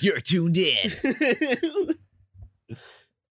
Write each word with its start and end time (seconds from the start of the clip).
You're 0.00 0.20
tuned 0.20 0.58
in. 0.58 0.90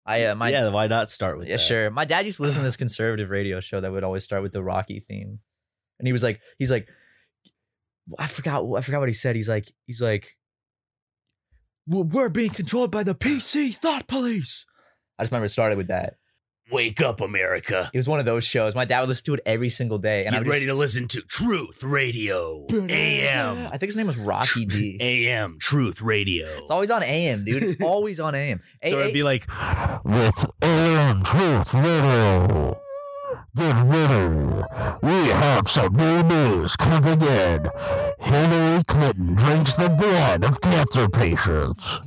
I 0.06 0.26
uh, 0.26 0.36
my 0.36 0.50
yeah, 0.50 0.70
why 0.70 0.88
not 0.88 1.10
start 1.10 1.38
with 1.38 1.48
yeah 1.48 1.56
that? 1.56 1.62
sure. 1.62 1.92
My 1.92 2.06
dad 2.06 2.26
used 2.26 2.38
to 2.38 2.44
listen 2.44 2.62
to 2.62 2.66
this 2.66 2.78
conservative 2.86 3.30
radio 3.30 3.60
show 3.60 3.80
that 3.82 3.92
would 3.92 4.04
always 4.04 4.24
start 4.24 4.42
with 4.44 4.52
the 4.52 4.64
Rocky 4.64 5.00
theme, 5.00 5.40
and 6.00 6.08
he 6.08 6.12
was 6.14 6.24
like, 6.24 6.42
he's 6.58 6.72
like, 6.72 6.88
I 8.20 8.28
forgot, 8.28 8.64
I 8.78 8.82
forgot 8.82 9.00
what 9.00 9.10
he 9.10 9.14
said. 9.14 9.36
He's 9.36 9.50
like, 9.50 9.68
he's 9.86 10.02
like, 10.02 10.38
"We're- 11.88 12.08
we're 12.12 12.30
being 12.30 12.50
controlled 12.52 12.92
by 12.92 13.04
the 13.04 13.16
PC 13.16 13.76
thought 13.76 14.08
police. 14.08 14.66
I 15.20 15.24
just 15.24 15.32
remember 15.32 15.46
it 15.46 15.50
started 15.50 15.78
with 15.78 15.88
that. 15.88 16.16
Wake 16.72 17.02
up, 17.02 17.20
America. 17.20 17.90
It 17.94 17.98
was 17.98 18.08
one 18.08 18.20
of 18.20 18.26
those 18.26 18.46
shows. 18.46 18.76
My 18.76 18.86
dad 18.86 19.02
would 19.02 19.10
listen 19.10 19.26
to 19.26 19.34
it 19.34 19.42
every 19.46 19.70
single 19.70 19.98
day, 19.98 20.22
and 20.26 20.30
I 20.30 20.32
Get 20.32 20.40
would 20.40 20.46
just- 20.46 20.54
ready 20.54 20.66
to 20.68 20.74
listen 20.74 21.08
to 21.10 21.22
Truth 21.24 21.84
Radio. 21.84 22.66
AM. 22.72 23.68
I 23.68 23.72
think 23.72 23.90
his 23.90 23.98
name 23.98 24.08
was 24.08 24.18
Rocky 24.18 24.66
D. 24.66 24.98
AM. 25.02 25.58
Truth 25.60 26.02
Radio. 26.02 26.48
It's 26.60 26.72
always 26.72 26.90
on 26.90 27.04
AM, 27.04 27.44
dude. 27.44 27.62
It's 27.62 27.82
always 27.82 28.20
on 28.22 28.36
AM. 28.36 28.62
So 28.86 29.00
it'd 29.00 29.14
be 29.14 29.22
like, 29.24 29.46
with 30.06 30.46
AM 30.62 31.24
Truth 31.24 31.74
Radio. 31.74 32.80
Get 33.56 33.76
ready. 33.84 34.64
We 35.04 35.28
have 35.30 35.68
some 35.68 35.94
new 35.94 36.24
news 36.24 36.76
coming 36.78 37.22
in. 37.22 37.70
Hillary 38.20 38.84
Clinton 38.86 39.36
drinks 39.36 39.76
the 39.76 39.90
blood 39.90 40.46
of 40.46 40.62
cancer 40.62 41.10
patients. 41.10 42.00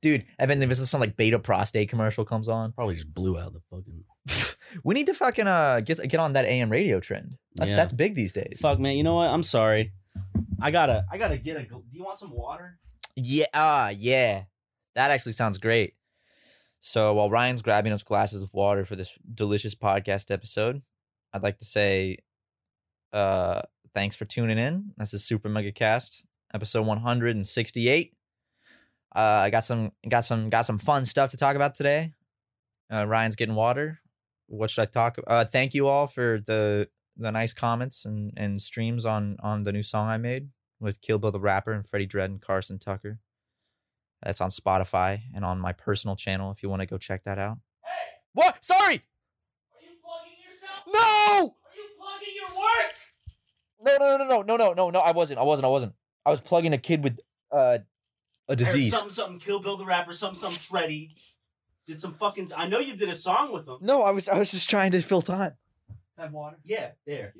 dude. 0.00 0.24
I 0.40 0.46
bet 0.46 0.60
if 0.60 0.76
some 0.76 1.00
like 1.00 1.16
beta 1.16 1.38
prostate 1.38 1.88
commercial 1.88 2.24
comes 2.24 2.48
on, 2.48 2.72
probably 2.72 2.96
just 2.96 3.14
blew 3.14 3.38
out 3.38 3.52
the 3.52 3.60
fucking. 3.70 4.56
we 4.84 4.94
need 4.94 5.06
to 5.06 5.14
fucking 5.14 5.46
uh 5.46 5.80
get 5.80 6.00
get 6.08 6.18
on 6.18 6.32
that 6.32 6.46
AM 6.46 6.70
radio 6.70 6.98
trend. 6.98 7.36
That, 7.56 7.68
Yeah. 7.68 7.76
That's 7.76 7.92
big 7.92 8.14
these 8.14 8.32
days. 8.32 8.58
Fuck, 8.60 8.80
man. 8.80 8.96
You 8.96 9.04
know 9.04 9.16
what? 9.16 9.30
I'm 9.30 9.44
sorry. 9.44 9.92
I 10.60 10.70
gotta, 10.70 11.04
I 11.12 11.18
gotta 11.18 11.38
get 11.38 11.56
a. 11.56 11.62
Do 11.62 11.82
you 11.90 12.04
want 12.04 12.16
some 12.16 12.32
water? 12.32 12.78
Yeah, 13.14 13.46
ah, 13.54 13.90
yeah. 13.90 14.44
That 14.94 15.10
actually 15.10 15.32
sounds 15.32 15.58
great. 15.58 15.94
So 16.84 17.14
while 17.14 17.30
Ryan's 17.30 17.62
grabbing 17.62 17.92
us 17.92 18.02
glasses 18.02 18.42
of 18.42 18.52
water 18.52 18.84
for 18.84 18.96
this 18.96 19.16
delicious 19.32 19.72
podcast 19.72 20.32
episode, 20.32 20.82
I'd 21.32 21.44
like 21.44 21.58
to 21.58 21.64
say 21.64 22.18
uh 23.12 23.62
thanks 23.94 24.16
for 24.16 24.24
tuning 24.24 24.58
in. 24.58 24.90
This 24.96 25.14
is 25.14 25.24
Super 25.24 25.48
Mega 25.48 25.70
Cast, 25.70 26.24
episode 26.52 26.84
168. 26.84 28.16
Uh 29.14 29.18
I 29.20 29.50
got 29.50 29.62
some 29.62 29.92
got 30.08 30.24
some 30.24 30.50
got 30.50 30.66
some 30.66 30.76
fun 30.76 31.04
stuff 31.04 31.30
to 31.30 31.36
talk 31.36 31.54
about 31.54 31.76
today. 31.76 32.14
Uh 32.92 33.06
Ryan's 33.06 33.36
getting 33.36 33.54
water. 33.54 34.00
What 34.48 34.68
should 34.68 34.82
I 34.82 34.86
talk 34.86 35.18
uh 35.28 35.44
thank 35.44 35.74
you 35.74 35.86
all 35.86 36.08
for 36.08 36.40
the 36.44 36.88
the 37.16 37.30
nice 37.30 37.52
comments 37.52 38.06
and 38.06 38.32
and 38.36 38.60
streams 38.60 39.06
on 39.06 39.36
on 39.40 39.62
the 39.62 39.70
new 39.72 39.84
song 39.84 40.08
I 40.08 40.18
made 40.18 40.48
with 40.80 41.00
Kill 41.00 41.20
Bill 41.20 41.30
the 41.30 41.38
Rapper 41.38 41.70
and 41.70 41.86
Freddie 41.86 42.08
Dredd 42.08 42.24
and 42.24 42.42
Carson 42.42 42.80
Tucker. 42.80 43.20
That's 44.22 44.40
on 44.40 44.50
Spotify 44.50 45.20
and 45.34 45.44
on 45.44 45.58
my 45.60 45.72
personal 45.72 46.16
channel 46.16 46.52
if 46.52 46.62
you 46.62 46.68
want 46.68 46.80
to 46.80 46.86
go 46.86 46.96
check 46.96 47.24
that 47.24 47.38
out. 47.38 47.58
Hey! 47.82 47.88
What? 48.34 48.64
Sorry. 48.64 49.02
Are 49.74 49.82
you 49.82 49.96
plugging 50.02 50.38
yourself? 50.44 50.84
No. 50.86 51.56
Are 51.64 51.76
you 51.76 51.88
plugging 51.98 52.34
your 52.36 52.56
work? 52.56 52.94
No, 53.84 53.96
no, 53.98 54.16
no, 54.16 54.42
no, 54.42 54.42
no, 54.42 54.56
no, 54.56 54.72
no, 54.74 54.90
no. 54.90 54.98
I 55.00 55.10
wasn't. 55.10 55.40
I 55.40 55.42
wasn't. 55.42 55.66
I 55.66 55.68
wasn't. 55.68 55.94
I 56.24 56.30
was 56.30 56.40
plugging 56.40 56.72
a 56.72 56.78
kid 56.78 57.02
with 57.02 57.18
uh 57.50 57.78
a 58.48 58.56
disease. 58.56 58.92
Something, 58.92 59.10
something. 59.10 59.38
Kill 59.40 59.60
Bill 59.60 59.76
the 59.76 59.84
rapper. 59.84 60.12
Something, 60.12 60.38
something. 60.38 60.60
Freddie. 60.60 61.16
Did 61.86 61.98
some 61.98 62.14
fucking. 62.14 62.50
I 62.56 62.68
know 62.68 62.78
you 62.78 62.94
did 62.94 63.08
a 63.08 63.14
song 63.14 63.52
with 63.52 63.66
him. 63.66 63.78
No, 63.80 64.02
I 64.02 64.12
was. 64.12 64.28
I 64.28 64.38
was 64.38 64.52
just 64.52 64.70
trying 64.70 64.92
to 64.92 65.00
fill 65.00 65.22
time. 65.22 65.54
Have 66.16 66.32
water. 66.32 66.58
Yeah, 66.64 66.92
there. 67.06 67.34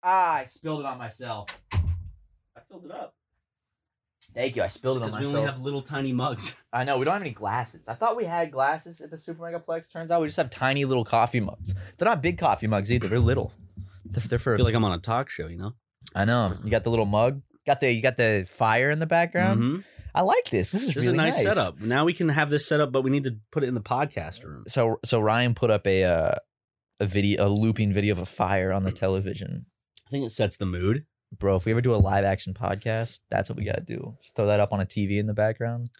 Ah, 0.00 0.34
I 0.34 0.44
spilled 0.44 0.80
it 0.80 0.86
on 0.86 0.98
myself. 0.98 1.48
I 1.72 2.60
filled 2.68 2.84
it 2.84 2.92
up 2.92 3.16
Thank 4.34 4.56
you. 4.56 4.62
I 4.62 4.66
spilled 4.66 4.96
it 4.98 5.02
on 5.02 5.06
myself. 5.10 5.20
because 5.20 5.32
we 5.32 5.38
only 5.38 5.50
have 5.50 5.60
little 5.62 5.82
tiny 5.82 6.12
mugs. 6.12 6.56
I 6.72 6.84
know 6.84 6.98
we 6.98 7.04
don't 7.04 7.12
have 7.14 7.22
any 7.22 7.30
glasses. 7.30 7.82
I 7.88 7.94
thought 7.94 8.16
we 8.16 8.24
had 8.24 8.50
glasses 8.50 9.00
at 9.00 9.10
the 9.10 9.16
Super 9.18 9.42
Megaplex. 9.44 9.92
Turns 9.92 10.10
out 10.10 10.20
we 10.20 10.26
just 10.26 10.36
have 10.38 10.50
tiny 10.50 10.84
little 10.84 11.04
coffee 11.04 11.40
mugs. 11.40 11.74
They're 11.98 12.06
not 12.06 12.20
big 12.22 12.38
coffee 12.38 12.66
mugs 12.66 12.90
either. 12.90 13.08
They're 13.08 13.18
little. 13.20 13.52
They're, 14.04 14.22
they're 14.28 14.38
for. 14.38 14.54
I 14.54 14.56
feel 14.56 14.64
like 14.66 14.74
I'm 14.74 14.84
on 14.84 14.92
a 14.92 14.98
talk 14.98 15.30
show. 15.30 15.46
You 15.46 15.58
know. 15.58 15.72
I 16.14 16.24
know. 16.24 16.52
You 16.64 16.70
got 16.70 16.84
the 16.84 16.90
little 16.90 17.06
mug. 17.06 17.42
Got 17.66 17.80
the 17.80 17.90
you 17.92 18.02
got 18.02 18.16
the 18.16 18.46
fire 18.50 18.90
in 18.90 18.98
the 18.98 19.06
background. 19.06 19.60
Mhm. 19.62 19.84
I 20.16 20.22
like 20.22 20.44
this. 20.50 20.70
This 20.70 20.82
is 20.82 20.86
This 20.88 20.96
really 20.96 21.06
is 21.08 21.12
a 21.14 21.16
nice, 21.16 21.44
nice 21.44 21.54
setup. 21.54 21.80
Now 21.80 22.04
we 22.04 22.12
can 22.12 22.28
have 22.28 22.48
this 22.50 22.66
set 22.68 22.80
up, 22.80 22.92
but 22.92 23.02
we 23.02 23.10
need 23.10 23.24
to 23.24 23.36
put 23.50 23.64
it 23.64 23.68
in 23.68 23.74
the 23.74 23.80
podcast 23.80 24.44
room. 24.44 24.64
So 24.68 25.00
so 25.04 25.18
Ryan 25.20 25.54
put 25.54 25.70
up 25.70 25.86
a 25.86 26.04
uh, 26.04 26.34
a 27.00 27.06
video 27.06 27.46
a 27.46 27.48
looping 27.48 27.92
video 27.92 28.12
of 28.12 28.18
a 28.18 28.26
fire 28.26 28.72
on 28.72 28.84
the 28.84 28.92
television. 28.92 29.66
I 30.06 30.10
think 30.10 30.24
it 30.26 30.30
sets 30.30 30.56
the 30.56 30.66
mood. 30.66 31.06
Bro, 31.38 31.56
if 31.56 31.64
we 31.64 31.72
ever 31.72 31.80
do 31.80 31.94
a 31.94 31.96
live 31.96 32.24
action 32.24 32.54
podcast, 32.54 33.20
that's 33.30 33.48
what 33.48 33.56
we 33.56 33.64
gotta 33.64 33.82
do. 33.84 34.16
Just 34.22 34.34
throw 34.34 34.46
that 34.46 34.60
up 34.60 34.72
on 34.72 34.80
a 34.80 34.86
TV 34.86 35.18
in 35.18 35.26
the 35.26 35.34
background. 35.34 35.90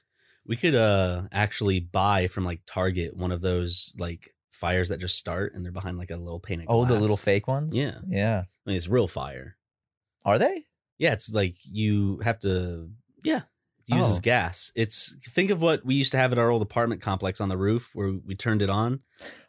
We 0.47 0.57
could 0.57 0.75
uh 0.75 1.23
actually 1.33 1.81
buy 1.81 2.29
from 2.29 2.45
like 2.45 2.61
Target 2.67 3.17
one 3.17 3.33
of 3.33 3.41
those 3.41 3.93
like 3.99 4.31
fires 4.51 4.89
that 4.91 4.99
just 5.01 5.19
start 5.19 5.55
and 5.55 5.65
they're 5.65 5.73
behind 5.73 5.99
like 5.99 6.11
a 6.11 6.17
little 6.17 6.37
of 6.37 6.67
Oh, 6.69 6.83
the 6.83 6.89
glass. 6.89 7.01
little 7.01 7.17
fake 7.17 7.49
ones? 7.49 7.75
Yeah. 7.77 7.99
Yeah. 8.07 8.43
I 8.47 8.71
mean, 8.71 8.77
it's 8.77 8.89
real 8.89 9.09
fire. 9.09 9.57
Are 10.25 10.39
they? 10.39 10.67
Yeah, 10.99 11.13
it's 11.13 11.33
like 11.35 11.57
you 11.65 12.19
have 12.21 12.39
to. 12.41 12.91
Yeah, 13.25 13.43
it 13.89 13.95
uses 13.95 14.19
Oh. 14.19 14.21
gas. 14.21 14.71
It's 14.77 15.17
think 15.31 15.51
of 15.51 15.61
what 15.61 15.85
we 15.85 15.95
used 15.97 16.13
to 16.13 16.19
have 16.19 16.31
at 16.33 16.39
our 16.39 16.51
old 16.51 16.63
apartment 16.63 17.01
complex 17.03 17.41
on 17.41 17.49
the 17.49 17.57
roof 17.57 17.91
where 17.95 18.13
we 18.25 18.35
turned 18.35 18.63
it 18.63 18.71
on. 18.71 19.01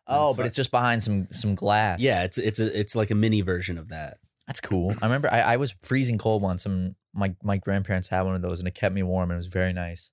Oh, 0.08 0.34
but 0.34 0.46
it's 0.46 0.56
just 0.56 0.72
behind 0.72 1.02
some 1.04 1.28
some 1.32 1.56
glass. 1.56 2.00
Yeah, 2.00 2.24
it's 2.24 2.38
it's 2.38 2.60
a 2.60 2.78
it's 2.80 2.96
like 2.96 3.12
a 3.12 3.16
mini 3.16 3.42
version 3.42 3.78
of 3.78 3.90
that. 3.90 4.18
That's 4.48 4.62
cool. 4.62 4.96
I 5.02 5.06
remember 5.06 5.30
I, 5.32 5.40
I 5.42 5.58
was 5.58 5.76
freezing 5.82 6.18
cold 6.18 6.42
once 6.42 6.66
and 6.66 6.96
my, 7.14 7.36
my 7.44 7.58
grandparents 7.58 8.10
had 8.10 8.22
one 8.24 8.36
of 8.36 8.42
those 8.42 8.60
and 8.60 8.68
it 8.68 8.76
kept 8.76 8.94
me 8.94 9.02
warm 9.04 9.32
and 9.32 9.36
it 9.36 9.38
was 9.38 9.48
very 9.48 9.74
nice. 9.74 10.12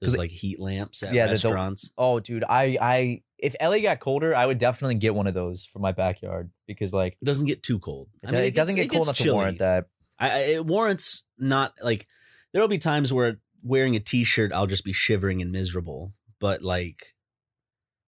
There's 0.00 0.16
like 0.16 0.30
heat 0.30 0.60
lamps 0.60 1.02
at 1.02 1.12
Yeah, 1.12 1.24
the- 1.26 1.30
the- 1.30 1.32
restaurants. 1.34 1.90
Oh, 1.98 2.20
dude, 2.20 2.44
I 2.48 2.78
I 2.80 3.22
if 3.38 3.54
LA 3.60 3.78
got 3.80 3.98
colder, 4.00 4.34
I 4.34 4.46
would 4.46 4.58
definitely 4.58 4.94
get 4.94 5.14
one 5.14 5.26
of 5.26 5.34
those 5.34 5.64
for 5.64 5.80
my 5.80 5.92
backyard 5.92 6.50
because 6.66 6.92
like 6.92 7.16
it 7.20 7.24
doesn't 7.24 7.46
get 7.46 7.62
too 7.62 7.78
cold. 7.80 8.08
it, 8.22 8.30
do- 8.30 8.36
it 8.36 8.54
doesn't 8.54 8.76
gets- 8.76 8.86
get 8.88 8.92
cold 8.94 9.06
enough 9.06 9.08
gets 9.14 9.18
to 9.18 9.24
chilly. 9.24 9.34
warrant 9.36 9.58
that. 9.58 9.86
I, 10.18 10.30
I, 10.30 10.38
it 10.54 10.66
warrants 10.66 11.24
not 11.36 11.74
like 11.82 12.06
there 12.52 12.62
will 12.62 12.68
be 12.68 12.78
times 12.78 13.12
where 13.12 13.38
wearing 13.62 13.96
a 13.96 14.00
t-shirt 14.00 14.52
I'll 14.52 14.66
just 14.68 14.84
be 14.84 14.92
shivering 14.92 15.42
and 15.42 15.50
miserable, 15.52 16.14
but 16.40 16.62
like 16.62 17.14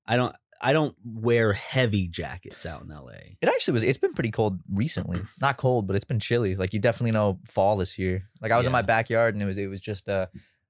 I 0.05 0.15
don't 0.15 0.35
I 0.61 0.73
don't 0.73 0.95
wear 1.05 1.53
heavy 1.53 2.07
jackets 2.07 2.65
out 2.65 2.81
in 2.81 2.89
LA. 2.89 3.35
It 3.41 3.47
actually 3.47 3.73
was. 3.73 3.83
It's 3.83 3.97
been 3.97 4.13
pretty 4.13 4.31
cold 4.31 4.59
recently. 4.73 5.21
Not 5.41 5.57
cold, 5.57 5.87
but 5.87 5.95
it's 5.95 6.05
been 6.05 6.19
chilly. 6.19 6.55
Like 6.55 6.73
you 6.73 6.79
definitely 6.79 7.11
know 7.11 7.39
fall 7.45 7.79
is 7.81 7.93
here. 7.93 8.29
Like 8.41 8.51
I 8.51 8.57
was 8.57 8.65
in 8.65 8.71
my 8.71 8.81
backyard 8.81 9.35
and 9.35 9.41
it 9.41 9.45
was 9.45 9.57
it 9.57 9.67
was 9.67 9.79
just 9.79 10.09
uh 10.09 10.27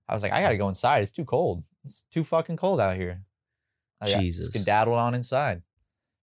I 0.08 0.14
was 0.14 0.22
like 0.22 0.32
I 0.32 0.42
gotta 0.42 0.58
go 0.58 0.70
inside. 0.70 1.02
It's 1.02 1.12
too 1.12 1.26
cold. 1.26 1.64
It's 1.86 2.04
too 2.12 2.24
fucking 2.24 2.58
cold 2.58 2.80
out 2.80 2.96
here. 2.96 3.24
I 4.02 4.08
Jesus. 4.08 4.48
skedaddled 4.48 4.98
on 4.98 5.16
inside. 5.16 5.64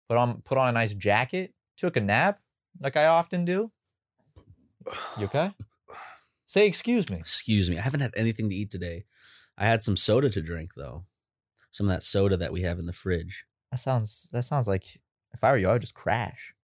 Put 0.09 0.17
on 0.17 0.43
put 0.43 0.59
on 0.59 0.69
a 0.69 0.73
nice 0.73 0.95
jacket. 0.95 1.53
Took 1.77 1.97
a 1.97 2.01
nap 2.01 2.41
like 2.81 2.97
I 2.97 3.07
often 3.07 3.45
do. 3.45 3.73
You 5.19 5.25
okay? 5.25 5.51
Say 6.47 6.67
excuse 6.67 7.11
me. 7.11 7.19
Excuse 7.19 7.69
me. 7.69 7.79
I 7.79 7.83
haven't 7.83 8.01
had 8.01 8.15
anything 8.17 8.49
to 8.49 8.55
eat 8.55 8.71
today. 8.71 9.05
I 9.59 9.67
had 9.67 9.83
some 9.83 9.97
soda 9.97 10.31
to 10.31 10.41
drink 10.41 10.73
though. 10.77 11.05
Some 11.73 11.89
of 11.89 11.93
that 11.93 12.05
soda 12.05 12.37
that 12.37 12.53
we 12.53 12.63
have 12.63 12.79
in 12.79 12.87
the 12.87 12.93
fridge. 12.93 13.45
That 13.77 13.81
sounds 13.83 14.27
that 14.33 14.43
sounds 14.45 14.67
like 14.67 14.85
if 15.35 15.45
I 15.45 15.51
were 15.51 15.59
you, 15.59 15.69
I 15.69 15.73
would 15.75 15.83
just 15.83 15.93
crash. 15.93 16.55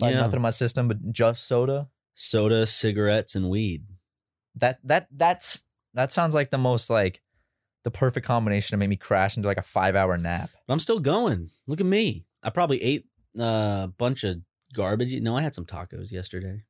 Like 0.00 0.14
Yeah. 0.14 0.20
nothing 0.22 0.36
in 0.36 0.42
my 0.42 0.48
system 0.50 0.88
but 0.88 1.12
just 1.12 1.46
soda. 1.46 1.88
Soda, 2.14 2.66
cigarettes, 2.66 3.34
and 3.34 3.50
weed. 3.50 3.84
That 4.54 4.78
that 4.84 5.08
that's 5.14 5.64
that 5.92 6.10
sounds 6.10 6.34
like 6.34 6.48
the 6.48 6.56
most 6.56 6.88
like 6.88 7.20
the 7.84 7.90
perfect 7.90 8.26
combination 8.26 8.70
to 8.70 8.78
make 8.78 8.88
me 8.88 8.96
crash 8.96 9.36
into 9.36 9.48
like 9.50 9.58
a 9.58 9.62
five 9.62 9.94
hour 9.96 10.16
nap. 10.16 10.48
But 10.66 10.72
I'm 10.72 10.78
still 10.80 10.98
going. 10.98 11.50
Look 11.66 11.80
at 11.80 11.86
me. 11.86 12.24
I 12.42 12.48
probably 12.48 12.82
ate 12.82 13.04
uh, 13.38 13.82
a 13.84 13.92
bunch 13.98 14.24
of 14.24 14.38
garbage. 14.72 15.12
No, 15.20 15.36
I 15.36 15.42
had 15.42 15.54
some 15.54 15.66
tacos 15.66 16.10
yesterday. 16.10 16.62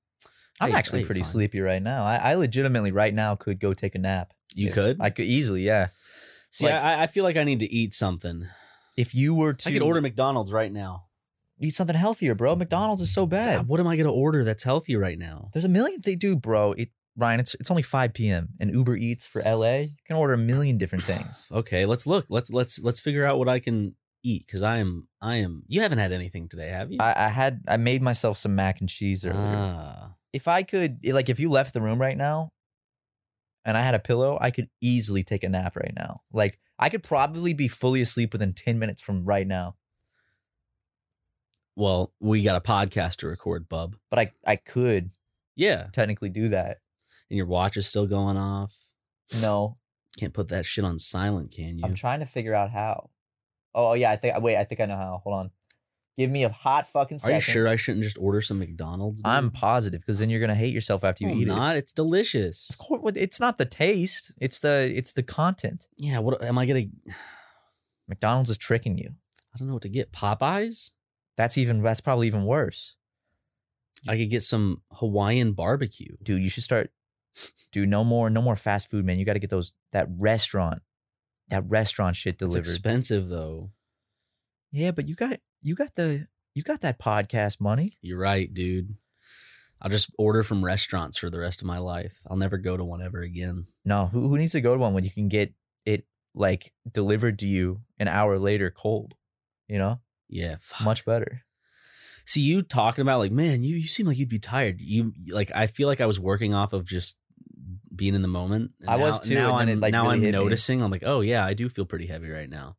I'm 0.61 0.75
I 0.75 0.78
actually 0.78 1.00
ate 1.00 1.06
pretty 1.06 1.23
fine. 1.23 1.31
sleepy 1.31 1.61
right 1.61 1.81
now. 1.82 2.05
I, 2.05 2.16
I 2.16 2.34
legitimately 2.34 2.90
right 2.90 3.14
now 3.14 3.37
could 3.37 3.61
go 3.61 3.73
take 3.73 3.94
a 3.94 3.99
nap. 3.99 4.34
You 4.56 4.73
could? 4.73 4.96
I 5.00 5.11
could 5.11 5.26
easily, 5.26 5.62
yeah. 5.62 5.88
See, 6.50 6.66
like- 6.66 6.75
I, 6.75 7.05
I 7.05 7.06
feel 7.06 7.23
like 7.23 7.37
I 7.37 7.44
need 7.44 7.61
to 7.61 7.73
eat 7.73 7.94
something. 7.94 8.49
If 9.00 9.14
you 9.14 9.35
were 9.35 9.55
to 9.55 9.69
I 9.69 9.73
could 9.73 9.82
order 9.82 10.00
McDonald's 10.00 10.52
right 10.52 10.73
now. 10.73 11.06
eat 11.58 11.70
something 11.75 11.97
healthier, 11.97 12.35
bro. 12.35 12.55
McDonald's 12.56 13.02
is 13.02 13.12
so 13.12 13.26
bad. 13.26 13.56
God, 13.56 13.69
what 13.69 13.81
am 13.81 13.87
I 13.87 13.97
going 13.97 14.06
to 14.06 14.12
order 14.12 14.44
that's 14.44 14.62
healthy 14.62 14.97
right 14.97 15.19
now? 15.19 15.50
There's 15.52 15.64
a 15.64 15.69
million 15.69 16.00
they 16.02 16.14
do, 16.14 16.37
bro. 16.37 16.73
It, 16.73 16.88
Ryan, 17.17 17.41
it's 17.41 17.55
it's 17.56 17.70
only 17.70 17.82
5 17.82 18.14
p.m. 18.14 18.50
and 18.61 18.70
Uber 18.70 18.97
Eats 18.97 19.26
for 19.26 19.43
LA. 19.43 19.76
You 19.79 19.91
can 20.06 20.17
order 20.17 20.35
a 20.35 20.38
million 20.38 20.79
different 20.79 21.05
things. 21.05 21.47
Okay, 21.52 21.85
let's 21.87 22.06
look. 22.06 22.26
Let's 22.29 22.50
let's 22.50 22.79
let's 22.79 23.00
figure 23.00 23.25
out 23.25 23.38
what 23.38 23.49
I 23.49 23.58
can 23.58 23.94
eat 24.23 24.47
because 24.47 24.62
I 24.62 24.79
am 24.79 25.08
I 25.20 25.37
am. 25.37 25.64
You 25.67 25.81
haven't 25.82 25.99
had 25.99 26.12
anything 26.12 26.49
today, 26.49 26.69
have 26.69 26.91
you? 26.93 26.99
I, 27.00 27.14
I 27.26 27.29
had 27.29 27.62
I 27.69 27.76
made 27.76 28.02
myself 28.02 28.38
some 28.38 28.55
mac 28.55 28.81
and 28.81 28.88
cheese 28.88 29.25
earlier. 29.25 29.56
ah, 29.56 30.14
if 30.32 30.47
I 30.47 30.62
could, 30.62 31.00
like, 31.05 31.29
if 31.29 31.41
you 31.41 31.50
left 31.50 31.75
the 31.75 31.81
room 31.81 32.00
right 32.00 32.17
now, 32.17 32.52
and 33.64 33.76
I 33.76 33.82
had 33.82 33.94
a 33.94 33.99
pillow, 33.99 34.38
I 34.41 34.50
could 34.50 34.69
easily 34.81 35.23
take 35.23 35.43
a 35.44 35.49
nap 35.49 35.76
right 35.76 35.93
now. 35.94 36.20
Like, 36.32 36.58
I 36.82 36.88
could 36.88 37.03
probably 37.03 37.53
be 37.53 37.69
fully 37.69 38.00
asleep 38.00 38.32
within 38.32 38.55
10 38.55 38.79
minutes 38.79 39.03
from 39.03 39.25
right 39.27 39.47
now. 39.47 39.77
well, 41.77 42.12
we 42.21 42.43
got 42.43 42.56
a 42.56 42.61
podcast 42.61 43.17
to 43.17 43.27
record, 43.29 43.69
bub. 43.69 43.97
But 44.11 44.19
I 44.19 44.32
I 44.47 44.56
could 44.56 45.11
Yeah, 45.56 45.88
technically 45.93 46.29
do 46.31 46.49
that. 46.49 46.79
and 47.29 47.37
your 47.37 47.47
watch 47.47 47.77
is 47.77 47.87
still 47.87 48.06
going 48.06 48.37
off. 48.37 48.73
No, 49.41 49.77
Can't 50.19 50.35
put 50.35 50.49
that 50.49 50.67
shit 50.67 50.85
on 50.85 50.99
silent, 50.99 51.53
can 51.53 51.79
you? 51.79 51.85
I'm 51.85 51.94
trying 51.94 52.21
to 52.21 52.27
figure 52.27 52.55
out 52.55 52.71
how. 52.71 53.11
Oh, 53.75 53.91
oh 53.91 53.93
yeah, 53.93 54.11
I 54.11 54.17
think 54.17 54.37
wait, 54.41 54.56
I 54.56 54.65
think 54.65 54.81
I 54.81 54.87
know 54.87 54.97
how. 54.97 55.21
Hold 55.23 55.37
on. 55.37 55.50
Give 56.20 56.31
me 56.31 56.44
a 56.44 56.50
hot 56.50 56.87
fucking 56.93 57.14
Are 57.17 57.19
second. 57.19 57.34
you 57.37 57.40
sure 57.40 57.67
I 57.67 57.76
shouldn't 57.76 58.05
just 58.05 58.19
order 58.19 58.43
some 58.43 58.58
McDonald's? 58.58 59.22
I'm 59.25 59.50
positive 59.50 60.02
because 60.02 60.19
then 60.19 60.28
you're 60.28 60.38
gonna 60.40 60.55
hate 60.55 60.75
yourself 60.75 61.02
after 61.02 61.25
you 61.25 61.31
No, 61.31 61.40
eat 61.40 61.50
I'm 61.50 61.56
it. 61.56 61.61
not. 61.61 61.76
It's 61.76 61.93
delicious. 61.94 62.69
Of 62.69 62.76
course, 62.76 63.00
what- 63.00 63.17
it's 63.17 63.40
not 63.40 63.56
the 63.56 63.64
taste. 63.64 64.31
It's 64.38 64.58
the 64.58 64.93
it's 64.94 65.12
the 65.12 65.22
content. 65.22 65.87
Yeah. 65.96 66.19
What 66.19 66.43
am 66.44 66.58
I 66.58 66.67
gonna? 66.67 66.84
McDonald's 68.06 68.50
is 68.50 68.58
tricking 68.58 68.99
you. 68.99 69.14
I 69.55 69.58
don't 69.58 69.69
know 69.69 69.75
what 69.75 69.82
to 69.82 69.88
get. 69.88 70.12
Popeyes. 70.12 70.90
That's 71.38 71.56
even 71.56 71.82
that's 71.82 72.00
probably 72.02 72.26
even 72.26 72.44
worse. 72.44 72.96
I 74.06 74.16
could 74.16 74.28
get 74.31 74.43
some 74.43 74.82
Hawaiian 74.93 75.52
barbecue. 75.52 76.16
dude, 76.23 76.43
you 76.43 76.50
should 76.50 76.64
start. 76.64 76.90
Dude, 77.73 77.88
no 77.88 78.02
more, 78.02 78.28
no 78.28 78.43
more 78.43 78.56
fast 78.56 78.90
food, 78.90 79.05
man. 79.05 79.19
You 79.19 79.25
got 79.25 79.34
to 79.34 79.38
get 79.38 79.50
those 79.50 79.73
that 79.93 80.08
restaurant, 80.19 80.81
that 81.49 81.62
restaurant 81.69 82.16
shit 82.16 82.34
It's 82.34 82.38
delivered. 82.40 82.58
expensive 82.61 83.28
though. 83.28 83.70
yeah, 84.73 84.90
but 84.90 85.08
you 85.08 85.14
got, 85.14 85.38
you 85.62 85.75
got 85.75 85.95
the, 85.95 86.27
you 86.55 86.62
got 86.62 86.81
that 86.81 86.99
podcast 86.99 87.61
money. 87.61 87.91
You're 88.03 88.19
right, 88.19 88.53
dude. 88.53 88.97
I'll 89.83 89.91
just 89.91 90.11
order 90.19 90.43
from 90.43 90.65
restaurants 90.65 91.17
for 91.19 91.31
the 91.31 91.39
rest 91.41 91.62
of 91.62 91.67
my 91.67 91.79
life. 91.79 92.21
I'll 92.29 92.37
never 92.37 92.59
go 92.59 92.77
to 92.77 92.85
one 92.85 93.01
ever 93.03 93.21
again. 93.21 93.67
No, 93.85 94.07
who 94.07 94.29
who 94.29 94.37
needs 94.37 94.53
to 94.53 94.61
go 94.61 94.75
to 94.75 94.79
one 94.81 94.93
when 94.93 95.05
you 95.05 95.11
can 95.11 95.29
get 95.29 95.55
it 95.87 96.05
like 96.35 96.73
delivered 96.93 97.39
to 97.39 97.47
you 97.47 97.81
an 97.99 98.07
hour 98.09 98.39
later, 98.39 98.71
cold? 98.71 99.15
You 99.69 99.79
know, 99.79 100.01
Yeah, 100.29 100.57
fuck. 100.61 100.85
much 100.85 101.05
better. 101.07 101.43
See 102.27 102.43
you 102.43 102.61
talking 102.62 103.01
about 103.03 103.21
like, 103.21 103.33
man, 103.33 103.62
you 103.62 103.77
you 103.77 103.87
seem 103.87 104.07
like 104.07 104.19
you'd 104.19 104.29
be 104.29 104.39
tired. 104.39 104.77
You 104.81 105.15
like, 105.31 105.51
I 105.55 105.67
feel 105.67 105.89
like 105.89 106.03
I 106.03 106.07
was 106.07 106.21
working 106.21 106.53
off 106.53 106.75
of 106.75 106.85
just 106.85 107.17
being 107.95 108.15
in 108.15 108.21
the 108.23 108.29
moment. 108.29 108.73
And 108.81 108.91
I 108.91 108.97
was 108.97 109.19
too, 109.21 109.35
Now 109.35 109.57
and 109.59 109.71
I'm 109.71 109.81
like, 109.81 109.93
now 109.93 110.03
really 110.03 110.15
I'm 110.17 110.21
hit 110.21 110.27
me. 110.35 110.39
noticing. 110.39 110.83
I'm 110.83 110.91
like, 110.91 111.05
oh 111.07 111.23
yeah, 111.23 111.45
I 111.47 111.55
do 111.55 111.69
feel 111.71 111.87
pretty 111.87 112.07
heavy 112.07 112.29
right 112.29 112.51
now. 112.51 112.77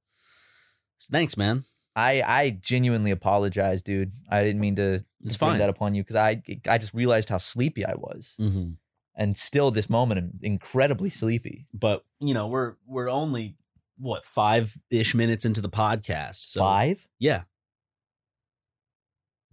So 1.00 1.12
thanks, 1.12 1.36
man. 1.36 1.64
I 1.96 2.22
I 2.26 2.50
genuinely 2.62 3.12
apologize, 3.12 3.82
dude. 3.84 4.12
I 4.30 4.44
didn't 4.44 4.62
mean 4.62 4.76
to 4.78 5.04
It's 5.26 5.38
bring 5.38 5.52
fine. 5.52 5.60
that 5.60 5.70
upon 5.70 5.94
you 5.96 6.04
because 6.04 6.16
I 6.16 6.42
I 6.68 6.78
just 6.78 6.94
realized 6.94 7.30
how 7.30 7.38
sleepy 7.38 7.86
I 7.86 7.96
was, 7.96 8.36
Mm-hmm. 8.40 8.72
and 9.16 9.38
still 9.38 9.72
this 9.72 9.90
moment 9.90 10.20
I'm 10.20 10.40
incredibly 10.42 11.10
sleepy. 11.10 11.68
But 11.74 12.06
you 12.20 12.34
know, 12.34 12.48
we're 12.48 12.76
we're 12.86 13.10
only 13.10 13.56
what 13.98 14.26
five 14.26 14.78
ish 14.90 15.14
minutes 15.14 15.46
into 15.46 15.60
the 15.62 15.70
podcast. 15.70 16.36
So 16.52 16.62
Five, 16.62 17.08
yeah, 17.20 17.44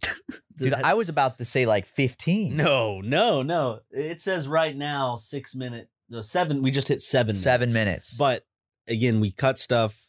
dude. 0.56 0.74
I 0.74 0.94
was 0.94 1.08
about 1.08 1.38
to 1.38 1.44
say 1.44 1.66
like 1.66 1.86
fifteen. 1.86 2.56
no, 2.56 3.00
no, 3.00 3.42
no. 3.42 3.80
It 3.90 4.20
says 4.20 4.46
right 4.48 4.76
now 4.76 5.16
six 5.16 5.54
minute, 5.54 5.88
no 6.08 6.20
seven. 6.20 6.62
We 6.62 6.70
just 6.70 6.88
hit 6.88 7.02
seven. 7.02 7.34
seven 7.36 7.72
minutes. 7.72 8.14
minutes. 8.14 8.16
But 8.16 8.46
again, 8.86 9.20
we 9.20 9.30
cut 9.32 9.58
stuff. 9.58 10.04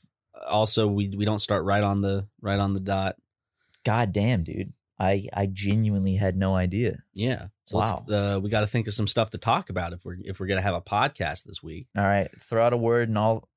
Also, 0.48 0.88
we 0.88 1.10
we 1.10 1.26
don't 1.26 1.40
start 1.40 1.64
right 1.66 1.84
on 1.84 2.02
the 2.02 2.28
right 2.42 2.60
on 2.60 2.74
the 2.74 2.80
dot. 2.80 3.16
God 3.86 4.12
damn, 4.12 4.44
dude. 4.44 4.74
I 5.00 5.28
I 5.34 5.46
genuinely 5.46 6.16
had 6.16 6.36
no 6.38 6.56
idea. 6.56 6.98
Yeah. 7.14 7.48
So 7.66 7.78
Wow. 7.78 8.06
uh, 8.10 8.40
we 8.42 8.50
got 8.50 8.62
to 8.62 8.68
think 8.68 8.88
of 8.88 8.94
some 8.94 9.08
stuff 9.08 9.30
to 9.32 9.38
talk 9.38 9.70
about 9.70 9.94
if 9.94 10.04
we're 10.04 10.18
if 10.20 10.40
we're 10.40 10.48
gonna 10.48 10.62
have 10.62 10.76
a 10.76 10.82
podcast 10.82 11.44
this 11.44 11.62
week. 11.64 11.88
All 11.98 12.04
right, 12.04 12.30
throw 12.40 12.66
out 12.66 12.74
a 12.74 12.78
word 12.78 13.10
and 13.10 13.18
I'll 13.18 13.48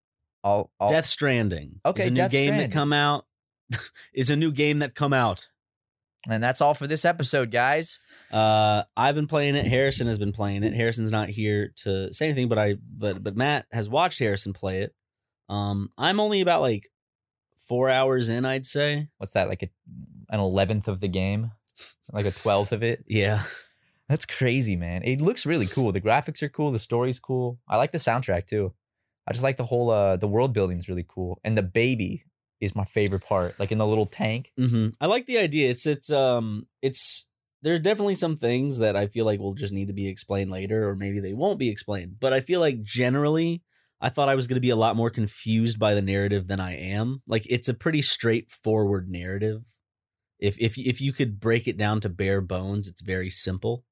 I'll, 0.44 0.70
I'll 0.81 0.88
Death 0.88 1.06
Stranding. 1.06 1.81
Okay, 1.84 2.02
is 2.02 2.08
a 2.08 2.11
new 2.11 2.17
Death 2.17 2.31
game 2.31 2.46
Stranding. 2.49 2.70
that 2.70 2.75
come 2.75 2.93
out. 2.93 3.26
is 4.14 4.31
a 4.31 4.37
new 4.37 4.52
game 4.52 4.81
that 4.81 4.94
come 4.94 5.12
out. 5.12 5.49
and 6.28 6.43
that's 6.43 6.61
all 6.61 6.75
for 6.75 6.87
this 6.87 7.05
episode, 7.05 7.50
guys. 7.50 7.99
Uh, 8.31 8.82
I've 8.96 9.14
been 9.14 9.26
playing 9.26 9.56
it. 9.56 9.67
Harrison 9.67 10.06
has 10.06 10.19
been 10.19 10.32
playing 10.32 10.62
it. 10.62 10.75
Harrison's 10.75 11.11
not 11.11 11.28
here 11.31 11.73
to 11.85 12.12
say 12.14 12.26
anything, 12.26 12.49
but 12.49 12.58
I 12.58 12.76
but 12.96 13.23
but 13.25 13.37
Matt 13.37 13.67
has 13.73 13.88
watched 13.88 14.19
Harrison 14.20 14.52
play 14.52 14.82
it. 14.82 14.94
Um, 15.52 15.90
I'm 15.99 16.19
only 16.20 16.40
about 16.40 16.62
like 16.62 16.90
four 17.58 17.90
hours 17.90 18.28
in, 18.28 18.44
I'd 18.44 18.66
say. 18.66 19.08
What's 19.19 19.32
that? 19.32 19.49
Like 19.49 19.62
a 19.62 19.69
an 20.31 20.40
eleventh 20.40 20.88
of 20.88 21.00
the 21.00 21.08
game, 21.08 21.50
like 22.10 22.26
a 22.26 22.31
twelfth 22.31 22.72
of 22.72 22.82
it. 22.82 23.04
Yeah, 23.06 23.43
That's 24.08 24.26
crazy, 24.26 24.76
man. 24.76 25.02
It 25.04 25.20
looks 25.20 25.46
really 25.46 25.66
cool. 25.66 25.93
The 25.93 26.00
graphics 26.00 26.43
are 26.43 26.49
cool. 26.49 26.71
The 26.71 26.78
story's 26.78 27.18
cool. 27.18 27.59
I 27.68 27.76
like 27.76 27.92
the 27.92 27.99
soundtrack 27.99 28.47
too. 28.47 28.73
I 29.26 29.32
just 29.32 29.42
like 29.42 29.56
the 29.56 29.64
whole 29.64 29.90
uh 29.90 30.16
the 30.16 30.28
world 30.28 30.52
building 30.52 30.78
is 30.78 30.88
really 30.88 31.06
cool. 31.06 31.38
And 31.44 31.56
the 31.56 31.62
baby 31.62 32.25
is 32.61 32.75
my 32.75 32.85
favorite 32.85 33.25
part. 33.25 33.59
Like 33.59 33.73
in 33.73 33.78
the 33.78 33.87
little 33.87 34.06
tank. 34.06 34.52
hmm 34.59 34.88
I 35.00 35.06
like 35.06 35.26
the 35.26 35.38
idea. 35.38 35.71
It's 35.71 35.87
it's 35.87 36.11
um 36.11 36.66
it's 36.82 37.26
there's 37.62 37.80
definitely 37.80 38.16
some 38.16 38.37
things 38.37 38.78
that 38.78 38.97
I 38.97 39.06
feel 39.06 39.25
like 39.25 39.38
will 39.38 39.54
just 39.54 39.73
need 39.73 39.87
to 39.87 39.94
be 39.94 40.09
explained 40.09 40.50
later, 40.50 40.88
or 40.88 40.97
maybe 40.97 41.21
they 41.21 41.32
won't 41.32 41.59
be 41.59 41.71
explained. 41.71 42.16
But 42.21 42.32
I 42.32 42.40
feel 42.40 42.59
like 42.59 42.82
generally, 42.82 43.62
I 44.02 44.09
thought 44.09 44.28
I 44.28 44.35
was 44.35 44.49
going 44.49 44.56
to 44.56 44.61
be 44.61 44.71
a 44.71 44.76
lot 44.76 44.97
more 44.97 45.11
confused 45.11 45.78
by 45.78 45.94
the 45.94 46.02
narrative 46.02 46.49
than 46.49 46.59
I 46.59 46.76
am. 46.76 47.23
Like 47.28 47.47
it's 47.49 47.68
a 47.68 47.75
pretty 47.75 48.02
straightforward 48.02 49.09
narrative. 49.09 49.76
If 50.40 50.61
if 50.61 50.76
if 50.76 51.00
you 51.00 51.12
could 51.12 51.38
break 51.38 51.68
it 51.68 51.76
down 51.76 52.00
to 52.00 52.09
bare 52.09 52.40
bones, 52.40 52.88
it's 52.88 53.00
very 53.00 53.30
simple. 53.30 53.85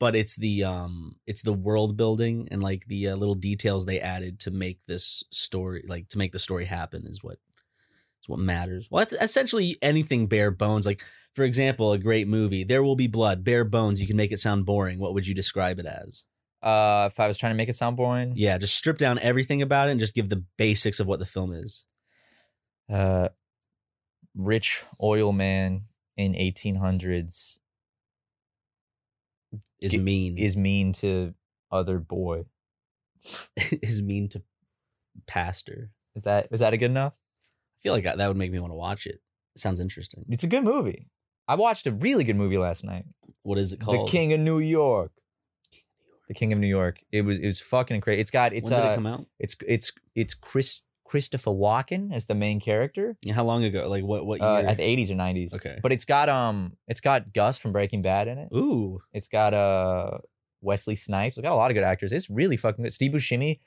But 0.00 0.16
it's 0.16 0.36
the 0.36 0.64
um 0.64 1.16
it's 1.26 1.42
the 1.42 1.52
world 1.52 1.98
building 1.98 2.48
and 2.50 2.62
like 2.62 2.86
the 2.86 3.08
uh, 3.08 3.16
little 3.16 3.34
details 3.34 3.84
they 3.84 4.00
added 4.00 4.40
to 4.40 4.50
make 4.50 4.80
this 4.88 5.22
story 5.30 5.84
like 5.86 6.08
to 6.08 6.18
make 6.18 6.32
the 6.32 6.38
story 6.38 6.64
happen 6.64 7.06
is 7.06 7.22
what 7.22 7.36
is 8.22 8.28
what 8.28 8.38
matters. 8.38 8.88
Well, 8.90 9.04
that's 9.04 9.22
essentially 9.22 9.76
anything 9.82 10.28
bare 10.28 10.50
bones. 10.50 10.86
Like, 10.86 11.04
for 11.34 11.44
example, 11.44 11.92
a 11.92 11.98
great 11.98 12.26
movie, 12.26 12.64
There 12.64 12.82
Will 12.82 12.96
Be 12.96 13.06
Blood, 13.06 13.44
bare 13.44 13.64
bones. 13.64 14.00
You 14.00 14.06
can 14.06 14.16
make 14.16 14.32
it 14.32 14.38
sound 14.38 14.64
boring. 14.64 14.98
What 14.98 15.12
would 15.12 15.26
you 15.26 15.34
describe 15.34 15.78
it 15.78 15.86
as? 15.86 16.24
Uh 16.62 17.08
if 17.10 17.18
I 17.18 17.26
was 17.26 17.38
trying 17.38 17.52
to 17.52 17.56
make 17.56 17.68
it 17.68 17.74
sound 17.76 17.96
boring. 17.96 18.32
Yeah, 18.36 18.56
just 18.58 18.76
strip 18.76 18.98
down 18.98 19.18
everything 19.18 19.62
about 19.62 19.88
it 19.88 19.92
and 19.92 20.00
just 20.00 20.14
give 20.14 20.28
the 20.28 20.44
basics 20.56 21.00
of 21.00 21.06
what 21.06 21.18
the 21.18 21.26
film 21.26 21.52
is. 21.52 21.84
uh 22.92 23.28
rich 24.34 24.84
oil 25.02 25.32
man 25.32 25.82
in 26.16 26.32
1800s 26.34 27.58
Is 29.80 29.92
Ge- 29.92 29.98
mean. 29.98 30.38
is 30.38 30.56
mean 30.56 30.92
to 30.94 31.34
other 31.70 31.98
boy. 31.98 32.44
is 33.56 34.00
mean 34.02 34.28
to 34.30 34.42
pastor. 35.26 35.90
Is 36.14 36.22
that 36.22 36.48
is 36.50 36.60
that 36.60 36.72
a 36.72 36.76
good 36.78 36.90
enough? 36.90 37.14
I 37.14 37.78
feel 37.82 37.92
like 37.92 38.04
that 38.04 38.18
that 38.18 38.28
would 38.28 38.36
make 38.36 38.52
me 38.52 38.58
want 38.58 38.70
to 38.70 38.76
watch 38.76 39.06
it. 39.06 39.20
It 39.54 39.60
sounds 39.60 39.80
interesting. 39.80 40.24
It's 40.28 40.44
a 40.44 40.48
good 40.48 40.64
movie. 40.64 41.08
I 41.48 41.56
watched 41.56 41.86
a 41.86 41.92
really 41.92 42.24
good 42.24 42.36
movie 42.36 42.56
last 42.58 42.84
night. 42.84 43.04
What 43.42 43.58
is 43.58 43.72
it 43.72 43.80
called? 43.80 44.06
The 44.06 44.10
King 44.10 44.32
of 44.32 44.40
New 44.40 44.58
York. 44.60 45.12
The 46.28 46.34
King 46.34 46.52
of 46.52 46.58
New 46.58 46.66
York. 46.68 47.00
It 47.10 47.22
was 47.22 47.38
it 47.38 47.44
was 47.46 47.60
fucking 47.60 48.00
crazy. 48.00 48.20
It's 48.20 48.30
got 48.30 48.52
it's 48.52 48.70
when 48.70 48.80
did 48.80 48.86
uh 48.88 48.92
it 48.92 48.94
come 48.94 49.06
out? 49.06 49.26
it's 49.38 49.56
it's 49.66 49.92
it's 50.14 50.34
Chris 50.34 50.82
Christopher 51.04 51.50
Walken 51.50 52.12
as 52.14 52.24
the 52.26 52.34
main 52.34 52.58
character. 52.60 53.16
How 53.34 53.44
long 53.44 53.64
ago? 53.64 53.86
Like 53.88 54.02
what? 54.04 54.24
What 54.24 54.40
year? 54.40 54.48
Uh, 54.48 54.62
at 54.62 54.78
the 54.78 54.82
80s 54.82 55.10
or 55.10 55.14
90s. 55.14 55.54
Okay. 55.54 55.78
But 55.82 55.92
it's 55.92 56.04
got 56.06 56.28
um 56.28 56.76
it's 56.88 57.00
got 57.00 57.32
Gus 57.34 57.58
from 57.58 57.72
Breaking 57.72 58.00
Bad 58.02 58.28
in 58.28 58.38
it. 58.38 58.48
Ooh, 58.54 59.02
It's 59.12 59.28
got 59.28 59.52
uh 59.52 60.18
Wesley 60.62 60.94
Snipes. 60.94 61.36
It's 61.36 61.42
got 61.44 61.52
a 61.52 61.56
lot 61.56 61.70
of 61.70 61.74
good 61.74 61.84
actors. 61.84 62.12
It's 62.12 62.30
really 62.30 62.56
fucking 62.56 62.82
good. 62.82 62.92
Steve 62.92 63.12
Buscemi 63.12 63.58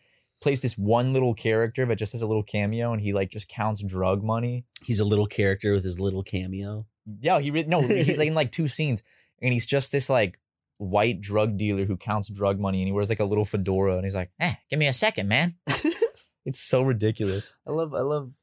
plays 0.42 0.60
this 0.62 0.78
one 0.78 1.14
little 1.14 1.34
character, 1.34 1.86
but 1.86 1.98
just 1.98 2.16
as 2.16 2.22
a 2.22 2.26
little 2.28 2.44
cameo, 2.44 2.94
and 2.94 3.02
he 3.02 3.14
like 3.14 3.30
just 3.30 3.48
counts 3.48 3.84
drug 3.84 4.24
money. 4.24 4.66
he's 4.84 5.00
a 5.00 5.06
little 5.06 5.28
character 5.28 5.74
with 5.74 5.84
his 5.84 6.00
little 6.00 6.24
cameo. 6.24 6.86
Yeah, 7.22 7.40
he 7.40 7.52
re- 7.52 7.66
no, 7.68 7.82
he's 7.82 8.18
like 8.18 8.28
in 8.28 8.34
like 8.34 8.52
two 8.52 8.68
scenes, 8.68 9.04
and 9.42 9.54
he's 9.54 9.66
just 9.66 9.92
this 9.92 10.10
like 10.10 10.40
white 10.78 11.22
drug 11.22 11.58
dealer 11.58 11.86
who 11.86 11.98
counts 11.98 12.30
drug 12.30 12.60
money, 12.60 12.82
and 12.82 12.88
he 12.88 12.92
wears 12.92 13.10
like 13.10 13.20
a 13.20 13.26
little 13.26 13.46
fedora, 13.46 13.96
and 13.96 14.04
he's 14.04 14.16
like, 14.16 14.32
"Eh, 14.40 14.54
give 14.70 14.80
me 14.80 14.88
a 14.88 14.94
second, 14.94 15.28
man." 15.28 15.56
it's 16.46 16.60
so 16.60 16.82
ridiculous. 16.82 17.56
I 17.68 17.72
love, 17.72 17.94
I 17.94 18.02
love, 18.02 18.34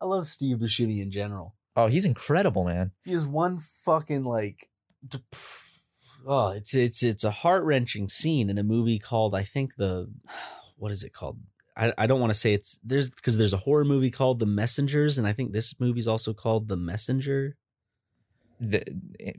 I 0.00 0.06
love 0.06 0.28
Steve 0.28 0.58
Buscemi 0.58 1.02
in 1.02 1.10
general. 1.10 1.54
Oh, 1.76 1.86
he's 1.86 2.04
incredible, 2.04 2.64
man. 2.64 2.92
He 3.04 3.12
is 3.12 3.26
one 3.26 3.58
fucking 3.58 4.24
like, 4.24 4.68
oh, 6.26 6.50
it's 6.50 6.74
it's 6.74 7.02
it's 7.02 7.24
a 7.24 7.30
heart 7.30 7.64
wrenching 7.64 8.08
scene 8.08 8.50
in 8.50 8.58
a 8.58 8.64
movie 8.64 8.98
called 8.98 9.34
I 9.34 9.44
think 9.44 9.76
the, 9.76 10.10
what 10.76 10.92
is 10.92 11.04
it 11.04 11.12
called? 11.12 11.38
I, 11.76 11.92
I 11.96 12.06
don't 12.06 12.20
want 12.20 12.32
to 12.32 12.38
say 12.38 12.52
it's 12.52 12.80
there's 12.82 13.10
because 13.10 13.38
there's 13.38 13.52
a 13.52 13.58
horror 13.58 13.84
movie 13.84 14.10
called 14.10 14.40
The 14.40 14.46
Messengers, 14.46 15.18
and 15.18 15.26
I 15.26 15.32
think 15.32 15.52
this 15.52 15.78
movie's 15.78 16.08
also 16.08 16.34
called 16.34 16.68
The 16.68 16.76
Messenger. 16.76 17.56
The 18.60 18.82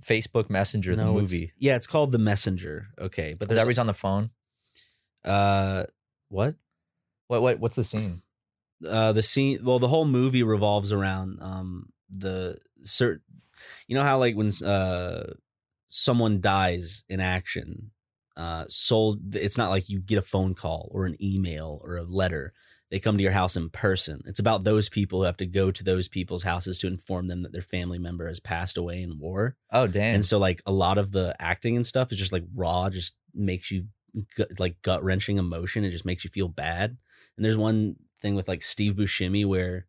Facebook 0.02 0.50
Messenger, 0.50 0.96
the 0.96 1.02
it's- 1.04 1.14
movie. 1.32 1.52
yeah, 1.58 1.76
it's 1.76 1.88
called 1.88 2.12
The 2.12 2.18
Messenger. 2.20 2.88
Okay, 3.00 3.34
but 3.38 3.44
Is 3.44 3.48
that 3.48 3.48
there's 3.56 3.66
where 3.66 3.70
he's 3.72 3.80
on 3.80 3.88
the 3.88 3.94
phone? 3.94 4.30
uh, 5.26 5.86
what? 6.30 6.56
What 7.28 7.42
what 7.42 7.60
what's 7.60 7.76
the 7.76 7.84
scene? 7.84 8.22
uh 8.90 9.12
the 9.12 9.22
scene 9.22 9.60
well 9.62 9.78
the 9.78 9.90
whole 9.90 10.06
movie 10.06 10.42
revolves 10.42 10.94
around 10.94 11.38
um 11.42 11.90
the 12.10 12.58
certain 12.86 13.22
you 13.90 13.94
know 13.94 14.04
how 14.04 14.18
like 14.18 14.36
when 14.38 14.50
uh 14.64 15.34
someone 15.90 16.40
dies 16.40 17.04
in 17.10 17.20
action 17.20 17.92
uh 18.38 18.64
sold 18.70 19.36
it's 19.36 19.58
not 19.58 19.70
like 19.70 19.90
you 19.90 20.00
get 20.00 20.18
a 20.18 20.22
phone 20.22 20.54
call 20.54 20.88
or 20.94 21.06
an 21.06 21.18
email 21.22 21.82
or 21.84 21.98
a 21.98 22.04
letter 22.04 22.54
they 22.92 23.00
come 23.00 23.18
to 23.18 23.24
your 23.24 23.32
house 23.32 23.56
in 23.56 23.70
person. 23.70 24.22
It's 24.26 24.40
about 24.40 24.64
those 24.64 24.90
people 24.90 25.20
who 25.20 25.26
have 25.26 25.38
to 25.38 25.46
go 25.46 25.72
to 25.72 25.84
those 25.84 26.08
people's 26.08 26.44
houses 26.44 26.80
to 26.80 26.88
inform 26.88 27.28
them 27.28 27.44
that 27.44 27.54
their 27.54 27.62
family 27.62 28.00
member 28.00 28.28
has 28.28 28.40
passed 28.40 28.78
away 28.78 29.02
in 29.02 29.20
war. 29.20 29.56
Oh 29.72 29.88
damn! 29.88 30.16
and 30.16 30.26
so 30.26 30.40
like 30.40 30.62
a 30.66 30.72
lot 30.72 30.98
of 30.98 31.12
the 31.12 31.36
acting 31.40 31.76
and 31.76 31.86
stuff 31.86 32.12
is 32.12 32.18
just 32.18 32.34
like 32.34 32.46
raw 32.56 32.90
just 32.90 33.16
makes 33.34 33.70
you 33.70 33.86
like 34.58 34.82
gut 34.82 35.04
wrenching 35.04 35.38
emotion. 35.38 35.84
It 35.84 35.92
just 35.92 36.06
makes 36.06 36.24
you 36.24 36.30
feel 36.30 36.48
bad. 36.48 36.98
And 37.38 37.46
there's 37.46 37.58
one 37.58 37.96
thing 38.22 38.36
with 38.36 38.50
like 38.50 38.62
steve 38.62 38.96
buscemi 38.96 39.46
where 39.46 39.86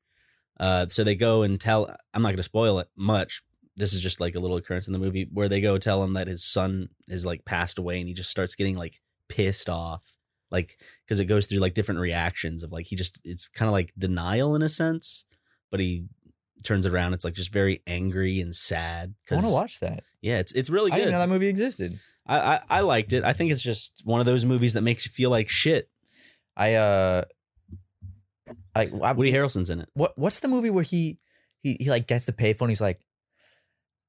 uh 0.61 0.87
so 0.87 1.03
they 1.03 1.17
go 1.17 1.43
and 1.43 1.61
tell 1.61 1.93
i'm 2.15 2.23
not 2.23 2.29
going 2.29 2.37
to 2.37 2.43
spoil 2.43 2.79
it 2.79 2.89
much. 2.97 3.43
This 3.77 3.93
is 3.93 4.01
just 4.01 4.21
like 4.21 4.35
a 4.35 4.41
little 4.41 4.57
occurrence 4.57 4.87
in 4.87 4.93
the 4.93 4.99
movie 4.99 5.27
where 5.33 5.49
they 5.49 5.61
go 5.61 5.79
tell 5.79 6.03
him 6.03 6.13
that 6.15 6.29
his 6.29 6.45
son 6.45 6.91
is 7.09 7.25
like 7.25 7.45
passed 7.45 7.79
away 7.79 7.99
and 7.99 8.09
he 8.09 8.15
just 8.15 8.31
starts 8.31 8.55
getting 8.55 8.77
like 8.77 9.01
pissed 9.29 9.71
off 9.71 10.19
like 10.51 10.79
because 11.07 11.21
it 11.21 11.27
goes 11.27 11.47
through 11.47 11.59
like 11.59 11.75
different 11.75 12.01
reactions 12.01 12.63
of 12.63 12.73
like 12.73 12.87
he 12.87 12.97
just 12.97 13.21
it's 13.25 13.49
kind 13.49 13.69
of 13.69 13.73
like 13.73 13.93
denial 13.99 14.55
in 14.57 14.63
a 14.63 14.69
sense 14.69 15.25
but 15.71 15.81
he 15.81 16.05
turns 16.63 16.85
it 16.87 16.93
around 16.93 17.15
it's 17.15 17.25
like 17.25 17.35
just 17.35 17.53
very 17.53 17.83
angry 17.87 18.41
and 18.41 18.55
sad 18.55 19.15
I 19.31 19.35
want 19.35 19.47
to 19.47 19.53
watch 19.53 19.81
that. 19.81 20.05
yeah, 20.21 20.39
it's 20.39 20.53
it's 20.53 20.69
really 20.69 20.93
I 20.93 20.97
good. 20.97 21.01
didn't 21.03 21.13
know 21.13 21.19
that 21.21 21.29
movie 21.29 21.49
existed. 21.49 21.99
I, 22.27 22.39
I 22.39 22.61
I 22.69 22.81
liked 22.83 23.13
it. 23.13 23.25
I 23.25 23.33
think 23.33 23.51
it's 23.51 23.63
just 23.63 24.03
one 24.05 24.21
of 24.21 24.27
those 24.27 24.45
movies 24.45 24.75
that 24.75 24.83
makes 24.83 25.07
you 25.07 25.11
feel 25.11 25.31
like 25.31 25.49
shit. 25.49 25.89
I 26.57 26.75
uh, 26.75 27.25
I, 28.75 28.91
I 29.03 29.13
Woody 29.13 29.33
Harrelson's 29.33 29.71
in 29.71 29.81
it. 29.81 29.89
what 29.95 30.17
what's 30.19 30.41
the 30.41 30.49
movie 30.49 30.71
where 30.71 30.85
he 30.85 31.19
he 31.63 31.77
he 31.81 31.91
like 31.91 32.07
gets 32.07 32.27
the 32.27 32.33
payphone? 32.33 32.69
He's 32.69 32.81
like, 32.81 33.01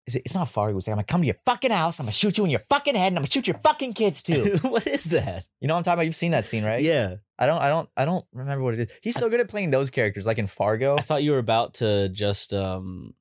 is 0.08 0.16
it? 0.16 0.24
It's 0.26 0.34
not 0.36 0.50
Fargo. 0.50 0.74
He's 0.76 0.88
like, 0.88 0.94
I'm 0.94 0.98
gonna 0.98 1.06
come 1.06 1.22
to 1.22 1.28
your 1.28 1.36
fucking 1.46 1.72
house. 1.72 2.00
I'm 2.00 2.06
gonna 2.06 2.14
shoot 2.14 2.38
you 2.38 2.44
in 2.46 2.50
your 2.50 2.62
fucking 2.70 2.96
head, 2.96 3.08
and 3.08 3.18
I'm 3.18 3.22
gonna 3.22 3.32
shoot 3.32 3.48
your 3.48 3.58
fucking 3.60 3.94
kids 3.94 4.22
too. 4.24 4.58
what 4.64 4.88
is 4.88 5.06
that? 5.06 5.46
you 5.60 5.68
know 5.68 5.76
what 5.76 5.80
I'm 5.80 5.84
talking 5.84 5.94
about? 5.98 6.06
You've 6.06 6.16
seen 6.16 6.32
that 6.32 6.46
scene, 6.46 6.64
right? 6.64 6.82
Yeah, 6.82 7.16
I 7.38 7.46
don't. 7.46 7.62
I 7.62 7.70
don't. 7.70 7.90
I 7.96 8.06
don't 8.06 8.26
remember 8.34 8.64
what 8.64 8.74
it 8.74 8.80
is. 8.92 8.98
He's 9.02 9.16
so 9.16 9.30
good 9.30 9.40
at 9.40 9.48
playing 9.50 9.72
those 9.72 9.90
characters, 9.90 10.26
like 10.26 10.38
in 10.40 10.48
Fargo. 10.48 10.98
I 10.98 11.02
thought 11.02 11.24
you 11.24 11.32
were 11.32 11.38
about 11.38 11.76
to 11.76 12.10
just 12.10 12.54
um 12.54 13.14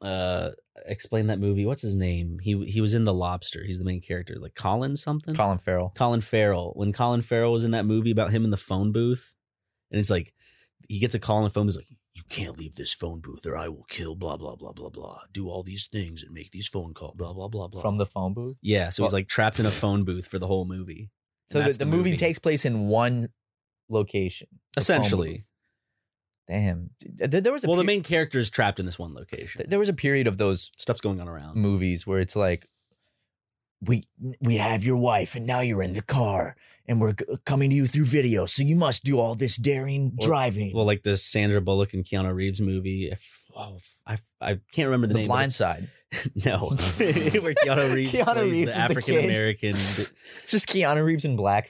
uh 0.00 0.50
explain 0.86 1.28
that 1.28 1.38
movie. 1.38 1.66
What's 1.66 1.82
his 1.82 1.96
name? 1.96 2.38
He 2.40 2.64
he 2.66 2.80
was 2.80 2.94
in 2.94 3.04
The 3.04 3.14
Lobster. 3.14 3.64
He's 3.64 3.78
the 3.78 3.84
main 3.84 4.00
character, 4.00 4.36
like 4.40 4.54
Colin 4.54 4.96
something. 4.96 5.34
Colin 5.34 5.58
Farrell. 5.58 5.92
Colin 5.96 6.20
Farrell. 6.20 6.72
When 6.74 6.92
Colin 6.92 7.22
Farrell 7.22 7.52
was 7.52 7.64
in 7.64 7.72
that 7.72 7.86
movie 7.86 8.10
about 8.10 8.30
him 8.30 8.44
in 8.44 8.50
the 8.50 8.56
phone 8.56 8.92
booth, 8.92 9.32
and 9.90 10.00
it's 10.00 10.10
like 10.10 10.32
he 10.88 10.98
gets 10.98 11.14
a 11.14 11.18
call 11.20 11.38
on 11.38 11.44
the 11.44 11.50
phone. 11.50 11.66
He's 11.66 11.76
like, 11.76 11.88
"You 12.14 12.22
can't 12.28 12.58
leave 12.58 12.74
this 12.76 12.94
phone 12.94 13.20
booth, 13.20 13.44
or 13.46 13.56
I 13.56 13.68
will 13.68 13.84
kill." 13.88 14.14
Blah 14.14 14.36
blah 14.36 14.56
blah 14.56 14.72
blah 14.72 14.90
blah. 14.90 15.20
Do 15.32 15.48
all 15.48 15.62
these 15.62 15.86
things 15.86 16.22
and 16.22 16.32
make 16.32 16.50
these 16.52 16.68
phone 16.68 16.94
calls. 16.94 17.14
Blah 17.16 17.32
blah 17.32 17.48
blah 17.48 17.68
blah. 17.68 17.82
From 17.82 17.96
the 17.98 18.06
phone 18.06 18.34
booth. 18.34 18.56
yeah, 18.62 18.90
so 18.90 19.02
he's 19.02 19.12
like 19.12 19.28
trapped 19.28 19.58
in 19.58 19.66
a 19.66 19.70
phone 19.70 20.04
booth 20.04 20.26
for 20.26 20.38
the 20.38 20.46
whole 20.46 20.64
movie. 20.64 21.10
So 21.48 21.60
And 21.60 21.74
the, 21.74 21.78
the 21.78 21.86
movie, 21.86 22.16
takes 22.16 22.38
place 22.38 22.64
in 22.64 22.88
one 22.88 23.28
location. 23.88 24.48
essentially. 24.76 25.42
Damn. 26.48 26.90
There, 27.00 27.40
there 27.40 27.52
was 27.52 27.64
a 27.64 27.66
Well, 27.66 27.76
the 27.76 27.84
main 27.84 28.02
character 28.02 28.38
is 28.38 28.50
trapped 28.50 28.78
in 28.78 28.84
this 28.86 28.98
one 28.98 29.14
location. 29.14 29.64
there 29.68 29.78
was 29.78 29.88
a 29.88 29.94
period 29.94 30.26
of 30.26 30.36
those 30.36 30.70
Stuff's 30.76 31.00
going 31.00 31.20
on 31.20 31.28
around. 31.28 31.56
movies 31.56 32.06
where 32.06 32.18
it's 32.20 32.36
like 32.36 32.66
we 33.80 34.06
we 34.40 34.56
have 34.56 34.82
your 34.84 34.96
wife 34.96 35.34
and 35.36 35.46
now 35.46 35.60
you're 35.60 35.82
in 35.82 35.92
the 35.94 36.02
car 36.02 36.56
and 36.86 37.00
we're 37.00 37.12
g- 37.12 37.24
coming 37.44 37.70
to 37.70 37.76
you 37.76 37.86
through 37.86 38.04
video 38.04 38.46
so 38.46 38.62
you 38.62 38.76
must 38.76 39.04
do 39.04 39.18
all 39.18 39.34
this 39.34 39.56
daring 39.56 40.12
Or- 40.20 40.26
driving 40.26 40.72
Well, 40.74 40.86
like 40.86 41.02
the 41.02 41.16
Sandra 41.16 41.60
Bullock 41.60 41.92
and 41.94 42.04
Keanu 42.04 42.34
Reeves 42.34 42.60
movie. 42.60 43.08
If, 43.10 43.42
oh, 43.56 43.78
I 44.06 44.18
I 44.40 44.60
can't 44.72 44.86
remember 44.86 45.06
the, 45.08 45.14
the 45.14 45.18
name. 45.20 45.28
blind 45.28 45.52
side 45.52 45.88
No, 46.46 46.58
where 46.68 47.54
Keanu 47.54 47.94
Reeves 47.94 48.12
Keanu 48.12 48.24
plays 48.34 48.50
Reeves 48.52 48.58
the 48.60 48.64
the 48.66 48.76
African 48.78 49.18
American. 49.24 49.70
it's 49.70 50.12
just 50.50 50.68
keanu 50.68 51.04
reeves 51.04 51.24
in 51.24 51.36
black 51.36 51.68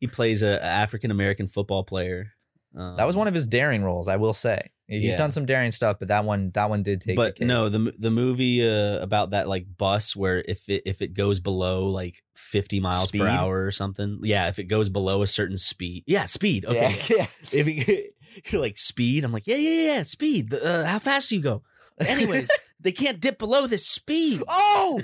he 0.00 0.06
plays 0.06 0.42
a, 0.42 0.56
a 0.58 0.60
African 0.62 1.10
American 1.10 1.48
football 1.48 1.84
player. 1.84 2.32
Um, 2.76 2.96
that 2.96 3.06
was 3.06 3.16
one 3.16 3.26
of 3.28 3.34
his 3.34 3.46
daring 3.46 3.82
roles 3.82 4.08
i 4.08 4.16
will 4.16 4.34
say 4.34 4.60
he's 4.88 5.12
Yeah. 5.12 5.18
done 5.18 5.30
some 5.32 5.46
daring 5.46 5.70
stuff 5.70 5.98
but 5.98 6.08
that 6.08 6.24
one 6.24 6.50
that 6.54 6.68
one 6.70 6.82
did 6.82 7.00
take 7.00 7.14
but 7.16 7.40
no, 7.40 7.68
the 7.68 7.92
the 7.98 8.10
movie 8.10 8.66
uh, 8.68 8.98
about 9.00 9.30
that 9.30 9.46
like 9.48 9.66
bus 9.76 10.16
where 10.16 10.42
if 10.48 10.68
it 10.68 10.82
if 10.86 11.02
it 11.02 11.14
goes 11.14 11.38
below 11.40 11.86
like 11.86 12.22
fifty 12.34 12.80
miles 12.80 13.08
Speed? 13.08 13.20
per 13.20 13.28
hour 13.28 13.64
or 13.64 13.70
something, 13.70 14.20
yeah, 14.22 14.48
if 14.48 14.58
it 14.58 14.64
goes 14.64 14.88
below 14.88 15.22
a 15.22 15.26
certain 15.26 15.56
speed, 15.58 16.04
yeah, 16.06 16.24
speed. 16.26 16.64
Okay, 16.64 16.96
yeah, 17.10 17.16
yeah. 17.18 17.26
if 17.52 17.66
it, 17.68 18.14
you're 18.50 18.60
like 18.66 18.78
speed, 18.78 19.24
I'm 19.24 19.32
like, 19.32 19.46
yeah, 19.46 19.56
yeah, 19.56 19.94
yeah, 19.96 20.02
speed. 20.04 20.52
Uh, 20.54 20.84
how 20.84 20.98
fast 20.98 21.28
do 21.28 21.36
you 21.36 21.42
go? 21.42 21.62
Anyways, 22.00 22.48
they 22.80 22.92
can't 22.92 23.20
dip 23.20 23.38
below 23.38 23.66
this 23.66 23.84
speed. 23.86 24.42
oh 24.48 25.00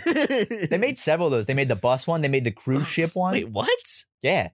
they 0.71 0.79
made 0.79 0.97
several 0.99 1.27
of 1.27 1.33
those 1.33 1.47
they 1.47 1.55
made 1.55 1.69
the 1.69 1.77
bus 1.77 2.07
one 2.07 2.21
they 2.23 2.29
made 2.29 2.45
the 2.45 2.51
cruise 2.53 2.87
ship 2.87 3.15
one 3.15 3.33
wait, 3.33 3.49
what? 3.51 4.05
yeah 4.23 4.51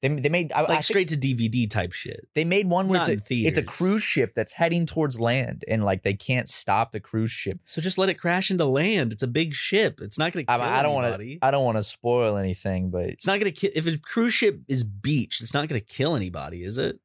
they, 0.00 0.08
they 0.08 0.28
made 0.28 0.52
I, 0.52 0.58
I 0.58 0.60
Like 0.60 0.68
think- 0.70 0.82
straight 0.84 1.08
to 1.08 1.16
DVD 1.16 1.68
type 1.68 1.92
shit. 1.92 2.28
They 2.34 2.44
made 2.44 2.68
one 2.68 2.88
where 2.88 3.00
it's 3.00 3.08
a, 3.08 3.18
it's 3.34 3.58
a 3.58 3.62
cruise 3.62 4.02
ship 4.02 4.32
that's 4.34 4.52
heading 4.52 4.86
towards 4.86 5.18
land, 5.18 5.64
and 5.66 5.84
like 5.84 6.02
they 6.04 6.14
can't 6.14 6.48
stop 6.48 6.92
the 6.92 7.00
cruise 7.00 7.30
ship. 7.32 7.58
So 7.64 7.80
just 7.82 7.98
let 7.98 8.08
it 8.08 8.14
crash 8.14 8.50
into 8.50 8.64
land. 8.64 9.12
It's 9.12 9.22
a 9.24 9.28
big 9.28 9.54
ship. 9.54 10.00
It's 10.00 10.18
not 10.18 10.32
going 10.32 10.46
to 10.46 10.52
I, 10.52 10.56
kill 10.56 10.66
I 10.66 10.82
don't 10.82 10.94
want 10.94 11.06
anybody. 11.06 11.38
to. 11.40 11.44
I 11.46 11.50
don't 11.50 11.64
want 11.64 11.78
to 11.78 11.82
spoil 11.82 12.36
anything, 12.36 12.90
but 12.90 13.06
It's 13.06 13.26
not 13.26 13.40
going 13.40 13.52
to 13.52 13.58
kill. 13.60 13.70
If 13.74 13.86
a 13.88 13.98
cruise 13.98 14.34
ship 14.34 14.60
is 14.68 14.84
beached, 14.84 15.40
it's 15.40 15.52
not 15.54 15.66
going 15.68 15.80
to 15.80 15.86
kill 15.86 16.14
anybody, 16.14 16.62
is 16.62 16.78
it? 16.78 16.98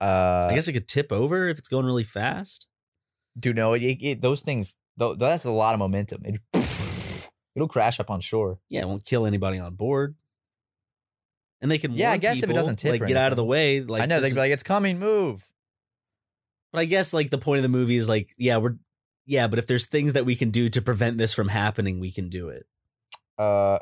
uh, 0.00 0.48
I 0.50 0.54
guess 0.54 0.66
it 0.68 0.72
could 0.72 0.88
tip 0.88 1.12
over 1.12 1.48
if 1.48 1.58
it's 1.58 1.68
going 1.68 1.84
really 1.84 2.04
fast. 2.04 2.66
do 3.38 3.52
no. 3.52 3.74
it, 3.74 3.82
it, 3.82 4.20
those 4.20 4.40
things. 4.40 4.76
Though 4.96 5.14
that's 5.14 5.44
a 5.44 5.50
lot 5.50 5.72
of 5.74 5.78
momentum. 5.78 6.22
It, 6.24 6.40
it'll 7.56 7.68
crash 7.68 7.98
up 8.00 8.08
on 8.10 8.20
shore. 8.20 8.58
Yeah, 8.68 8.82
it 8.82 8.88
won't 8.88 9.04
kill 9.04 9.26
anybody 9.26 9.58
on 9.58 9.74
board. 9.74 10.14
And 11.62 11.70
they 11.70 11.78
can 11.78 11.92
Yeah, 11.92 12.12
I 12.12 12.16
guess 12.16 12.42
if 12.42 12.48
it 12.48 12.54
doesn't 12.54 12.76
tip 12.76 12.92
like 12.92 13.06
get 13.06 13.16
out 13.16 13.32
of 13.32 13.36
the 13.36 13.44
way. 13.44 13.82
Like 13.82 14.02
I 14.02 14.06
know 14.06 14.20
they'd 14.20 14.30
be 14.30 14.40
like, 14.40 14.52
"It's 14.52 14.62
coming, 14.62 14.98
move." 14.98 15.46
but 16.72 16.80
I 16.80 16.84
guess 16.84 17.12
like 17.12 17.30
the 17.30 17.38
point 17.38 17.58
of 17.58 17.62
the 17.62 17.68
movie 17.68 17.96
is 17.96 18.08
like, 18.08 18.30
yeah, 18.38 18.58
we're 18.58 18.76
yeah, 19.26 19.46
but 19.46 19.58
if 19.58 19.66
there's 19.66 19.86
things 19.86 20.14
that 20.14 20.24
we 20.24 20.34
can 20.34 20.50
do 20.50 20.68
to 20.68 20.82
prevent 20.82 21.18
this 21.18 21.32
from 21.34 21.48
happening, 21.48 22.00
we 22.00 22.10
can 22.10 22.28
do 22.30 22.48
it. 22.48 22.66
Uh, 23.38 23.78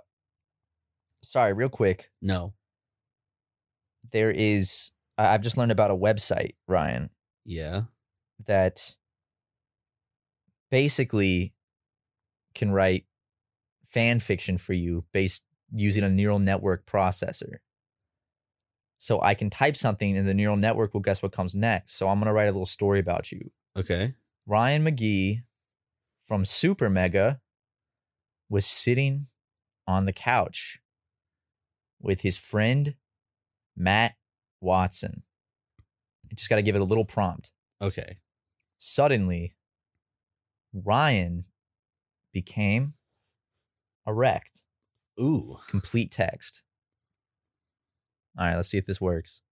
sorry, 1.22 1.52
real 1.52 1.68
quick. 1.68 2.10
No, 2.20 2.54
There 4.10 4.30
is. 4.30 4.92
I've 5.16 5.40
just 5.40 5.56
learned 5.56 5.72
about 5.72 5.90
a 5.90 5.96
website, 5.96 6.54
Ryan, 6.68 7.10
yeah, 7.44 7.82
that 8.46 8.94
basically 10.70 11.54
can 12.54 12.70
write 12.70 13.04
fan 13.86 14.20
fiction 14.20 14.58
for 14.58 14.74
you 14.74 15.04
based 15.12 15.42
using 15.72 16.04
a 16.04 16.08
neural 16.08 16.38
network 16.38 16.86
processor. 16.86 17.56
So 18.98 19.20
I 19.22 19.34
can 19.34 19.48
type 19.48 19.76
something 19.76 20.16
and 20.18 20.26
the 20.28 20.34
neural 20.34 20.56
network 20.56 20.92
will 20.92 21.00
guess 21.00 21.22
what 21.22 21.32
comes 21.32 21.54
next. 21.54 21.96
So 21.96 22.08
I'm 22.08 22.18
going 22.18 22.26
to 22.26 22.32
write 22.32 22.48
a 22.48 22.52
little 22.52 22.66
story 22.66 22.98
about 22.98 23.30
you. 23.30 23.50
okay, 23.76 24.14
Ryan 24.46 24.84
McGee 24.84 25.42
from 26.26 26.44
Super 26.44 26.90
Mega 26.90 27.40
was 28.48 28.66
sitting 28.66 29.26
on 29.86 30.04
the 30.06 30.12
couch 30.12 30.78
with 32.00 32.20
his 32.20 32.36
friend 32.36 32.94
Matt 33.76 34.14
Watson. 34.60 35.22
You 36.28 36.36
just 36.36 36.50
got 36.50 36.56
to 36.56 36.62
give 36.62 36.76
it 36.76 36.80
a 36.80 36.84
little 36.84 37.04
prompt. 37.04 37.50
Okay. 37.80 38.18
Suddenly, 38.78 39.54
Ryan 40.72 41.44
became 42.32 42.94
erect. 44.06 44.62
Ooh. 45.20 45.58
Complete 45.68 46.10
text. 46.10 46.62
All 48.38 48.46
right, 48.46 48.56
let's 48.56 48.68
see 48.68 48.78
if 48.78 48.86
this 48.86 49.00
works. 49.00 49.42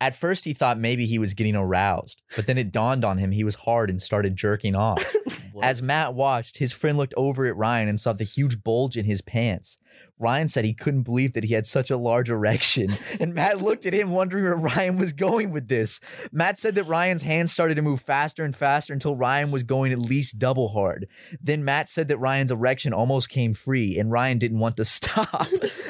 At 0.00 0.14
first, 0.14 0.44
he 0.44 0.52
thought 0.52 0.78
maybe 0.78 1.06
he 1.06 1.18
was 1.18 1.32
getting 1.32 1.56
aroused, 1.56 2.20
but 2.36 2.46
then 2.46 2.58
it 2.58 2.70
dawned 2.70 3.04
on 3.04 3.16
him 3.16 3.32
he 3.32 3.44
was 3.44 3.54
hard 3.54 3.88
and 3.88 4.02
started 4.02 4.36
jerking 4.36 4.76
off. 4.76 5.02
As 5.62 5.80
Matt 5.80 6.14
watched, 6.14 6.58
his 6.58 6.72
friend 6.72 6.98
looked 6.98 7.14
over 7.16 7.46
at 7.46 7.56
Ryan 7.56 7.88
and 7.88 7.98
saw 7.98 8.12
the 8.12 8.24
huge 8.24 8.62
bulge 8.62 8.98
in 8.98 9.06
his 9.06 9.22
pants. 9.22 9.78
Ryan 10.18 10.48
said 10.48 10.64
he 10.64 10.74
couldn't 10.74 11.02
believe 11.02 11.32
that 11.32 11.42
he 11.44 11.54
had 11.54 11.66
such 11.66 11.90
a 11.90 11.96
large 11.96 12.30
erection, 12.30 12.88
and 13.20 13.34
Matt 13.34 13.60
looked 13.60 13.84
at 13.84 13.92
him 13.92 14.10
wondering 14.10 14.44
where 14.44 14.56
Ryan 14.56 14.96
was 14.96 15.12
going 15.12 15.50
with 15.50 15.66
this. 15.68 16.00
Matt 16.30 16.58
said 16.58 16.76
that 16.76 16.84
Ryan's 16.84 17.22
hands 17.22 17.52
started 17.52 17.74
to 17.74 17.82
move 17.82 18.00
faster 18.00 18.44
and 18.44 18.54
faster 18.54 18.92
until 18.92 19.16
Ryan 19.16 19.50
was 19.50 19.64
going 19.64 19.92
at 19.92 19.98
least 19.98 20.38
double 20.38 20.68
hard. 20.68 21.08
Then 21.40 21.64
Matt 21.64 21.88
said 21.88 22.08
that 22.08 22.18
Ryan's 22.18 22.52
erection 22.52 22.92
almost 22.92 23.28
came 23.28 23.54
free, 23.54 23.98
and 23.98 24.12
Ryan 24.12 24.38
didn't 24.38 24.60
want 24.60 24.76
to 24.76 24.84
stop. 24.84 25.48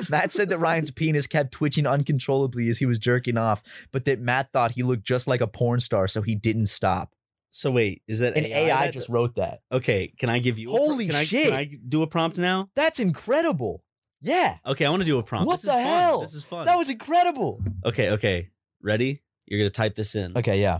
Matt 0.09 0.31
said 0.31 0.49
that 0.49 0.59
Ryan's 0.59 0.91
penis 0.91 1.27
kept 1.27 1.53
twitching 1.53 1.87
uncontrollably 1.87 2.69
as 2.71 2.79
he 2.79 2.87
was 2.87 2.99
jerking 2.99 3.37
off, 3.37 3.63
but 3.93 4.07
that 4.07 4.21
Matt 4.21 4.53
thought 4.53 4.73
he 4.73 4.83
looked 4.83 5.05
just 5.05 5.29
like 5.29 5.43
a 5.43 5.47
porn 5.47 5.81
star, 5.81 6.09
so 6.09 6.23
he 6.23 6.35
didn't 6.35 6.67
stop. 6.67 7.15
So 7.51 7.71
wait, 7.71 8.03
is 8.09 8.19
that 8.19 8.37
an 8.37 8.47
AI, 8.47 8.87
that- 8.87 8.95
just 8.95 9.09
wrote 9.09 9.37
that. 9.37 9.61
Okay, 9.71 10.13
can 10.19 10.29
I 10.29 10.41
give 10.41 10.59
you? 10.59 10.71
a 10.71 10.73
Holy 10.73 11.07
can 11.07 11.15
I, 11.15 11.23
shit. 11.25 11.45
Can 11.45 11.53
I 11.53 11.71
do 11.89 12.03
a 12.03 12.07
prompt 12.09 12.37
now? 12.37 12.69
That's 12.75 12.99
incredible. 12.99 13.84
Yeah. 14.25 14.57
Okay, 14.67 14.87
I 14.87 14.91
want 14.91 15.03
to 15.03 15.07
do 15.07 15.19
a 15.19 15.23
prompt. 15.23 15.47
What 15.47 15.57
this 15.57 15.63
the 15.63 15.71
is 15.71 15.77
fun. 15.77 15.85
hell? 15.85 16.21
This 16.21 16.35
is 16.35 16.45
fun. 16.45 16.65
That 16.67 16.77
was 16.79 16.89
incredible. 16.91 17.61
okay. 17.85 18.11
Okay, 18.11 18.51
ready? 18.83 19.23
You're 19.47 19.61
gonna 19.61 19.71
type 19.71 19.95
this 19.95 20.15
in. 20.15 20.37
Okay, 20.37 20.61
yeah. 20.61 20.79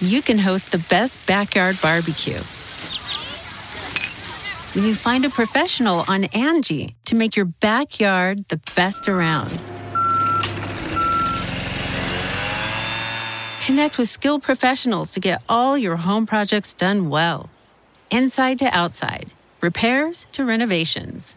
you 0.00 0.20
can 0.20 0.38
host 0.38 0.72
the 0.72 0.84
best 0.90 1.24
backyard 1.26 1.78
barbecue. 1.80 2.40
When 4.74 4.84
you 4.84 4.96
find 4.96 5.24
a 5.24 5.30
professional 5.30 6.04
on 6.08 6.24
Angie 6.34 6.96
to 7.04 7.14
make 7.14 7.36
your 7.36 7.44
backyard 7.46 8.48
the 8.48 8.60
best 8.74 9.08
around. 9.08 9.50
Connect 13.64 13.96
with 13.98 14.08
skilled 14.08 14.42
professionals 14.42 15.12
to 15.12 15.20
get 15.20 15.42
all 15.48 15.78
your 15.78 15.96
home 15.96 16.26
projects 16.26 16.72
done 16.74 17.08
well. 17.08 17.48
Inside 18.10 18.58
to 18.58 18.66
outside, 18.66 19.30
repairs 19.62 20.26
to 20.32 20.44
renovations. 20.44 21.36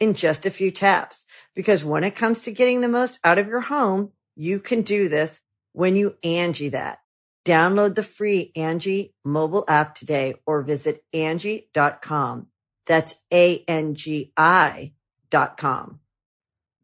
in 0.00 0.14
just 0.14 0.46
a 0.46 0.50
few 0.50 0.70
taps. 0.70 1.26
Because 1.54 1.84
when 1.84 2.04
it 2.04 2.14
comes 2.14 2.42
to 2.42 2.52
getting 2.52 2.80
the 2.80 2.88
most 2.88 3.18
out 3.24 3.38
of 3.38 3.48
your 3.48 3.60
home, 3.60 4.12
you 4.36 4.60
can 4.60 4.82
do 4.82 5.08
this 5.08 5.40
when 5.72 5.96
you 5.96 6.16
Angie 6.22 6.70
that. 6.70 6.98
Download 7.44 7.94
the 7.94 8.02
free 8.02 8.52
Angie 8.56 9.14
mobile 9.24 9.64
app 9.68 9.94
today 9.94 10.34
or 10.46 10.62
visit 10.62 11.02
Angie.com. 11.12 12.48
That's 12.86 13.16
A-N-G-I 13.32 14.92
dot 15.30 15.56
com. 15.56 16.00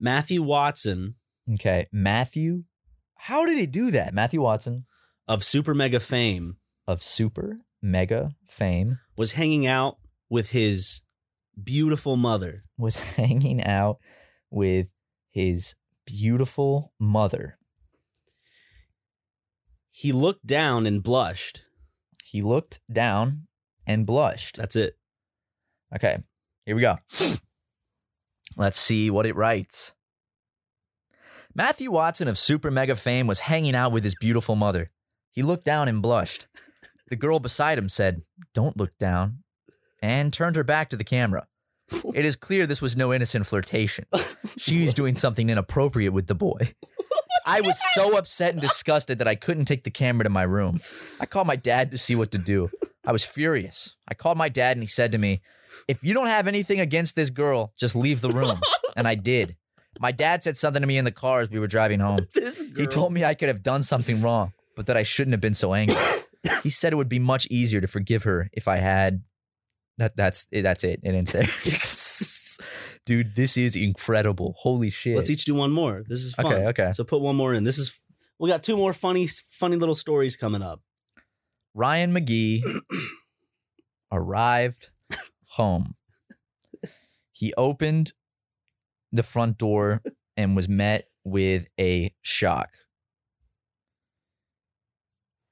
Matthew 0.00 0.42
Watson 0.42 1.14
Okay. 1.52 1.86
Matthew. 1.92 2.64
How 3.16 3.46
did 3.46 3.58
he 3.58 3.66
do 3.66 3.90
that? 3.90 4.14
Matthew 4.14 4.40
Watson 4.40 4.86
of 5.28 5.44
Super 5.44 5.74
Mega 5.74 6.00
fame 6.00 6.56
of 6.86 7.02
super 7.02 7.58
mega 7.80 8.34
fame 8.46 8.98
was 9.16 9.32
hanging 9.32 9.66
out 9.66 9.98
with 10.28 10.50
his 10.50 11.00
beautiful 11.62 12.16
mother. 12.16 12.64
was 12.76 13.00
hanging 13.16 13.62
out 13.62 13.98
with 14.50 14.90
his 15.30 15.74
beautiful 16.06 16.92
mother. 16.98 17.58
He 19.90 20.12
looked 20.12 20.46
down 20.46 20.86
and 20.86 21.02
blushed. 21.02 21.62
He 22.24 22.42
looked 22.42 22.80
down 22.92 23.46
and 23.86 24.06
blushed. 24.06 24.56
That's 24.56 24.76
it. 24.76 24.96
Okay, 25.94 26.18
here 26.66 26.74
we 26.74 26.82
go. 26.82 26.98
Let's 28.56 28.78
see 28.78 29.10
what 29.10 29.26
it 29.26 29.36
writes. 29.36 29.94
Matthew 31.54 31.92
Watson 31.92 32.26
of 32.26 32.38
Super 32.38 32.70
Mega 32.70 32.96
fame 32.96 33.28
was 33.28 33.40
hanging 33.40 33.76
out 33.76 33.92
with 33.92 34.02
his 34.02 34.16
beautiful 34.16 34.56
mother. 34.56 34.90
He 35.32 35.42
looked 35.42 35.64
down 35.64 35.88
and 35.88 36.02
blushed. 36.02 36.46
The 37.08 37.16
girl 37.16 37.38
beside 37.38 37.76
him 37.76 37.90
said, 37.90 38.22
Don't 38.54 38.78
look 38.78 38.96
down, 38.96 39.43
and 40.04 40.32
turned 40.32 40.54
her 40.56 40.64
back 40.64 40.90
to 40.90 40.96
the 40.96 41.04
camera. 41.04 41.46
It 42.14 42.24
is 42.24 42.36
clear 42.36 42.66
this 42.66 42.80
was 42.82 42.96
no 42.96 43.12
innocent 43.12 43.46
flirtation. 43.46 44.06
She 44.56 44.82
was 44.82 44.94
doing 45.00 45.14
something 45.14 45.50
inappropriate 45.50 46.12
with 46.12 46.26
the 46.28 46.34
boy. 46.34 46.74
I 47.46 47.60
was 47.60 47.78
so 47.92 48.16
upset 48.16 48.52
and 48.52 48.60
disgusted 48.60 49.18
that 49.18 49.28
I 49.28 49.34
couldn't 49.34 49.66
take 49.66 49.84
the 49.84 49.90
camera 49.90 50.24
to 50.24 50.30
my 50.30 50.44
room. 50.44 50.80
I 51.20 51.26
called 51.26 51.46
my 51.46 51.56
dad 51.56 51.90
to 51.90 51.98
see 51.98 52.14
what 52.14 52.30
to 52.32 52.38
do. 52.38 52.70
I 53.06 53.12
was 53.12 53.24
furious. 53.24 53.96
I 54.08 54.14
called 54.14 54.38
my 54.38 54.48
dad 54.48 54.76
and 54.76 54.82
he 54.82 54.86
said 54.86 55.12
to 55.12 55.18
me, 55.18 55.42
If 55.86 56.02
you 56.02 56.14
don't 56.14 56.26
have 56.26 56.48
anything 56.48 56.80
against 56.80 57.16
this 57.16 57.30
girl, 57.30 57.72
just 57.78 57.94
leave 57.94 58.20
the 58.22 58.30
room. 58.30 58.60
And 58.96 59.06
I 59.06 59.14
did. 59.14 59.56
My 60.00 60.10
dad 60.12 60.42
said 60.42 60.56
something 60.56 60.80
to 60.80 60.86
me 60.86 60.96
in 60.96 61.04
the 61.04 61.12
car 61.12 61.40
as 61.40 61.50
we 61.50 61.58
were 61.60 61.66
driving 61.66 62.00
home. 62.00 62.26
He 62.76 62.86
told 62.86 63.12
me 63.12 63.24
I 63.24 63.34
could 63.34 63.48
have 63.48 63.62
done 63.62 63.82
something 63.82 64.22
wrong, 64.22 64.52
but 64.74 64.86
that 64.86 64.96
I 64.96 65.02
shouldn't 65.02 65.34
have 65.34 65.40
been 65.40 65.54
so 65.54 65.74
angry. 65.74 65.96
he 66.62 66.70
said 66.70 66.92
it 66.92 66.96
would 66.96 67.08
be 67.10 67.18
much 67.18 67.46
easier 67.50 67.80
to 67.80 67.86
forgive 67.86 68.22
her 68.24 68.48
if 68.52 68.68
I 68.68 68.76
had. 68.76 69.22
That 69.98 70.16
that's 70.16 70.46
eh, 70.52 70.62
that's 70.62 70.84
it. 70.84 71.00
It 71.02 71.12
didn't 71.12 71.28
say. 71.28 71.46
Dude, 73.06 73.34
this 73.34 73.56
is 73.56 73.76
incredible. 73.76 74.54
Holy 74.58 74.90
shit. 74.90 75.16
Let's 75.16 75.30
each 75.30 75.44
do 75.44 75.54
one 75.54 75.70
more. 75.70 76.02
This 76.06 76.20
is 76.20 76.34
fun. 76.34 76.46
Okay, 76.46 76.66
okay. 76.66 76.92
So 76.92 77.04
put 77.04 77.20
one 77.20 77.36
more 77.36 77.54
in. 77.54 77.64
This 77.64 77.78
is 77.78 77.98
we 78.38 78.48
got 78.50 78.62
two 78.62 78.76
more 78.76 78.92
funny 78.92 79.26
funny 79.26 79.76
little 79.76 79.94
stories 79.94 80.36
coming 80.36 80.62
up. 80.62 80.80
Ryan 81.74 82.14
McGee 82.14 82.62
arrived 84.12 84.90
home. 85.50 85.94
He 87.32 87.52
opened 87.54 88.12
the 89.12 89.22
front 89.22 89.58
door 89.58 90.02
and 90.36 90.56
was 90.56 90.68
met 90.68 91.08
with 91.24 91.66
a 91.78 92.14
shock. 92.22 92.70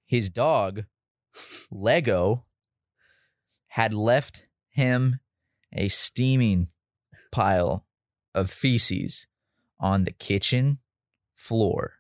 His 0.06 0.30
dog, 0.30 0.84
Lego, 1.70 2.44
had 3.72 3.94
left 3.94 4.44
him 4.68 5.18
a 5.72 5.88
steaming 5.88 6.68
pile 7.30 7.86
of 8.34 8.50
feces 8.50 9.26
on 9.80 10.04
the 10.04 10.10
kitchen 10.10 10.78
floor. 11.34 11.94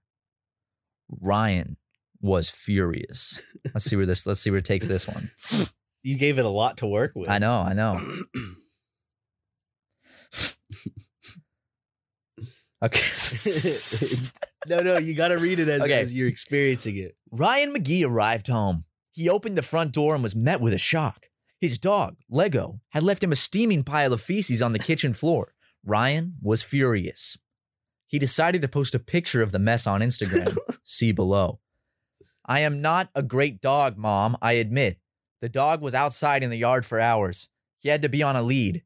Ryan 1.08 1.78
was 2.20 2.50
furious. 2.50 3.40
Let's 3.72 3.86
see 3.86 3.96
where 3.96 4.04
this 4.04 4.26
let's 4.26 4.40
see 4.40 4.50
where 4.50 4.58
it 4.58 4.66
takes 4.66 4.86
this 4.86 5.08
one. 5.08 5.30
You 6.02 6.18
gave 6.18 6.38
it 6.38 6.44
a 6.44 6.50
lot 6.50 6.76
to 6.78 6.86
work 6.86 7.12
with. 7.14 7.30
I 7.30 7.38
know, 7.38 7.52
I 7.66 7.72
know. 7.72 8.00
Okay. 12.84 13.06
no, 14.66 14.80
no, 14.80 14.98
you 14.98 15.14
got 15.14 15.28
to 15.28 15.38
read 15.38 15.60
it 15.60 15.68
as, 15.68 15.82
Okay. 15.82 16.00
as 16.00 16.12
you're 16.12 16.26
experiencing 16.26 16.96
it. 16.96 17.16
Ryan 17.30 17.72
McGee 17.72 18.04
arrived 18.04 18.48
home. 18.48 18.82
He 19.12 19.28
opened 19.28 19.56
the 19.56 19.62
front 19.62 19.92
door 19.92 20.14
and 20.14 20.22
was 20.24 20.34
met 20.34 20.60
with 20.60 20.72
a 20.72 20.78
shock. 20.78 21.28
His 21.62 21.78
dog, 21.78 22.16
Lego, 22.28 22.80
had 22.88 23.04
left 23.04 23.22
him 23.22 23.30
a 23.30 23.36
steaming 23.36 23.84
pile 23.84 24.12
of 24.12 24.20
feces 24.20 24.60
on 24.60 24.72
the 24.72 24.80
kitchen 24.80 25.12
floor. 25.12 25.54
Ryan 25.84 26.34
was 26.42 26.60
furious. 26.60 27.38
He 28.08 28.18
decided 28.18 28.60
to 28.62 28.68
post 28.68 28.96
a 28.96 28.98
picture 28.98 29.42
of 29.42 29.52
the 29.52 29.60
mess 29.60 29.86
on 29.86 30.00
Instagram. 30.00 30.58
See 30.84 31.12
below. 31.12 31.60
I 32.44 32.58
am 32.58 32.82
not 32.82 33.10
a 33.14 33.22
great 33.22 33.60
dog, 33.60 33.96
Mom, 33.96 34.36
I 34.42 34.54
admit. 34.54 34.98
The 35.40 35.48
dog 35.48 35.80
was 35.80 35.94
outside 35.94 36.42
in 36.42 36.50
the 36.50 36.56
yard 36.56 36.84
for 36.84 36.98
hours. 36.98 37.48
He 37.78 37.90
had 37.90 38.02
to 38.02 38.08
be 38.08 38.24
on 38.24 38.34
a 38.34 38.42
lead. 38.42 38.82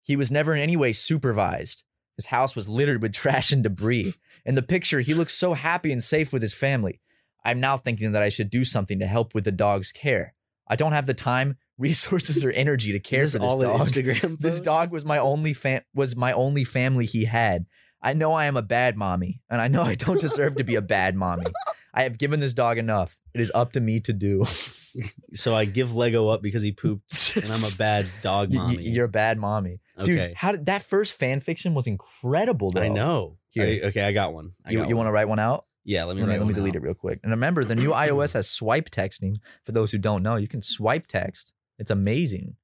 He 0.00 0.14
was 0.14 0.30
never 0.30 0.54
in 0.54 0.60
any 0.60 0.76
way 0.76 0.92
supervised. 0.92 1.82
His 2.16 2.26
house 2.26 2.54
was 2.54 2.68
littered 2.68 3.02
with 3.02 3.12
trash 3.12 3.50
and 3.50 3.64
debris. 3.64 4.14
In 4.46 4.54
the 4.54 4.62
picture, 4.62 5.00
he 5.00 5.14
looks 5.14 5.34
so 5.34 5.54
happy 5.54 5.90
and 5.90 6.00
safe 6.00 6.32
with 6.32 6.42
his 6.42 6.54
family. 6.54 7.00
I'm 7.44 7.58
now 7.58 7.76
thinking 7.76 8.12
that 8.12 8.22
I 8.22 8.28
should 8.28 8.50
do 8.50 8.62
something 8.62 9.00
to 9.00 9.08
help 9.08 9.34
with 9.34 9.42
the 9.42 9.50
dog's 9.50 9.90
care. 9.90 10.36
I 10.68 10.76
don't 10.76 10.92
have 10.92 11.06
the 11.06 11.14
time, 11.14 11.56
resources, 11.80 12.44
or 12.44 12.50
energy 12.52 12.92
to 12.92 13.00
care 13.10 13.20
for 13.20 13.24
this 13.24 13.32
this 13.34 13.42
all 13.42 13.60
an 13.62 13.68
dog. 13.68 13.80
Instagram 13.80 14.38
This 14.40 14.60
dog 14.60 14.92
was 14.92 15.04
my 15.04 15.18
only 15.18 15.52
fam- 15.54 15.82
was 15.94 16.14
my 16.16 16.32
only 16.32 16.64
family 16.64 17.06
he 17.06 17.24
had. 17.24 17.66
I 18.02 18.12
know 18.14 18.32
I 18.32 18.46
am 18.46 18.56
a 18.56 18.62
bad 18.62 18.96
mommy, 18.96 19.40
and 19.50 19.60
I 19.60 19.68
know 19.68 19.82
I 19.82 19.94
don't 19.94 20.20
deserve 20.20 20.56
to 20.56 20.64
be 20.64 20.74
a 20.76 20.82
bad 20.82 21.14
mommy. 21.16 21.46
I 21.94 22.04
have 22.04 22.16
given 22.18 22.38
this 22.40 22.54
dog 22.54 22.78
enough. 22.78 23.18
It 23.34 23.40
is 23.40 23.50
up 23.54 23.72
to 23.72 23.80
me 23.80 24.00
to 24.00 24.12
do. 24.12 24.44
So 25.34 25.54
I 25.54 25.64
give 25.66 25.94
Lego 25.94 26.28
up 26.28 26.42
because 26.42 26.62
he 26.62 26.72
pooped, 26.72 27.36
and 27.36 27.44
I'm 27.50 27.62
a 27.62 27.76
bad 27.78 28.06
dog 28.22 28.50
Y- 28.50 28.56
y- 28.56 28.62
mommy. 28.62 28.82
You're 28.88 29.04
a 29.04 29.08
bad 29.08 29.38
mommy, 29.38 29.80
dude. 30.02 30.18
okay. 30.18 30.34
How 30.36 30.50
did 30.52 30.66
that 30.66 30.82
first 30.82 31.12
fan 31.12 31.40
fiction 31.40 31.74
was 31.74 31.86
incredible? 31.86 32.70
Though 32.70 32.82
I 32.82 32.88
know. 32.88 33.36
Here. 33.50 33.66
I- 33.66 33.86
okay, 33.88 34.02
I 34.02 34.12
got 34.12 34.32
one. 34.32 34.52
I 34.64 34.70
You, 34.72 34.88
you 34.88 34.96
want 34.96 35.06
to 35.08 35.12
write 35.12 35.28
one 35.28 35.38
out? 35.38 35.66
Yeah, 35.84 36.04
let 36.04 36.16
me 36.16 36.22
Let 36.22 36.28
me, 36.32 36.38
let 36.38 36.46
me 36.46 36.54
delete 36.54 36.74
out. 36.74 36.82
it 36.82 36.82
real 36.82 36.94
quick. 36.94 37.20
And 37.22 37.30
remember, 37.30 37.64
the 37.64 37.74
new 37.76 37.90
iOS 38.04 38.32
has 38.34 38.48
swipe 38.50 38.90
texting. 38.90 39.36
For 39.64 39.72
those 39.72 39.92
who 39.92 39.98
don't 39.98 40.22
know, 40.22 40.36
you 40.36 40.48
can 40.48 40.60
swipe 40.62 41.06
text. 41.06 41.52
It's 41.80 41.90
amazing. 41.90 42.56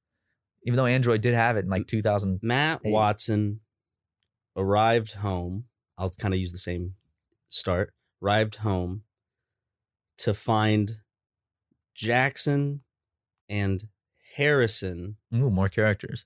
Even 0.63 0.77
though 0.77 0.85
Android 0.85 1.21
did 1.21 1.33
have 1.33 1.57
it 1.57 1.65
in 1.65 1.69
like 1.69 1.87
2000. 1.87 2.39
Matt 2.43 2.81
Watson 2.85 3.61
arrived 4.55 5.13
home. 5.13 5.65
I'll 5.97 6.11
kind 6.11 6.33
of 6.33 6.39
use 6.39 6.51
the 6.51 6.57
same 6.59 6.93
start. 7.49 7.93
Arrived 8.21 8.57
home 8.57 9.01
to 10.19 10.33
find 10.33 10.97
Jackson 11.95 12.81
and 13.49 13.87
Harrison 14.35 15.17
Ooh, 15.33 15.49
more 15.49 15.69
characters. 15.69 16.25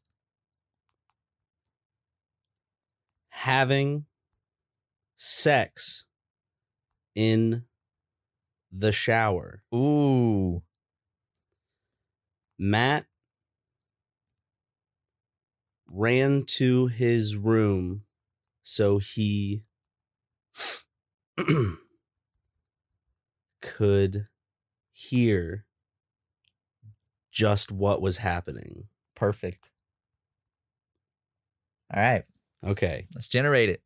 having 3.30 4.06
sex 5.16 6.06
in 7.16 7.64
the 8.72 8.92
shower. 8.92 9.64
Ooh. 9.74 10.62
Matt 12.64 13.08
ran 15.88 16.44
to 16.46 16.86
his 16.86 17.36
room 17.36 18.04
so 18.62 19.00
he 19.00 19.64
could 23.64 24.28
hear 24.94 25.66
just 27.32 27.72
what 27.72 28.00
was 28.00 28.18
happening. 28.18 28.84
Perfect. 29.16 29.72
All 31.92 32.00
right. 32.04 32.24
Okay, 32.64 33.08
Let's 33.16 33.28
generate 33.28 33.70
it. 33.70 33.82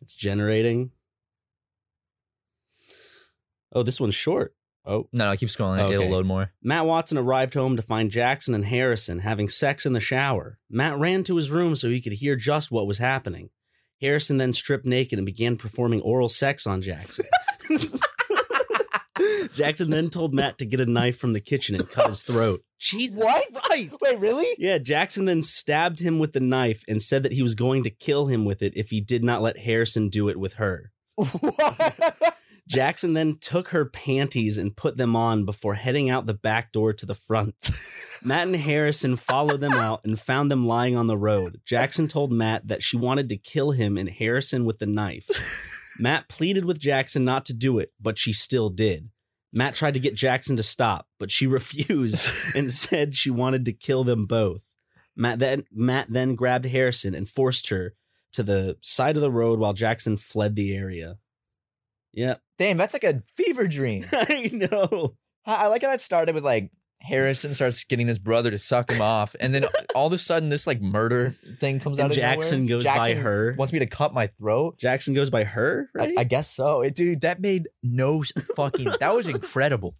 it's 0.00 0.14
generating. 0.14 0.92
Oh, 3.74 3.82
this 3.82 4.00
one's 4.00 4.14
short. 4.14 4.54
Oh, 4.86 5.08
No, 5.12 5.30
no, 5.30 5.36
keep 5.36 5.48
scrolling. 5.50 5.78
It'll 5.78 6.02
Okay. 6.04 6.10
load 6.10 6.26
more. 6.26 6.52
Matt 6.62 6.86
Watson 6.86 7.18
arrived 7.18 7.54
home 7.54 7.76
to 7.76 7.82
find 7.82 8.10
Jackson 8.10 8.54
and 8.54 8.64
Harrison 8.64 9.18
having 9.20 9.48
sex 9.48 9.84
in 9.84 9.92
the 9.92 10.00
shower. 10.00 10.58
Matt 10.70 10.98
ran 10.98 11.22
to 11.24 11.36
his 11.36 11.50
room 11.50 11.76
so 11.76 11.88
he 11.90 12.00
could 12.00 12.14
hear 12.14 12.34
just 12.36 12.70
what 12.70 12.86
was 12.86 12.98
happening. 12.98 13.50
Harrison 14.00 14.38
then 14.38 14.52
stripped 14.54 14.86
naked 14.86 15.18
and 15.18 15.26
began 15.26 15.56
performing 15.56 16.00
oral 16.00 16.28
sex 16.30 16.66
on 16.66 16.80
Jackson. 16.80 17.26
Jackson 19.54 19.90
then 19.90 20.08
told 20.08 20.32
Matt 20.32 20.56
to 20.58 20.64
get 20.64 20.80
a 20.80 20.86
knife 20.86 21.18
from 21.18 21.34
the 21.34 21.40
kitchen 21.40 21.74
and 21.74 21.88
cut 21.90 22.06
his 22.06 22.22
throat. 22.22 22.62
Jesus 22.78 23.22
Christ. 23.22 23.98
Wait, 24.00 24.18
really? 24.18 24.46
Yeah, 24.58 24.78
Jackson 24.78 25.26
then 25.26 25.42
stabbed 25.42 25.98
him 25.98 26.18
with 26.18 26.32
the 26.32 26.40
knife 26.40 26.82
and 26.88 27.02
said 27.02 27.24
that 27.24 27.32
he 27.32 27.42
was 27.42 27.54
going 27.54 27.82
to 27.82 27.90
kill 27.90 28.26
him 28.28 28.46
with 28.46 28.62
it 28.62 28.72
if 28.76 28.88
he 28.88 29.00
did 29.02 29.22
not 29.22 29.42
let 29.42 29.58
Harrison 29.58 30.08
do 30.08 30.30
it 30.30 30.38
with 30.38 30.54
her. 30.54 30.92
Jackson 32.70 33.14
then 33.14 33.36
took 33.40 33.70
her 33.70 33.84
panties 33.84 34.56
and 34.56 34.76
put 34.76 34.96
them 34.96 35.16
on 35.16 35.44
before 35.44 35.74
heading 35.74 36.08
out 36.08 36.26
the 36.26 36.34
back 36.34 36.70
door 36.70 36.92
to 36.92 37.04
the 37.04 37.16
front. 37.16 37.56
Matt 38.24 38.46
and 38.46 38.54
Harrison 38.54 39.16
followed 39.16 39.60
them 39.60 39.72
out 39.72 40.02
and 40.04 40.18
found 40.18 40.52
them 40.52 40.64
lying 40.64 40.96
on 40.96 41.08
the 41.08 41.18
road. 41.18 41.60
Jackson 41.64 42.06
told 42.06 42.30
Matt 42.30 42.68
that 42.68 42.80
she 42.80 42.96
wanted 42.96 43.28
to 43.30 43.36
kill 43.36 43.72
him 43.72 43.98
and 43.98 44.08
Harrison 44.08 44.64
with 44.64 44.78
the 44.78 44.86
knife. 44.86 45.28
Matt 45.98 46.28
pleaded 46.28 46.64
with 46.64 46.78
Jackson 46.78 47.24
not 47.24 47.44
to 47.46 47.52
do 47.52 47.80
it, 47.80 47.92
but 48.00 48.20
she 48.20 48.32
still 48.32 48.70
did. 48.70 49.10
Matt 49.52 49.74
tried 49.74 49.94
to 49.94 50.00
get 50.00 50.14
Jackson 50.14 50.56
to 50.56 50.62
stop, 50.62 51.08
but 51.18 51.32
she 51.32 51.46
refused 51.48 52.54
and 52.54 52.72
said 52.72 53.16
she 53.16 53.30
wanted 53.30 53.64
to 53.64 53.72
kill 53.72 54.04
them 54.04 54.26
both. 54.26 54.62
Matt 55.16 55.40
then 55.40 55.64
Matt 55.72 56.06
then 56.08 56.36
grabbed 56.36 56.66
Harrison 56.66 57.16
and 57.16 57.28
forced 57.28 57.68
her 57.70 57.94
to 58.34 58.44
the 58.44 58.76
side 58.80 59.16
of 59.16 59.22
the 59.22 59.32
road 59.32 59.58
while 59.58 59.72
Jackson 59.72 60.16
fled 60.16 60.54
the 60.54 60.76
area. 60.76 61.18
Yep. 62.12 62.40
Damn, 62.60 62.76
that's 62.76 62.92
like 62.94 63.04
a 63.04 63.22
fever 63.36 63.66
dream. 63.66 64.04
I 64.12 64.50
know. 64.52 65.16
I 65.46 65.64
I 65.64 65.66
like 65.68 65.82
how 65.82 65.88
that 65.88 66.00
started 66.00 66.34
with 66.34 66.44
like 66.44 66.70
Harrison 67.00 67.54
starts 67.54 67.82
getting 67.84 68.06
his 68.06 68.18
brother 68.18 68.50
to 68.50 68.58
suck 68.58 68.92
him 68.92 69.00
off, 69.00 69.34
and 69.40 69.54
then 69.54 69.64
all 69.94 70.06
of 70.08 70.12
a 70.12 70.18
sudden 70.18 70.50
this 70.50 70.66
like 70.66 70.82
murder 70.82 71.34
thing 71.58 71.80
comes 71.80 71.98
out. 71.98 72.02
And 72.04 72.10
of 72.12 72.16
Jackson 72.16 72.66
nowhere. 72.66 72.82
goes 72.82 72.84
by 72.84 73.14
her. 73.14 73.54
Wants 73.56 73.72
me 73.72 73.78
to 73.78 73.86
cut 73.86 74.12
my 74.12 74.26
throat. 74.26 74.76
Jackson 74.78 75.14
goes 75.14 75.30
by 75.30 75.44
her, 75.44 75.88
I- 75.96 75.98
right? 75.98 76.14
I, 76.18 76.24
guess 76.24 76.54
so, 76.54 76.82
It- 76.82 76.94
dude. 76.94 77.22
That 77.22 77.40
made 77.40 77.68
no 77.82 78.22
fucking. 78.56 78.92
that 79.00 79.14
was 79.16 79.26
incredible. 79.26 79.96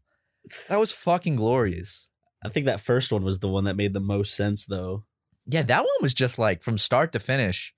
That 0.68 0.78
was 0.78 0.92
fucking 0.92 1.36
glorious. 1.36 2.10
I 2.44 2.50
think 2.50 2.66
that 2.66 2.80
first 2.80 3.10
one 3.10 3.24
was 3.24 3.38
the 3.38 3.48
one 3.48 3.64
that 3.64 3.76
made 3.76 3.94
the 3.94 4.00
most 4.00 4.34
sense, 4.34 4.66
though. 4.66 5.04
Yeah, 5.46 5.62
that 5.62 5.80
one 5.80 5.88
was 6.02 6.12
just 6.12 6.38
like 6.38 6.62
from 6.62 6.76
start 6.76 7.12
to 7.12 7.18
finish, 7.20 7.74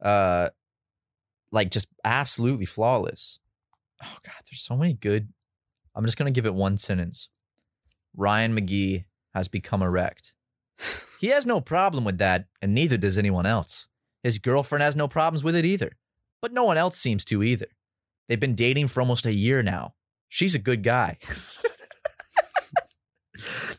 uh, 0.00 0.50
like 1.50 1.72
just 1.72 1.88
absolutely 2.04 2.64
flawless. 2.64 3.40
Oh 4.02 4.16
god, 4.24 4.34
there's 4.50 4.60
so 4.60 4.76
many 4.76 4.94
good. 4.94 5.32
I'm 5.94 6.04
just 6.04 6.16
gonna 6.16 6.30
give 6.30 6.46
it 6.46 6.54
one 6.54 6.76
sentence. 6.76 7.28
Ryan 8.16 8.56
McGee 8.56 9.04
has 9.34 9.48
become 9.48 9.82
erect. 9.82 10.34
He 11.20 11.28
has 11.28 11.46
no 11.46 11.60
problem 11.60 12.04
with 12.04 12.18
that, 12.18 12.46
and 12.62 12.72
neither 12.72 12.96
does 12.96 13.18
anyone 13.18 13.44
else. 13.44 13.88
His 14.22 14.38
girlfriend 14.38 14.84
has 14.84 14.94
no 14.94 15.08
problems 15.08 15.42
with 15.42 15.56
it 15.56 15.64
either, 15.64 15.90
but 16.40 16.52
no 16.52 16.62
one 16.62 16.76
else 16.76 16.96
seems 16.96 17.24
to 17.24 17.42
either. 17.42 17.66
They've 18.28 18.38
been 18.38 18.54
dating 18.54 18.86
for 18.86 19.00
almost 19.00 19.26
a 19.26 19.32
year 19.32 19.62
now. 19.62 19.94
She's 20.28 20.54
a 20.54 20.60
good 20.60 20.84
guy. 20.84 21.18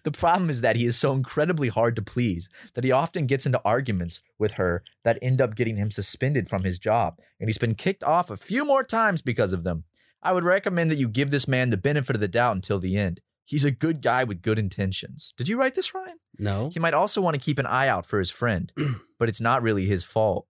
the 0.03 0.11
problem 0.11 0.49
is 0.49 0.61
that 0.61 0.75
he 0.75 0.85
is 0.85 0.97
so 0.97 1.13
incredibly 1.13 1.69
hard 1.69 1.95
to 1.95 2.01
please 2.01 2.49
that 2.73 2.83
he 2.83 2.91
often 2.91 3.25
gets 3.25 3.45
into 3.45 3.61
arguments 3.63 4.21
with 4.37 4.53
her 4.53 4.83
that 5.03 5.19
end 5.21 5.39
up 5.39 5.55
getting 5.55 5.77
him 5.77 5.91
suspended 5.91 6.49
from 6.49 6.63
his 6.63 6.79
job, 6.79 7.19
and 7.39 7.47
he's 7.47 7.57
been 7.57 7.75
kicked 7.75 8.03
off 8.03 8.29
a 8.29 8.37
few 8.37 8.65
more 8.65 8.83
times 8.83 9.21
because 9.21 9.53
of 9.53 9.63
them. 9.63 9.85
I 10.21 10.33
would 10.33 10.43
recommend 10.43 10.91
that 10.91 10.97
you 10.97 11.07
give 11.07 11.31
this 11.31 11.47
man 11.47 11.69
the 11.69 11.77
benefit 11.77 12.15
of 12.15 12.19
the 12.21 12.27
doubt 12.27 12.55
until 12.55 12.79
the 12.79 12.97
end. 12.97 13.21
He's 13.45 13.65
a 13.65 13.71
good 13.71 14.01
guy 14.01 14.23
with 14.25 14.41
good 14.41 14.59
intentions. 14.59 15.33
Did 15.37 15.47
you 15.47 15.57
write 15.57 15.73
this, 15.75 15.93
Ryan? 15.95 16.17
No. 16.37 16.69
He 16.71 16.79
might 16.79 16.93
also 16.93 17.19
want 17.21 17.35
to 17.35 17.41
keep 17.41 17.57
an 17.57 17.65
eye 17.65 17.87
out 17.87 18.05
for 18.05 18.19
his 18.19 18.29
friend, 18.29 18.71
but 19.19 19.27
it's 19.29 19.41
not 19.41 19.63
really 19.63 19.85
his 19.85 20.03
fault. 20.03 20.45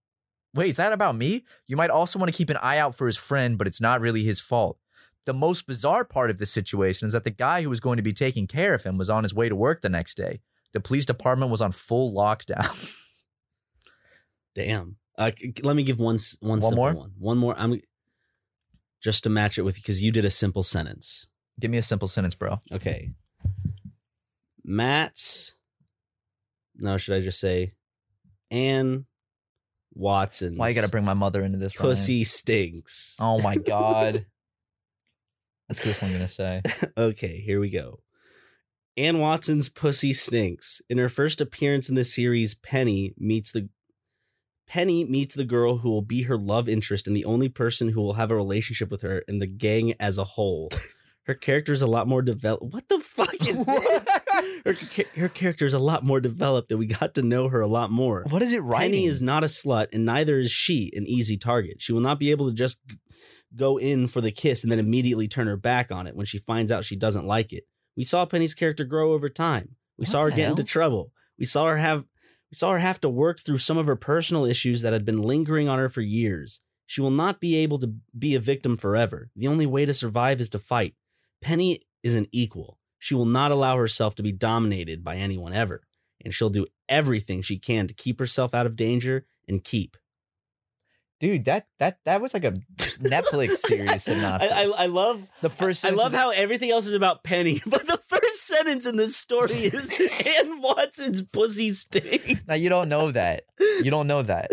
Wait, 0.54 0.70
is 0.70 0.78
that 0.78 0.92
about 0.92 1.16
me? 1.16 1.46
You 1.68 1.78
might 1.78 1.92
also 1.92 2.20
want 2.20 2.32
to 2.32 2.38
keep 2.38 2.50
an 2.50 2.58
eye 2.58 2.78
out 2.78 2.96
for 2.96 3.06
his 3.08 3.16
friend, 3.16 3.58
but 3.58 3.68
it's 3.68 3.80
not 3.80 4.02
really 4.02 4.24
his 4.24 4.40
fault. 4.40 4.78
The 5.26 5.34
most 5.34 5.68
bizarre 5.68 6.04
part 6.04 6.30
of 6.32 6.38
this 6.40 6.52
situation 6.52 7.06
is 7.06 7.14
that 7.14 7.24
the 7.24 7.30
guy 7.30 7.62
who 7.62 7.70
was 7.70 7.80
going 7.80 7.98
to 7.98 8.04
be 8.04 8.14
taking 8.14 8.48
care 8.48 8.74
of 8.74 8.84
him 8.84 8.98
was 8.98 9.10
on 9.10 9.24
his 9.24 9.34
way 9.34 9.48
to 9.48 9.56
work 9.56 9.82
the 9.82 9.90
next 9.90 10.18
day. 10.18 10.42
The 10.74 10.80
police 10.80 11.06
department 11.06 11.52
was 11.52 11.62
on 11.62 11.72
full 11.72 12.14
lockdown. 12.14 12.96
Damn. 14.56 14.98
Uh, 15.18 15.32
let 15.64 15.76
me 15.76 15.84
give 15.84 16.00
one 16.00 16.18
one 16.40 16.60
One 16.60 16.76
more? 16.76 16.94
one. 16.94 17.12
One 17.18 17.38
more. 17.38 17.56
I'm 17.58 17.80
just 19.02 19.24
to 19.24 19.30
match 19.30 19.58
it 19.58 19.64
with 19.64 19.78
you, 19.78 19.82
because 19.82 20.02
you 20.02 20.12
did 20.12 20.26
a 20.26 20.30
simple 20.30 20.64
sentence. 20.64 21.28
Give 21.60 21.72
me 21.72 21.78
a 21.78 21.84
simple 21.84 22.08
sentence, 22.08 22.36
bro. 22.36 22.60
Okay. 22.72 23.12
Matt's. 24.64 25.56
No, 26.76 26.98
should 26.98 27.16
I 27.16 27.22
just 27.22 27.40
say 27.40 27.74
Anne 28.52 29.06
Watson. 29.94 30.58
Why 30.58 30.70
you 30.70 30.76
got 30.76 30.86
to 30.86 30.92
bring 30.92 31.06
my 31.06 31.14
mother 31.14 31.44
into 31.44 31.58
this? 31.58 31.80
Ryan? 31.80 31.90
pussy 31.90 32.24
stinks? 32.24 33.16
Oh 33.20 33.42
my 33.42 33.56
god. 33.68 34.26
What's 35.68 35.84
this 35.84 36.02
one 36.02 36.12
I'm 36.12 36.18
gonna 36.18 36.28
say? 36.28 36.62
okay, 36.98 37.40
here 37.40 37.60
we 37.60 37.70
go. 37.70 38.00
Anne 38.98 39.20
Watson's 39.20 39.70
pussy 39.70 40.14
stinks. 40.14 40.82
In 40.90 40.98
her 40.98 41.10
first 41.10 41.42
appearance 41.42 41.90
in 41.90 41.96
the 41.96 42.04
series, 42.04 42.56
Penny 42.56 43.14
meets 43.18 43.52
the 43.52 43.70
Penny 44.70 45.04
meets 45.04 45.34
the 45.34 45.44
girl 45.44 45.80
who 45.80 45.90
will 45.90 46.04
be 46.04 46.22
her 46.24 46.38
love 46.38 46.70
interest 46.70 47.08
and 47.08 47.16
the 47.16 47.26
only 47.26 47.50
person 47.50 47.90
who 47.90 48.02
will 48.02 48.14
have 48.14 48.30
a 48.30 48.36
relationship 48.36 48.92
with 48.92 49.02
her 49.02 49.24
in 49.28 49.40
the 49.40 49.48
gang 49.48 49.94
as 50.00 50.18
a 50.18 50.24
whole. 50.24 50.70
Her 51.24 51.36
character 51.36 51.72
is 51.72 51.84
a 51.84 51.88
lot 51.88 52.08
more 52.08 52.24
developed. 52.24 52.74
What 52.74 52.90
the 52.90 52.98
fuck 52.98 53.36
is 53.48 53.64
this? 53.64 54.08
her, 54.66 54.76
her 55.16 55.30
character 55.30 55.64
is 55.68 55.76
a 55.76 55.80
lot 55.80 56.04
more 56.04 56.20
developed, 56.20 56.72
and 56.72 56.80
we 56.80 56.88
got 56.88 57.14
to 57.16 57.22
know 57.22 57.50
her 57.50 57.62
a 57.62 57.68
lot 57.68 57.92
more. 57.92 58.26
What 58.28 58.42
is 58.42 58.52
it 58.52 58.64
writing? 58.64 58.94
Penny 58.94 59.06
is 59.06 59.22
not 59.22 59.44
a 59.44 59.48
slut, 59.48 59.90
and 59.94 60.06
neither 60.06 60.40
is 60.40 60.50
she 60.50 60.92
an 60.96 61.06
easy 61.06 61.38
target. 61.38 61.84
She 61.84 61.94
will 61.94 62.02
not 62.02 62.18
be 62.18 62.32
able 62.32 62.48
to 62.48 62.56
just 62.56 62.80
go 63.56 63.78
in 63.78 64.08
for 64.08 64.22
the 64.22 64.32
kiss 64.32 64.64
and 64.64 64.72
then 64.72 64.80
immediately 64.80 65.28
turn 65.28 65.46
her 65.46 65.58
back 65.58 65.92
on 65.92 66.08
it 66.08 66.16
when 66.16 66.26
she 66.26 66.40
finds 66.40 66.72
out 66.72 66.84
she 66.84 66.96
doesn't 66.96 67.28
like 67.28 67.54
it. 67.54 67.66
We 67.96 68.06
saw 68.06 68.26
Penny's 68.26 68.56
character 68.56 68.84
grow 68.84 69.14
over 69.14 69.30
time. 69.30 69.76
We 70.00 70.04
What 70.04 70.10
saw 70.10 70.24
her 70.24 70.32
get 70.32 70.50
into 70.50 70.64
trouble. 70.64 71.12
We 71.38 71.46
saw 71.46 71.68
her 71.68 71.78
have 71.78 72.06
we 72.52 72.56
saw 72.56 72.72
her 72.72 72.80
have 72.80 73.00
to 73.02 73.10
work 73.10 73.40
through 73.40 73.60
some 73.60 73.78
of 73.78 73.86
her 73.86 73.96
personal 73.96 74.46
issues 74.46 74.82
that 74.82 74.94
had 74.94 75.06
been 75.06 75.22
lingering 75.22 75.68
on 75.70 75.80
her 75.80 75.90
for 75.90 76.02
years. 76.02 76.62
She 76.88 77.02
will 77.02 77.12
not 77.12 77.40
be 77.40 77.56
able 77.58 77.78
to 77.80 77.94
be 78.18 78.34
a 78.34 78.40
victim 78.40 78.76
forever. 78.76 79.30
The 79.36 79.48
only 79.48 79.68
way 79.68 79.86
to 79.86 79.94
survive 79.94 80.42
is 80.42 80.50
to 80.50 80.60
fight. 80.60 80.96
Penny 81.42 81.80
is 82.02 82.16
an 82.16 82.28
equal. 82.32 82.80
She 82.98 83.14
will 83.14 83.26
not 83.26 83.52
allow 83.52 83.78
herself 83.78 84.16
to 84.16 84.24
be 84.24 84.32
dominated 84.32 85.04
by 85.04 85.18
anyone 85.18 85.54
ever, 85.54 85.84
and 86.26 86.34
she'll 86.34 86.50
do 86.50 86.66
everything 86.90 87.42
she 87.44 87.58
can 87.60 87.88
to 87.88 87.94
keep 87.94 88.20
herself 88.20 88.54
out 88.56 88.66
of 88.66 88.76
danger 88.76 89.26
and 89.48 89.64
keep. 89.64 89.96
dude. 91.20 91.46
That 91.46 91.68
that 91.78 92.00
that 92.06 92.22
was 92.22 92.34
like 92.34 92.44
a 92.44 92.54
Netflix 92.78 93.58
series 93.68 94.04
synopsis. 94.04 94.52
I, 94.52 94.64
I, 94.64 94.74
I 94.80 94.86
love 94.88 95.26
the 95.42 95.50
first. 95.50 95.86
I 95.86 95.92
love 95.92 96.12
how 96.14 96.32
everything 96.32 96.72
else 96.72 96.88
is 96.88 96.94
about 96.94 97.24
Penny, 97.24 97.62
but 97.68 97.86
the 97.86 98.00
first 98.08 98.19
sentence 98.34 98.86
in 98.86 98.98
this 98.98 99.15
story 99.15 99.52
is 99.52 99.92
Anne 100.39 100.62
Watson's 100.62 101.22
pussy 101.22 101.70
stinks. 101.70 102.42
Now 102.48 102.56
you 102.56 102.70
don't 102.70 102.89
know 102.89 103.12
that. 103.12 103.44
You 103.60 103.92
don't 103.92 104.08
know 104.08 104.24
that. 104.24 104.52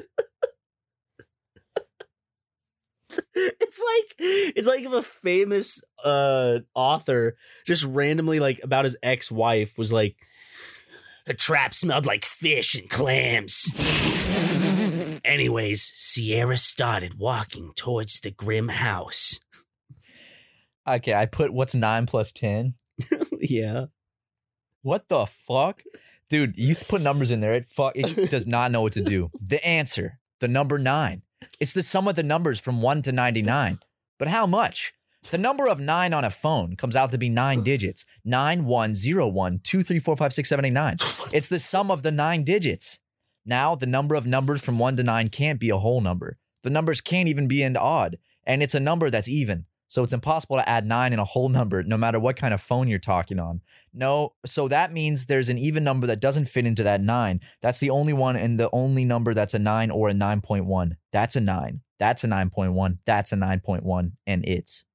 It's 3.35 3.81
like 3.81 4.15
it's 4.19 4.67
like 4.69 4.85
if 4.85 4.93
a 4.93 5.03
famous 5.03 5.83
uh 6.05 6.61
author 6.75 7.37
just 7.67 7.85
randomly 7.85 8.41
like 8.41 8.61
about 8.63 8.85
his 8.85 8.97
ex-wife 9.03 9.79
was 9.79 9.93
like 9.93 10.17
the 11.27 11.35
trap 11.35 11.75
smelled 11.75 12.07
like 12.07 12.25
fish 12.25 12.75
and 12.75 12.89
clams. 12.89 13.65
Anyways, 15.25 15.83
Sierra 15.95 16.57
started 16.57 17.19
walking 17.19 17.73
towards 17.75 18.21
the 18.21 18.31
grim 18.31 18.69
house. 18.69 19.41
Okay, 20.87 21.15
I 21.15 21.27
put 21.27 21.53
what's 21.53 21.75
nine 21.75 22.07
plus 22.07 22.33
ten. 22.33 22.75
yeah. 23.41 23.87
What 24.83 25.09
the 25.09 25.27
fuck, 25.27 25.83
dude? 26.31 26.57
You 26.57 26.75
put 26.75 27.03
numbers 27.03 27.31
in 27.31 27.41
there. 27.41 27.55
It 27.55 27.67
fuck. 27.67 27.93
It 27.97 28.31
does 28.31 28.47
not 28.47 28.71
know 28.71 28.83
what 28.83 28.93
to 28.95 29.03
do. 29.03 29.31
The 29.41 29.65
answer, 29.67 30.21
the 30.41 30.49
number 30.49 30.79
nine. 30.79 31.23
It's 31.61 31.73
the 31.73 31.83
sum 31.83 32.09
of 32.09 32.15
the 32.15 32.23
numbers 32.23 32.61
from 32.61 32.83
one 32.83 33.03
to 33.03 33.13
ninety 33.13 33.43
nine. 33.43 33.81
But 34.19 34.29
how 34.29 34.47
much? 34.47 34.93
The 35.31 35.39
number 35.39 35.67
of 35.67 35.81
nine 35.81 36.15
on 36.15 36.25
a 36.25 36.31
phone 36.31 36.77
comes 36.77 36.95
out 36.95 37.11
to 37.11 37.19
be 37.19 37.29
nine 37.29 37.63
digits. 37.65 38.05
Nine 38.25 38.65
one 38.65 38.95
zero 38.95 39.27
one 39.27 39.61
two 39.63 39.83
three 39.83 39.99
four 39.99 40.17
five 40.17 40.33
six 40.33 40.49
seven 40.49 40.65
eight 40.65 40.73
nine. 40.73 40.97
It's 41.33 41.49
the 41.49 41.59
sum 41.59 41.91
of 41.91 42.03
the 42.03 42.13
nine 42.13 42.45
digits. 42.45 43.01
Now 43.45 43.75
the 43.75 43.87
number 43.87 44.15
of 44.15 44.27
numbers 44.27 44.63
from 44.63 44.79
one 44.79 44.97
to 44.97 45.03
nine 45.03 45.29
can't 45.29 45.59
be 45.59 45.71
a 45.71 45.79
whole 45.79 46.01
number. 46.01 46.39
The 46.63 46.71
numbers 46.71 47.01
can't 47.01 47.29
even 47.29 47.49
be 47.49 47.63
in 47.63 47.77
odd, 47.77 48.19
and 48.45 48.63
it's 48.63 48.75
a 48.75 48.81
number 48.81 49.11
that's 49.11 49.29
even. 49.29 49.67
So 49.89 50.03
it's 50.03 50.13
impossible 50.13 50.57
to 50.57 50.69
add 50.69 50.87
nine 50.87 51.13
in 51.13 51.19
a 51.19 51.25
whole 51.25 51.49
number, 51.49 51.83
no 51.83 51.97
matter 51.97 52.19
what 52.19 52.37
kind 52.37 52.53
of 52.53 52.61
phone 52.61 52.89
you're 52.89 52.99
talking 52.99 53.39
on. 53.39 53.61
No, 53.93 54.35
so 54.45 54.69
that 54.69 54.93
means 54.93 55.27
there's 55.27 55.49
an 55.49 55.59
even 55.59 55.85
number 55.85 56.07
that 56.09 56.21
doesn't 56.21 56.47
fit 56.47 56.67
into 56.67 56.83
that 56.83 57.01
nine. 57.01 57.41
That's 57.61 57.79
the 57.79 57.91
only 57.91 58.13
one 58.13 58.37
and 58.37 58.59
the 58.59 58.71
only 58.73 59.05
number 59.05 59.35
that's 59.35 59.55
a 59.55 59.59
nine 59.59 59.91
or 59.91 60.09
a 60.09 60.13
9.1. 60.13 60.97
That's 61.13 61.37
a 61.37 61.41
nine. 61.41 61.83
That's 61.99 62.25
a 62.25 62.29
9.1. 62.29 62.99
That's 63.05 63.33
a 63.33 63.37
9.1. 63.37 64.13
And 64.27 64.45
it's. 64.47 64.86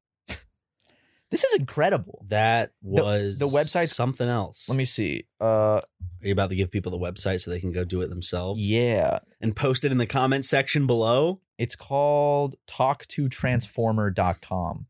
This 1.31 1.43
is 1.43 1.55
incredible. 1.55 2.23
That 2.29 2.73
was 2.83 3.39
the 3.39 3.47
website's- 3.47 3.95
something 3.95 4.27
else. 4.27 4.69
Let 4.69 4.77
me 4.77 4.85
see. 4.85 5.23
Uh 5.39 5.81
Are 6.21 6.27
you 6.27 6.33
about 6.33 6.49
to 6.51 6.55
give 6.55 6.69
people 6.71 6.91
the 6.91 6.99
website 6.99 7.41
so 7.41 7.49
they 7.49 7.59
can 7.59 7.71
go 7.71 7.83
do 7.83 8.01
it 8.01 8.09
themselves? 8.09 8.59
yeah. 8.59 9.19
And 9.39 9.55
post 9.55 9.83
it 9.85 9.91
in 9.91 9.97
the 9.97 10.05
comment 10.05 10.45
section 10.45 10.85
below? 10.85 11.39
It's 11.57 11.75
called 11.75 12.55
talktotransformer.com. 12.67 14.85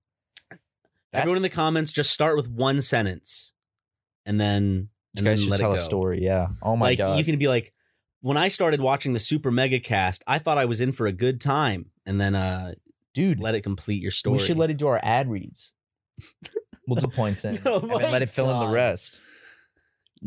Everyone 1.14 1.36
in 1.38 1.42
the 1.44 1.50
comments 1.50 1.92
just 1.92 2.12
start 2.12 2.38
with 2.38 2.48
one 2.50 2.80
sentence 2.82 3.52
and 4.26 4.40
then 4.40 4.90
You 5.14 5.20
and 5.20 5.26
guys 5.26 5.26
then 5.26 5.38
should 5.40 5.50
let 5.52 5.60
tell 5.60 5.72
it 5.72 5.76
a 5.76 5.78
go. 5.78 5.84
story. 5.84 6.24
Yeah. 6.24 6.48
Oh 6.62 6.76
my 6.78 6.86
like 6.88 6.98
god. 7.00 7.18
you 7.20 7.26
can 7.26 7.38
be 7.38 7.48
like, 7.50 7.74
when 8.22 8.38
I 8.38 8.48
started 8.50 8.80
watching 8.82 9.12
the 9.14 9.20
Super 9.20 9.52
Mega 9.52 9.80
Cast, 9.80 10.24
I 10.28 10.38
thought 10.40 10.58
I 10.58 10.66
was 10.66 10.80
in 10.80 10.92
for 10.92 11.08
a 11.08 11.12
good 11.12 11.42
time, 11.42 11.88
and 12.06 12.22
then 12.22 12.36
uh, 12.36 12.74
dude. 13.16 13.40
let 13.40 13.56
it 13.56 13.62
complete 13.62 14.00
your 14.02 14.12
story. 14.12 14.38
We 14.38 14.44
should 14.46 14.58
let 14.60 14.70
it 14.70 14.78
do 14.78 14.88
our 14.88 15.00
ad 15.02 15.28
reads. 15.30 15.74
We'll 16.88 17.00
do 17.00 17.08
points 17.08 17.46
in 17.46 17.58
Oh 17.66 17.80
and 17.82 17.90
then 17.92 18.00
my 18.02 18.10
let 18.10 18.22
it 18.22 18.30
fill 18.30 18.50
in 18.50 18.60
God. 18.60 18.68
the 18.70 18.74
rest. 18.74 19.20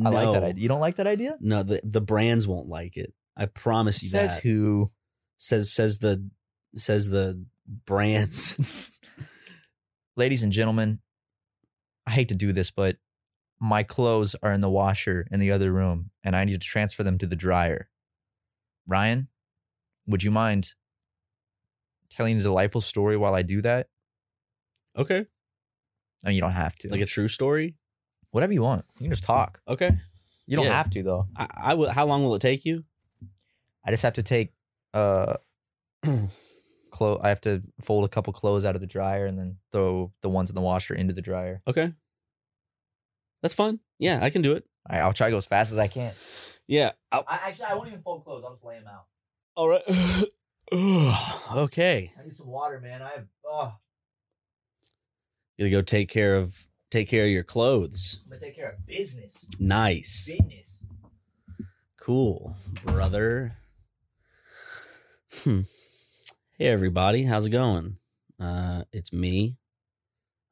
I 0.04 0.08
like 0.10 0.32
that 0.32 0.42
No. 0.42 0.48
idea. 0.48 0.62
You 0.62 0.68
don't 0.68 0.80
like 0.80 0.96
that 0.96 1.06
idea? 1.06 1.36
No, 1.40 1.62
the 1.62 1.80
the 1.84 2.00
brands 2.00 2.46
won't 2.46 2.68
like 2.68 2.96
it. 2.96 3.12
I 3.36 3.46
promise 3.46 4.02
you 4.02 4.08
Says 4.08 4.34
that. 4.36 4.42
who? 4.42 4.90
says 5.36 5.72
says 5.72 5.98
the 5.98 6.28
says 6.74 7.08
the 7.10 7.44
brands. 7.86 8.98
Ladies 10.16 10.42
and 10.42 10.52
gentlemen, 10.52 11.00
I 12.06 12.12
hate 12.12 12.28
to 12.28 12.34
do 12.34 12.52
this, 12.52 12.70
but 12.70 12.96
my 13.60 13.82
clothes 13.82 14.36
are 14.42 14.52
in 14.52 14.60
the 14.60 14.70
washer 14.70 15.26
in 15.30 15.40
the 15.40 15.50
other 15.50 15.72
room, 15.72 16.10
and 16.22 16.36
I 16.36 16.44
need 16.44 16.52
to 16.52 16.58
transfer 16.66 17.02
them 17.02 17.18
to 17.18 17.26
the 17.26 17.36
dryer. 17.36 17.88
Ryan, 18.88 19.28
would 20.06 20.22
you 20.22 20.30
mind 20.30 20.74
telling 22.10 22.36
a 22.38 22.42
delightful 22.42 22.80
story 22.80 23.16
while 23.16 23.34
I 23.34 23.42
do 23.42 23.60
that? 23.62 23.88
okay, 24.96 25.26
No, 26.24 26.30
you 26.30 26.40
don't 26.40 26.52
have 26.52 26.74
to. 26.76 26.88
like 26.88 27.00
a 27.00 27.06
true 27.06 27.28
story. 27.28 27.74
Whatever 28.30 28.52
you 28.52 28.62
want. 28.62 28.84
You 28.98 29.04
can 29.04 29.10
just 29.12 29.22
talk. 29.24 29.60
Okay, 29.68 29.90
You 30.46 30.56
don't 30.56 30.66
Yeah. 30.66 30.72
have 30.72 30.90
to 30.90 31.02
though. 31.02 31.28
I, 31.36 31.46
I 31.54 31.74
will. 31.74 31.90
How 31.90 32.06
long 32.06 32.24
will 32.24 32.34
it 32.34 32.40
take 32.42 32.64
you? 32.64 32.84
I 33.84 33.90
just 33.90 34.02
have 34.02 34.14
to 34.14 34.22
take 34.22 34.52
uh 34.94 35.34
clo- 36.90 37.20
I 37.22 37.28
have 37.28 37.40
to 37.42 37.62
fold 37.82 38.04
a 38.04 38.08
couple 38.08 38.32
clothes 38.32 38.64
out 38.64 38.74
of 38.74 38.80
the 38.80 38.86
dryer 38.86 39.26
and 39.26 39.38
then 39.38 39.58
throw 39.72 40.12
the 40.22 40.28
ones 40.28 40.48
in 40.50 40.54
the 40.56 40.62
washer 40.62 40.94
into 40.94 41.12
the 41.14 41.22
dryer. 41.22 41.60
Okay, 41.66 41.92
that's 43.42 43.54
fun. 43.54 43.80
Yeah, 43.98 44.18
I 44.22 44.30
can 44.30 44.42
do 44.42 44.52
it. 44.52 44.64
All 44.88 44.96
right, 44.96 45.04
I'll 45.04 45.12
try 45.12 45.28
to 45.28 45.30
go 45.32 45.36
as 45.38 45.46
fast 45.46 45.72
as 45.72 45.78
I 45.78 45.86
can. 45.88 46.12
Yeah. 46.66 46.92
I'll- 47.12 47.24
I 47.28 47.36
actually 47.46 47.66
I 47.66 47.74
won't 47.74 47.88
even 47.88 48.02
fold 48.02 48.24
clothes. 48.24 48.42
I'll 48.44 48.52
just 48.54 48.64
lay 48.64 48.78
them 48.78 48.88
out. 48.88 49.04
all 49.56 49.68
right. 49.68 49.82
okay. 51.54 52.12
I 52.18 52.22
need 52.24 52.34
some 52.34 52.46
water, 52.48 52.80
man. 52.80 53.02
I 53.02 53.10
have 53.10 53.26
oh, 53.46 53.74
Gonna 55.58 55.70
go 55.70 55.82
take 55.82 56.08
care 56.08 56.36
of 56.36 56.66
take 56.90 57.08
care 57.08 57.24
of 57.24 57.30
your 57.30 57.44
clothes. 57.44 58.20
I'm 58.24 58.30
gonna 58.30 58.40
take 58.40 58.56
care 58.56 58.70
of 58.70 58.86
business. 58.86 59.46
Nice. 59.60 60.26
Business. 60.26 60.78
Cool, 62.00 62.56
brother. 62.84 63.56
Hmm. 65.42 65.62
Hey 66.58 66.66
everybody, 66.66 67.22
how's 67.24 67.46
it 67.46 67.50
going? 67.50 67.98
Uh 68.40 68.82
it's 68.92 69.12
me. 69.12 69.56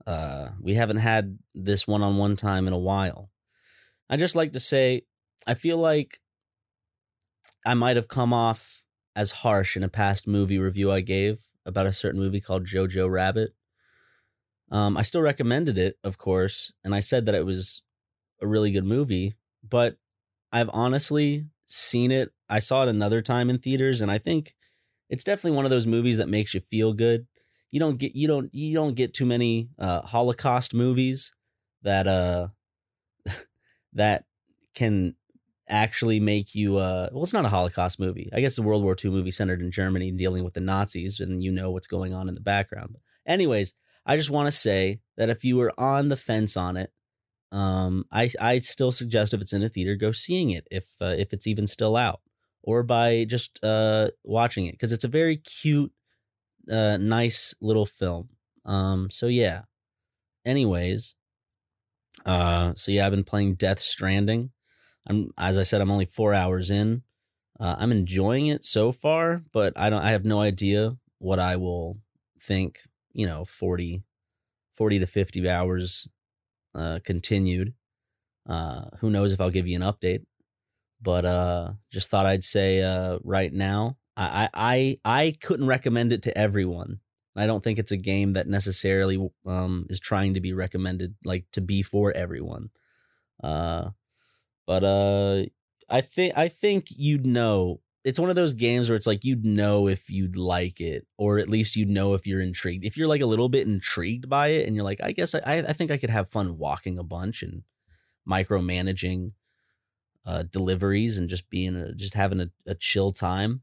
Uh 0.06 0.50
we 0.60 0.74
haven't 0.74 0.98
had 0.98 1.38
this 1.54 1.86
one-on-one 1.86 2.36
time 2.36 2.68
in 2.68 2.72
a 2.72 2.78
while. 2.78 3.30
I 4.08 4.16
just 4.16 4.36
like 4.36 4.52
to 4.52 4.60
say 4.60 5.02
I 5.48 5.54
feel 5.54 5.78
like 5.78 6.20
I 7.66 7.74
might 7.74 7.96
have 7.96 8.08
come 8.08 8.32
off 8.32 8.84
as 9.16 9.32
harsh 9.32 9.76
in 9.76 9.82
a 9.82 9.88
past 9.88 10.28
movie 10.28 10.58
review 10.58 10.92
I 10.92 11.00
gave 11.00 11.48
about 11.66 11.86
a 11.86 11.92
certain 11.92 12.20
movie 12.20 12.40
called 12.40 12.66
Jojo 12.66 13.10
Rabbit. 13.10 13.52
Um 14.72 14.96
I 14.98 15.02
still 15.02 15.22
recommended 15.22 15.78
it, 15.78 15.98
of 16.04 16.18
course, 16.18 16.72
and 16.84 16.96
I 16.96 17.00
said 17.00 17.26
that 17.26 17.36
it 17.36 17.46
was 17.46 17.82
a 18.42 18.48
really 18.48 18.72
good 18.72 18.84
movie, 18.86 19.34
but 19.68 19.98
I've 20.52 20.70
honestly 20.72 21.46
seen 21.66 22.12
it. 22.12 22.30
I 22.48 22.60
saw 22.60 22.84
it 22.84 22.88
another 22.90 23.20
time 23.20 23.50
in 23.50 23.58
theaters, 23.58 24.00
and 24.02 24.10
I 24.10 24.18
think 24.18 24.54
it's 25.10 25.24
definitely 25.24 25.56
one 25.56 25.66
of 25.66 25.72
those 25.72 25.86
movies 25.86 26.18
that 26.18 26.28
makes 26.28 26.54
you 26.54 26.60
feel 26.60 26.94
good. 26.94 27.26
You 27.70 27.80
don't 27.80 27.98
get 27.98 28.16
you 28.16 28.28
don't 28.28 28.54
you 28.54 28.74
don't 28.74 28.96
get 28.96 29.14
too 29.14 29.26
many 29.26 29.70
uh, 29.78 30.02
Holocaust 30.02 30.74
movies 30.74 31.34
that 31.82 32.06
uh 32.06 32.48
that 33.92 34.24
can 34.74 35.14
actually 35.68 36.20
make 36.20 36.54
you 36.54 36.76
uh 36.78 37.08
well 37.12 37.22
it's 37.22 37.32
not 37.32 37.44
a 37.44 37.48
Holocaust 37.50 37.98
movie. 38.00 38.30
I 38.32 38.40
guess 38.40 38.58
a 38.58 38.62
World 38.62 38.82
War 38.82 38.96
II 38.96 39.10
movie 39.10 39.30
centered 39.30 39.60
in 39.62 39.70
Germany 39.70 40.12
dealing 40.12 40.44
with 40.44 40.54
the 40.54 40.60
Nazis 40.60 41.20
and 41.20 41.42
you 41.42 41.52
know 41.52 41.70
what's 41.70 41.86
going 41.86 42.14
on 42.14 42.28
in 42.28 42.34
the 42.34 42.40
background. 42.40 42.96
Anyways, 43.26 43.74
I 44.06 44.16
just 44.16 44.30
want 44.30 44.46
to 44.46 44.52
say 44.52 45.00
that 45.16 45.30
if 45.30 45.44
you 45.44 45.56
were 45.56 45.72
on 45.78 46.08
the 46.08 46.16
fence 46.16 46.56
on 46.56 46.76
it, 46.76 46.92
um, 47.52 48.04
I 48.12 48.30
I 48.40 48.58
still 48.60 48.92
suggest 48.92 49.34
if 49.34 49.40
it's 49.40 49.52
in 49.52 49.62
a 49.62 49.68
theater, 49.68 49.96
go 49.96 50.12
seeing 50.12 50.50
it 50.50 50.66
if 50.70 50.86
uh, 51.00 51.14
if 51.18 51.32
it's 51.32 51.46
even 51.46 51.66
still 51.66 51.96
out. 51.96 52.20
or 52.62 52.82
by 52.84 53.24
just 53.28 53.58
uh, 53.64 54.08
watching 54.24 54.66
it 54.66 54.72
because 54.72 54.92
it's 54.92 55.04
a 55.04 55.08
very 55.08 55.36
cute, 55.36 55.92
uh, 56.70 56.96
nice 56.98 57.54
little 57.60 57.86
film. 57.86 58.30
Um, 58.64 59.10
so 59.10 59.26
yeah. 59.28 59.62
Anyways, 60.44 61.14
uh, 62.26 62.72
so 62.74 62.92
yeah, 62.92 63.06
I've 63.06 63.12
been 63.12 63.24
playing 63.24 63.54
Death 63.54 63.80
Stranding. 63.80 64.50
I'm 65.08 65.30
as 65.38 65.58
I 65.58 65.62
said, 65.64 65.80
I'm 65.80 65.90
only 65.90 66.06
four 66.06 66.34
hours 66.34 66.70
in. 66.70 67.02
Uh, 67.60 67.76
I'm 67.78 67.92
enjoying 67.92 68.48
it 68.48 68.64
so 68.64 68.92
far, 68.92 69.42
but 69.52 69.72
I 69.76 69.90
don't. 69.90 70.02
I 70.02 70.12
have 70.12 70.24
no 70.24 70.40
idea 70.40 70.96
what 71.18 71.38
I 71.38 71.56
will 71.56 71.98
think. 72.40 72.80
You 73.12 73.26
know, 73.26 73.44
40, 73.44 74.02
40 74.74 74.98
to 74.98 75.06
fifty 75.06 75.48
hours 75.48 76.08
uh, 76.74 77.00
continued. 77.04 77.74
Uh, 78.48 78.86
who 79.00 79.10
knows 79.10 79.32
if 79.32 79.40
I'll 79.40 79.50
give 79.50 79.66
you 79.66 79.76
an 79.76 79.82
update? 79.82 80.24
But 81.00 81.24
uh, 81.24 81.72
just 81.90 82.10
thought 82.10 82.26
I'd 82.26 82.44
say 82.44 82.82
uh, 82.82 83.18
right 83.24 83.52
now, 83.52 83.98
I, 84.16 84.48
I 84.54 84.96
I 85.04 85.34
couldn't 85.42 85.66
recommend 85.66 86.12
it 86.12 86.22
to 86.22 86.38
everyone. 86.38 87.00
I 87.34 87.46
don't 87.46 87.64
think 87.64 87.78
it's 87.78 87.92
a 87.92 87.96
game 87.96 88.34
that 88.34 88.46
necessarily 88.46 89.30
um, 89.46 89.86
is 89.90 89.98
trying 90.00 90.34
to 90.34 90.40
be 90.40 90.52
recommended 90.52 91.14
like 91.24 91.46
to 91.52 91.60
be 91.60 91.82
for 91.82 92.12
everyone. 92.12 92.70
Uh, 93.42 93.90
but 94.66 94.84
uh, 94.84 95.44
I 95.88 96.00
think 96.00 96.36
I 96.36 96.48
think 96.48 96.86
you'd 96.90 97.26
know. 97.26 97.80
It's 98.04 98.18
one 98.18 98.30
of 98.30 98.36
those 98.36 98.54
games 98.54 98.88
where 98.88 98.96
it's 98.96 99.06
like 99.06 99.24
you'd 99.24 99.44
know 99.44 99.86
if 99.86 100.10
you'd 100.10 100.36
like 100.36 100.80
it, 100.80 101.06
or 101.16 101.38
at 101.38 101.48
least 101.48 101.76
you'd 101.76 101.88
know 101.88 102.14
if 102.14 102.26
you're 102.26 102.40
intrigued. 102.40 102.84
If 102.84 102.96
you're 102.96 103.06
like 103.06 103.20
a 103.20 103.26
little 103.26 103.48
bit 103.48 103.66
intrigued 103.66 104.28
by 104.28 104.48
it, 104.48 104.66
and 104.66 104.74
you're 104.74 104.84
like, 104.84 105.00
I 105.02 105.12
guess 105.12 105.34
I, 105.34 105.40
I 105.44 105.72
think 105.72 105.90
I 105.90 105.98
could 105.98 106.10
have 106.10 106.28
fun 106.28 106.58
walking 106.58 106.98
a 106.98 107.04
bunch 107.04 107.42
and 107.42 107.62
micromanaging 108.28 109.32
uh, 110.26 110.42
deliveries 110.44 111.18
and 111.18 111.28
just 111.28 111.48
being 111.48 111.76
a, 111.76 111.92
just 111.94 112.14
having 112.14 112.40
a, 112.40 112.50
a 112.66 112.74
chill 112.74 113.12
time. 113.12 113.62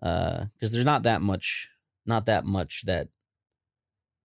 Because 0.00 0.48
uh, 0.62 0.68
there's 0.72 0.84
not 0.84 1.02
that 1.02 1.20
much, 1.20 1.68
not 2.06 2.24
that 2.26 2.46
much 2.46 2.82
that 2.86 3.08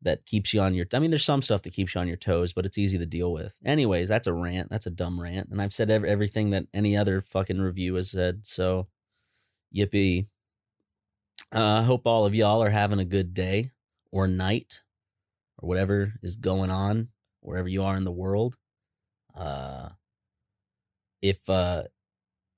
that 0.02 0.26
keeps 0.26 0.54
you 0.54 0.62
on 0.62 0.74
your. 0.74 0.86
I 0.94 1.00
mean, 1.00 1.12
there's 1.12 1.26
some 1.26 1.42
stuff 1.42 1.64
that 1.64 1.74
keeps 1.74 1.96
you 1.96 2.02
on 2.02 2.08
your 2.08 2.16
toes, 2.16 2.54
but 2.54 2.66
it's 2.66 2.78
easy 2.78 2.98
to 2.98 3.06
deal 3.06 3.34
with. 3.34 3.58
Anyways, 3.66 4.08
that's 4.08 4.28
a 4.28 4.34
rant. 4.34 4.70
That's 4.70 4.86
a 4.86 4.92
dumb 4.92 5.20
rant, 5.20 5.50
and 5.52 5.62
I've 5.62 5.74
said 5.74 5.90
ev- 5.90 6.06
everything 6.06 6.52
that 6.52 6.68
any 6.74 6.96
other 6.96 7.22
fucking 7.22 7.60
review 7.60 7.96
has 7.96 8.12
said. 8.12 8.42
So, 8.44 8.88
yippee! 9.76 10.28
Uh, 11.54 11.58
I 11.58 11.78
uh, 11.80 11.84
hope 11.84 12.08
all 12.08 12.26
of 12.26 12.36
y'all 12.36 12.64
are 12.64 12.70
having 12.70 13.00
a 13.00 13.06
good 13.06 13.34
day 13.34 13.72
or 14.12 14.28
night 14.28 14.82
or 15.60 15.68
whatever 15.68 16.14
is 16.22 16.36
going 16.36 16.72
on 16.72 17.10
wherever 17.42 17.68
you 17.68 17.84
are 17.84 17.96
in 17.96 18.04
the 18.04 18.12
world. 18.12 18.56
Uh, 19.36 19.90
if 21.22 21.50
uh, 21.50 21.84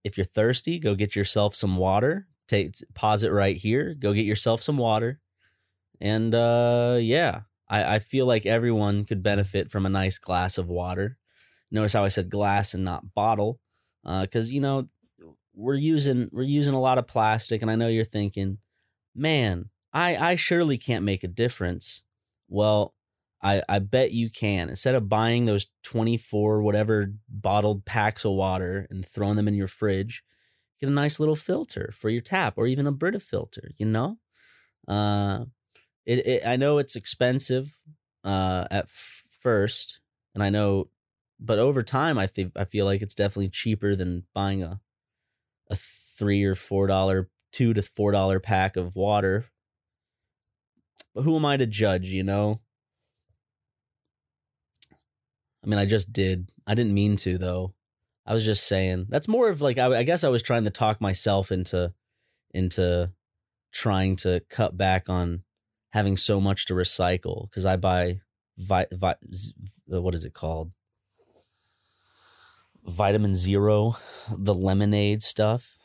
if 0.03 0.17
you're 0.17 0.25
thirsty, 0.25 0.79
go 0.79 0.95
get 0.95 1.15
yourself 1.15 1.55
some 1.55 1.77
water. 1.77 2.27
Take 2.47 2.75
pause 2.93 3.23
it 3.23 3.31
right 3.31 3.57
here. 3.57 3.93
Go 3.93 4.13
get 4.13 4.25
yourself 4.25 4.61
some 4.63 4.77
water 4.77 5.19
and 5.99 6.33
uh, 6.35 6.97
yeah, 6.99 7.41
I, 7.67 7.95
I 7.95 7.99
feel 7.99 8.25
like 8.25 8.45
everyone 8.45 9.05
could 9.05 9.23
benefit 9.23 9.71
from 9.71 9.85
a 9.85 9.89
nice 9.89 10.17
glass 10.17 10.57
of 10.57 10.69
water. 10.69 11.17
Notice 11.71 11.93
how 11.93 12.03
I 12.03 12.09
said 12.09 12.29
glass 12.29 12.73
and 12.73 12.83
not 12.83 13.13
bottle, 13.13 13.59
because 14.03 14.49
uh, 14.49 14.53
you 14.53 14.61
know 14.61 14.85
we're 15.57 15.75
using 15.75 16.29
we're 16.33 16.43
using 16.43 16.75
a 16.75 16.81
lot 16.81 16.99
of 16.99 17.07
plastic, 17.07 17.63
and 17.63 17.71
I 17.71 17.75
know 17.75 17.89
you're 17.89 18.05
thinking, 18.05 18.59
man, 19.15 19.69
I 19.93 20.17
I 20.17 20.35
surely 20.35 20.77
can't 20.77 21.05
make 21.05 21.23
a 21.23 21.29
difference. 21.29 22.03
Well, 22.49 22.95
I 23.41 23.63
I 23.69 23.79
bet 23.79 24.11
you 24.13 24.29
can. 24.29 24.69
Instead 24.69 24.95
of 24.95 25.09
buying 25.09 25.45
those 25.45 25.67
24 25.83 26.61
whatever 26.63 27.13
bottled 27.29 27.85
packs 27.85 28.25
of 28.25 28.33
water 28.33 28.87
and 28.91 29.05
throwing 29.07 29.37
them 29.37 29.47
in 29.49 29.55
your 29.55 29.67
fridge, 29.69 30.23
get 30.79 30.89
a 30.89 30.93
nice 30.93 31.19
little 31.19 31.35
filter 31.37 31.91
for 31.93 32.09
your 32.09 32.21
tap 32.21 32.55
or 32.57 32.67
even 32.67 32.87
a 32.87 32.91
Brita 32.93 33.19
filter, 33.19 33.71
you 33.77 33.85
know? 33.87 34.19
Uh 34.87 35.45
it, 36.05 36.25
it 36.27 36.47
I 36.47 36.55
know 36.57 36.77
it's 36.77 36.95
expensive 36.95 37.79
uh, 38.23 38.67
at 38.71 38.85
f- 38.85 39.25
first, 39.41 39.99
and 40.35 40.43
I 40.43 40.49
know, 40.49 40.89
but 41.39 41.59
over 41.59 41.83
time, 41.83 42.17
I 42.17 42.27
think 42.27 42.53
I 42.55 42.65
feel 42.65 42.85
like 42.85 43.01
it's 43.01 43.15
definitely 43.15 43.49
cheaper 43.49 43.95
than 43.95 44.25
buying 44.33 44.63
a 44.63 44.79
a 45.69 45.75
three 45.75 46.43
or 46.43 46.55
four 46.55 46.87
dollar, 46.87 47.29
two 47.51 47.73
to 47.73 47.81
four 47.81 48.11
dollar 48.11 48.39
pack 48.39 48.75
of 48.77 48.95
water. 48.95 49.45
But 51.13 51.23
who 51.23 51.35
am 51.35 51.45
I 51.45 51.57
to 51.57 51.65
judge? 51.65 52.07
You 52.07 52.23
know. 52.23 52.61
I 55.63 55.67
mean, 55.67 55.79
I 55.79 55.85
just 55.85 56.13
did. 56.13 56.51
I 56.65 56.75
didn't 56.75 56.93
mean 56.93 57.17
to 57.17 57.37
though. 57.37 57.73
I 58.25 58.33
was 58.33 58.45
just 58.45 58.67
saying. 58.67 59.07
That's 59.09 59.27
more 59.27 59.49
of 59.49 59.61
like 59.61 59.77
I, 59.77 59.99
I 59.99 60.03
guess 60.03 60.23
I 60.23 60.29
was 60.29 60.43
trying 60.43 60.65
to 60.65 60.69
talk 60.69 61.01
myself 61.01 61.51
into 61.51 61.93
into 62.53 63.11
trying 63.71 64.15
to 64.17 64.41
cut 64.49 64.77
back 64.77 65.09
on 65.09 65.43
having 65.91 66.17
so 66.17 66.39
much 66.39 66.65
to 66.65 66.73
recycle 66.73 67.49
because 67.49 67.65
I 67.65 67.75
buy 67.75 68.21
vi-, 68.57 68.87
vi- 68.91 69.15
what 69.87 70.15
is 70.15 70.25
it 70.25 70.33
called? 70.33 70.71
Vitamin 72.87 73.33
Zero, 73.33 73.97
the 74.35 74.53
lemonade 74.53 75.23
stuff. 75.23 75.77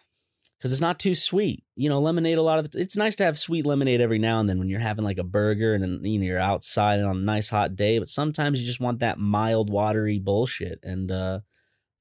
Because 0.58 0.70
it's 0.70 0.80
not 0.80 1.00
too 1.00 1.16
sweet, 1.16 1.64
you 1.74 1.88
know. 1.88 2.00
Lemonade, 2.00 2.38
a 2.38 2.42
lot 2.42 2.60
of 2.60 2.70
the, 2.70 2.78
it's 2.78 2.96
nice 2.96 3.16
to 3.16 3.24
have 3.24 3.36
sweet 3.36 3.66
lemonade 3.66 4.00
every 4.00 4.20
now 4.20 4.38
and 4.38 4.48
then 4.48 4.60
when 4.60 4.68
you're 4.68 4.78
having 4.78 5.04
like 5.04 5.18
a 5.18 5.24
burger 5.24 5.74
and 5.74 6.06
you 6.06 6.20
know 6.20 6.24
you're 6.24 6.38
outside 6.38 7.00
on 7.00 7.16
a 7.16 7.20
nice 7.20 7.48
hot 7.48 7.74
day. 7.74 7.98
But 7.98 8.08
sometimes 8.08 8.60
you 8.60 8.66
just 8.66 8.78
want 8.78 9.00
that 9.00 9.18
mild, 9.18 9.70
watery 9.70 10.20
bullshit, 10.20 10.78
and 10.84 11.10
uh, 11.10 11.40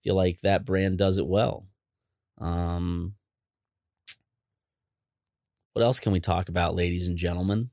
feel 0.03 0.13
like 0.13 0.41
that 0.41 0.63
brand 0.63 0.99
does 0.99 1.17
it 1.17 1.25
well. 1.25 1.65
Um, 2.37 3.15
what 5.73 5.81
else 5.81 5.99
can 5.99 6.11
we 6.11 6.19
talk 6.19 6.47
about, 6.47 6.75
ladies 6.75 7.07
and 7.07 7.17
gentlemen? 7.17 7.71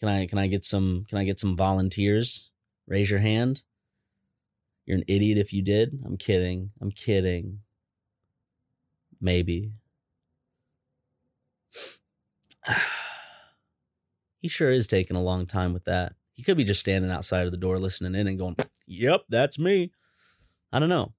Can 0.00 0.10
I 0.10 0.26
can 0.26 0.38
I 0.38 0.48
get 0.48 0.66
some 0.66 1.06
can 1.08 1.16
I 1.16 1.24
get 1.24 1.40
some 1.40 1.56
volunteers? 1.56 2.50
Raise 2.86 3.10
your 3.10 3.20
hand. 3.20 3.62
You're 4.86 4.98
an 4.98 5.04
idiot 5.08 5.36
if 5.38 5.52
you 5.52 5.62
did. 5.62 6.00
I'm 6.04 6.16
kidding. 6.16 6.70
I'm 6.80 6.92
kidding. 6.92 7.60
Maybe. 9.20 9.72
he 14.40 14.48
sure 14.48 14.70
is 14.70 14.86
taking 14.86 15.16
a 15.16 15.22
long 15.22 15.46
time 15.46 15.72
with 15.72 15.84
that. 15.84 16.14
He 16.32 16.42
could 16.42 16.56
be 16.56 16.64
just 16.64 16.80
standing 16.80 17.10
outside 17.10 17.46
of 17.46 17.52
the 17.52 17.58
door 17.58 17.78
listening 17.78 18.14
in 18.14 18.28
and 18.28 18.38
going, 18.38 18.56
"Yep, 18.86 19.22
that's 19.28 19.58
me." 19.58 19.90
I 20.72 20.78
don't 20.78 20.88
know. 20.88 21.14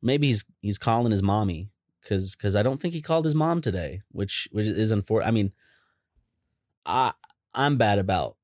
Maybe 0.00 0.28
he's 0.28 0.44
he's 0.60 0.78
calling 0.78 1.10
his 1.10 1.22
mommy 1.22 1.70
because 2.00 2.36
because 2.36 2.54
I 2.54 2.62
don't 2.62 2.80
think 2.80 2.94
he 2.94 3.02
called 3.02 3.24
his 3.24 3.34
mom 3.34 3.60
today, 3.60 4.02
which 4.10 4.48
which 4.52 4.66
is 4.66 4.92
unfortunate. 4.92 5.28
I 5.28 5.32
mean, 5.32 5.52
I 6.86 7.12
I'm 7.54 7.76
bad 7.78 7.98
about 7.98 8.36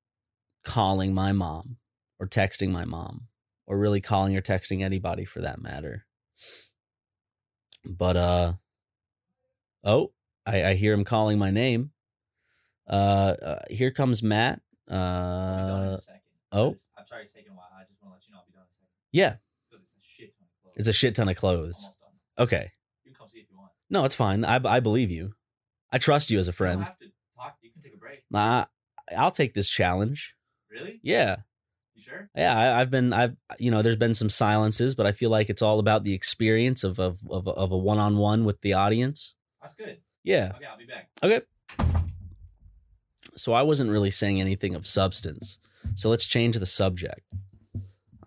calling 0.64 1.14
my 1.14 1.32
mom 1.32 1.76
or 2.18 2.26
texting 2.26 2.70
my 2.70 2.84
mom 2.84 3.27
or 3.68 3.78
really 3.78 4.00
calling 4.00 4.35
or 4.37 4.40
texting 4.40 4.83
anybody 4.83 5.24
for 5.24 5.42
that 5.42 5.61
matter. 5.61 6.07
But 7.85 8.16
uh 8.16 8.52
oh, 9.85 10.12
I, 10.46 10.64
I 10.64 10.74
hear 10.74 10.92
him 10.92 11.04
calling 11.04 11.38
my 11.38 11.50
name. 11.50 11.90
Uh, 12.88 13.35
uh 13.42 13.59
here 13.70 13.90
comes 13.90 14.22
Matt. 14.22 14.61
Uh 14.90 15.98
oh. 16.50 16.76
I'm 16.96 17.07
sorry 17.07 17.22
it's 17.22 17.33
taking 17.33 17.52
a 17.52 17.54
while. 17.54 17.68
I 17.78 17.85
just 17.88 18.02
want 18.02 18.14
to 18.14 18.16
let 18.16 18.26
you 18.26 18.33
know 18.33 18.38
I'll 18.38 18.46
be 18.46 18.52
done 18.52 18.62
in 18.62 18.68
a 18.68 18.74
second. 18.74 18.88
Yeah. 19.12 19.37
Because 19.70 19.83
it's 19.87 19.92
a 19.92 20.02
shit 20.02 20.33
ton 20.35 20.48
of 20.48 20.62
clothes. 20.62 20.74
It's 20.78 20.88
a 20.88 20.92
shit 20.92 21.14
ton 21.14 21.28
of 21.28 21.37
clothes. 21.37 21.98
Okay. 22.38 22.72
You 23.04 23.12
can 23.12 23.18
come 23.18 23.28
see 23.28 23.40
if 23.40 23.50
you 23.50 23.59
want. 23.59 23.72
No, 23.90 24.04
it's 24.04 24.14
fine. 24.14 24.44
I 24.44 24.61
I 24.64 24.81
believe 24.81 25.11
you. 25.11 25.35
I 25.92 25.98
trust 25.98 26.31
you 26.31 26.38
as 26.38 26.48
a 26.48 26.50
You 26.50 26.54
friend. 26.54 26.78
don't 26.81 26.87
have 26.87 26.98
to 26.98 27.07
talk. 27.37 27.57
You 27.62 27.70
can 27.70 27.83
take 27.83 27.94
a 27.94 27.98
break. 27.98 28.24
Nah, 28.31 28.64
I'll 29.16 29.31
take 29.31 29.52
this 29.54 29.68
challenge. 29.68 30.35
Really? 30.70 31.00
Yeah. 31.02 31.37
You 31.98 32.04
sure? 32.04 32.30
Yeah, 32.37 32.56
I, 32.56 32.80
I've 32.80 32.90
been, 32.90 33.12
I've, 33.12 33.37
you 33.58 33.72
know, 33.72 33.82
there's 33.82 33.96
been 33.96 34.14
some 34.14 34.28
silences, 34.28 34.94
but 34.94 35.04
I 35.04 35.11
feel 35.11 35.30
like 35.30 35.50
it's 35.50 35.62
all 35.62 35.80
about 35.80 36.04
the 36.04 36.14
experience 36.14 36.84
of 36.84 37.00
of 37.00 37.18
of, 37.28 37.48
of 37.48 37.72
a 37.72 37.76
one 37.76 37.98
on 37.98 38.18
one 38.18 38.44
with 38.44 38.61
the 38.61 38.74
audience. 38.74 39.34
That's 39.61 39.74
good. 39.74 39.98
Yeah. 40.22 40.52
Okay, 40.54 40.66
I'll 40.66 40.78
be 40.78 40.87
back. 40.87 41.08
Okay. 41.22 41.40
So 43.34 43.53
I 43.53 43.62
wasn't 43.62 43.90
really 43.90 44.11
saying 44.11 44.40
anything 44.40 44.76
of 44.76 44.86
substance. 44.86 45.59
So 45.96 46.09
let's 46.09 46.26
change 46.26 46.57
the 46.57 46.66
subject. 46.66 47.22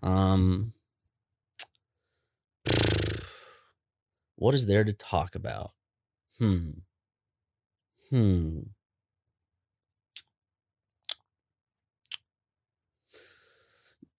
Um, 0.02 0.74
what 4.36 4.54
is 4.54 4.66
there 4.66 4.84
to 4.84 4.92
talk 4.92 5.34
about? 5.34 5.70
Hmm. 6.38 6.70
Hmm. 8.10 8.60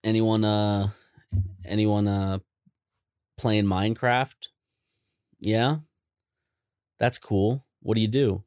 anyone 0.04 0.44
uh 0.44 0.88
anyone 1.64 2.06
uh 2.06 2.38
playing 3.36 3.64
Minecraft? 3.64 4.48
Yeah. 5.40 5.78
That's 7.00 7.18
cool. 7.18 7.66
What 7.80 7.96
do 7.96 8.00
you 8.00 8.08
do? 8.08 8.44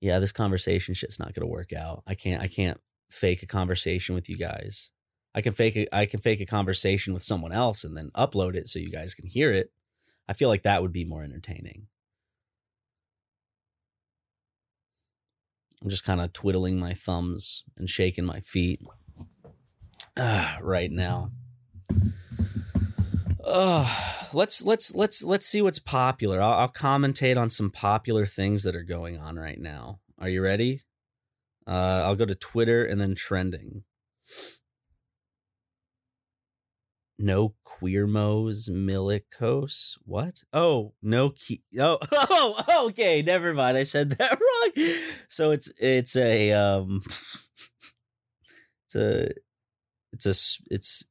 Yeah, 0.00 0.18
this 0.18 0.32
conversation 0.32 0.94
shit's 0.94 1.18
not 1.18 1.34
going 1.34 1.46
to 1.46 1.52
work 1.52 1.72
out. 1.72 2.02
I 2.06 2.14
can't 2.14 2.42
I 2.42 2.46
can't 2.46 2.80
fake 3.10 3.42
a 3.42 3.46
conversation 3.46 4.14
with 4.14 4.28
you 4.28 4.36
guys. 4.36 4.90
I 5.34 5.40
can 5.40 5.52
fake 5.52 5.76
a, 5.76 5.94
I 5.94 6.06
can 6.06 6.20
fake 6.20 6.40
a 6.40 6.46
conversation 6.46 7.14
with 7.14 7.24
someone 7.24 7.52
else 7.52 7.84
and 7.84 7.96
then 7.96 8.10
upload 8.14 8.54
it 8.54 8.68
so 8.68 8.78
you 8.78 8.90
guys 8.90 9.14
can 9.14 9.26
hear 9.26 9.50
it. 9.50 9.72
I 10.28 10.34
feel 10.34 10.48
like 10.48 10.62
that 10.62 10.82
would 10.82 10.92
be 10.92 11.04
more 11.04 11.22
entertaining. 11.22 11.86
I'm 15.82 15.88
just 15.88 16.04
kind 16.04 16.20
of 16.20 16.32
twiddling 16.32 16.78
my 16.78 16.94
thumbs 16.94 17.64
and 17.76 17.90
shaking 17.90 18.24
my 18.24 18.40
feet 18.40 18.80
ah, 20.18 20.58
right 20.60 20.90
now. 20.90 21.30
Uh, 23.44 23.86
let's 24.32 24.64
let's 24.64 24.94
let's 24.94 25.24
let's 25.24 25.46
see 25.46 25.60
what's 25.60 25.78
popular. 25.78 26.40
I'll, 26.40 26.52
I'll 26.52 26.68
commentate 26.68 27.36
on 27.36 27.50
some 27.50 27.70
popular 27.70 28.24
things 28.24 28.62
that 28.62 28.76
are 28.76 28.84
going 28.84 29.18
on 29.18 29.36
right 29.36 29.60
now. 29.60 30.00
Are 30.18 30.28
you 30.28 30.42
ready? 30.42 30.82
Uh, 31.66 32.02
I'll 32.04 32.16
go 32.16 32.24
to 32.24 32.34
Twitter 32.34 32.84
and 32.84 33.00
then 33.00 33.14
trending. 33.14 33.84
No 37.18 37.54
queermos 37.64 38.68
milicos. 38.68 39.96
What? 40.04 40.42
Oh, 40.52 40.94
no 41.02 41.30
key. 41.30 41.62
Oh, 41.78 41.98
oh, 42.12 42.88
okay. 42.88 43.22
Never 43.22 43.54
mind. 43.54 43.76
I 43.76 43.84
said 43.84 44.10
that 44.12 44.40
wrong. 44.76 44.94
So 45.28 45.52
it's 45.52 45.72
it's 45.78 46.16
a 46.16 46.52
um, 46.52 47.00
it's 48.86 48.96
a 48.96 49.28
it's 50.12 50.26
a 50.26 50.34
it's 50.72 51.04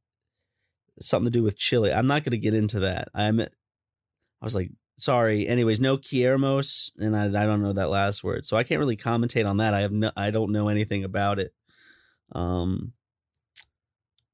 something 1.00 1.32
to 1.32 1.38
do 1.38 1.44
with 1.44 1.58
chili. 1.58 1.92
I'm 1.92 2.08
not 2.08 2.24
going 2.24 2.32
to 2.32 2.38
get 2.38 2.54
into 2.54 2.80
that. 2.82 3.10
I'm 3.14 3.40
I 3.40 3.48
was 4.42 4.56
like, 4.56 4.72
sorry. 4.98 5.48
Anyways, 5.48 5.80
no 5.80 5.98
quiermos, 5.98 6.92
and 6.98 7.16
I 7.16 7.26
I 7.26 7.46
don't 7.46 7.62
know 7.62 7.74
that 7.74 7.90
last 7.90 8.24
word, 8.24 8.46
so 8.46 8.58
I 8.58 8.64
can't 8.64 8.80
really 8.80 8.98
commentate 8.98 9.48
on 9.48 9.58
that. 9.58 9.74
I 9.74 9.82
have 9.82 9.92
no 9.92 10.12
I 10.16 10.32
don't 10.32 10.52
know 10.52 10.70
anything 10.70 11.04
about 11.04 11.40
it. 11.40 11.54
Um. 12.32 12.94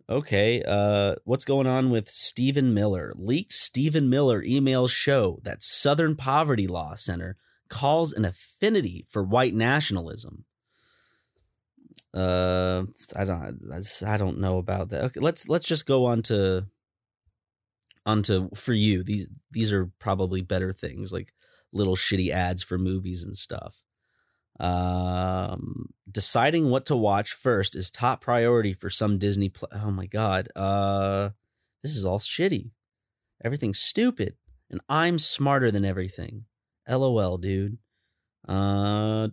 Okay, 0.09 0.63
uh, 0.65 1.15
what's 1.26 1.43
going 1.43 1.68
on 1.68 1.89
with 1.89 2.07
Stephen 2.07 2.74
Miller? 2.74 3.11
Leaked 3.18 3.51
Stephen 3.51 4.09
Miller 4.09 4.41
emails 4.41 4.89
show 4.89 5.41
that 5.43 5.61
Southern 5.61 6.15
Poverty 6.15 6.65
Law 6.65 6.95
Center 6.95 7.36
calls 7.68 8.13
an 8.13 8.24
affinity 8.24 9.05
for 9.09 9.22
white 9.22 9.53
nationalism. 9.53 10.45
Uh, 12.14 12.84
I 13.16 13.26
don't, 13.26 13.72
I 14.05 14.18
don't 14.18 14.39
know 14.39 14.58
about 14.58 14.89
that. 14.89 15.03
Okay, 15.05 15.20
let's 15.20 15.47
let's 15.47 15.66
just 15.66 15.86
go 15.86 16.05
on 16.05 16.22
to 16.24 16.66
onto 18.05 18.49
for 18.55 18.74
you. 18.74 19.03
These 19.03 19.28
these 19.51 19.74
are 19.74 19.91
probably 19.99 20.41
better 20.41 20.74
things 20.74 21.12
like 21.12 21.34
little 21.74 21.95
shitty 21.95 22.30
ads 22.30 22.64
for 22.64 22.78
movies 22.78 23.24
and 23.24 23.36
stuff. 23.36 23.82
Um, 24.60 25.89
deciding 26.10 26.70
what 26.70 26.88
to 26.88 26.95
watch 26.95 27.34
first 27.34 27.76
is 27.76 27.91
top 27.91 28.22
priority 28.22 28.74
for 28.74 28.89
some 28.89 29.20
Disney. 29.20 29.49
Pl- 29.49 29.70
oh 29.72 29.91
my 29.91 30.08
god, 30.08 30.49
uh, 30.55 31.30
this 31.84 31.95
is 31.95 32.05
all 32.05 32.20
shitty. 32.20 32.72
Everything's 33.43 33.80
stupid, 33.80 34.36
and 34.72 34.82
I'm 34.89 35.20
smarter 35.20 35.70
than 35.70 35.86
everything. 35.86 36.45
LOL, 36.89 37.38
dude. 37.38 37.78
Uh, 38.47 39.28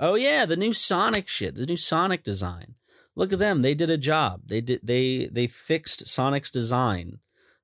oh 0.00 0.14
yeah, 0.14 0.46
the 0.46 0.56
new 0.56 0.72
Sonic 0.72 1.28
shit, 1.28 1.54
the 1.54 1.66
new 1.66 1.76
Sonic 1.76 2.22
design. 2.22 2.74
Look 3.16 3.32
at 3.32 3.38
them; 3.38 3.62
they 3.62 3.74
did 3.74 3.90
a 3.90 3.98
job. 3.98 4.42
They 4.46 4.60
did 4.60 4.80
they 4.82 5.28
they 5.30 5.46
fixed 5.46 6.06
Sonic's 6.06 6.50
design 6.50 7.18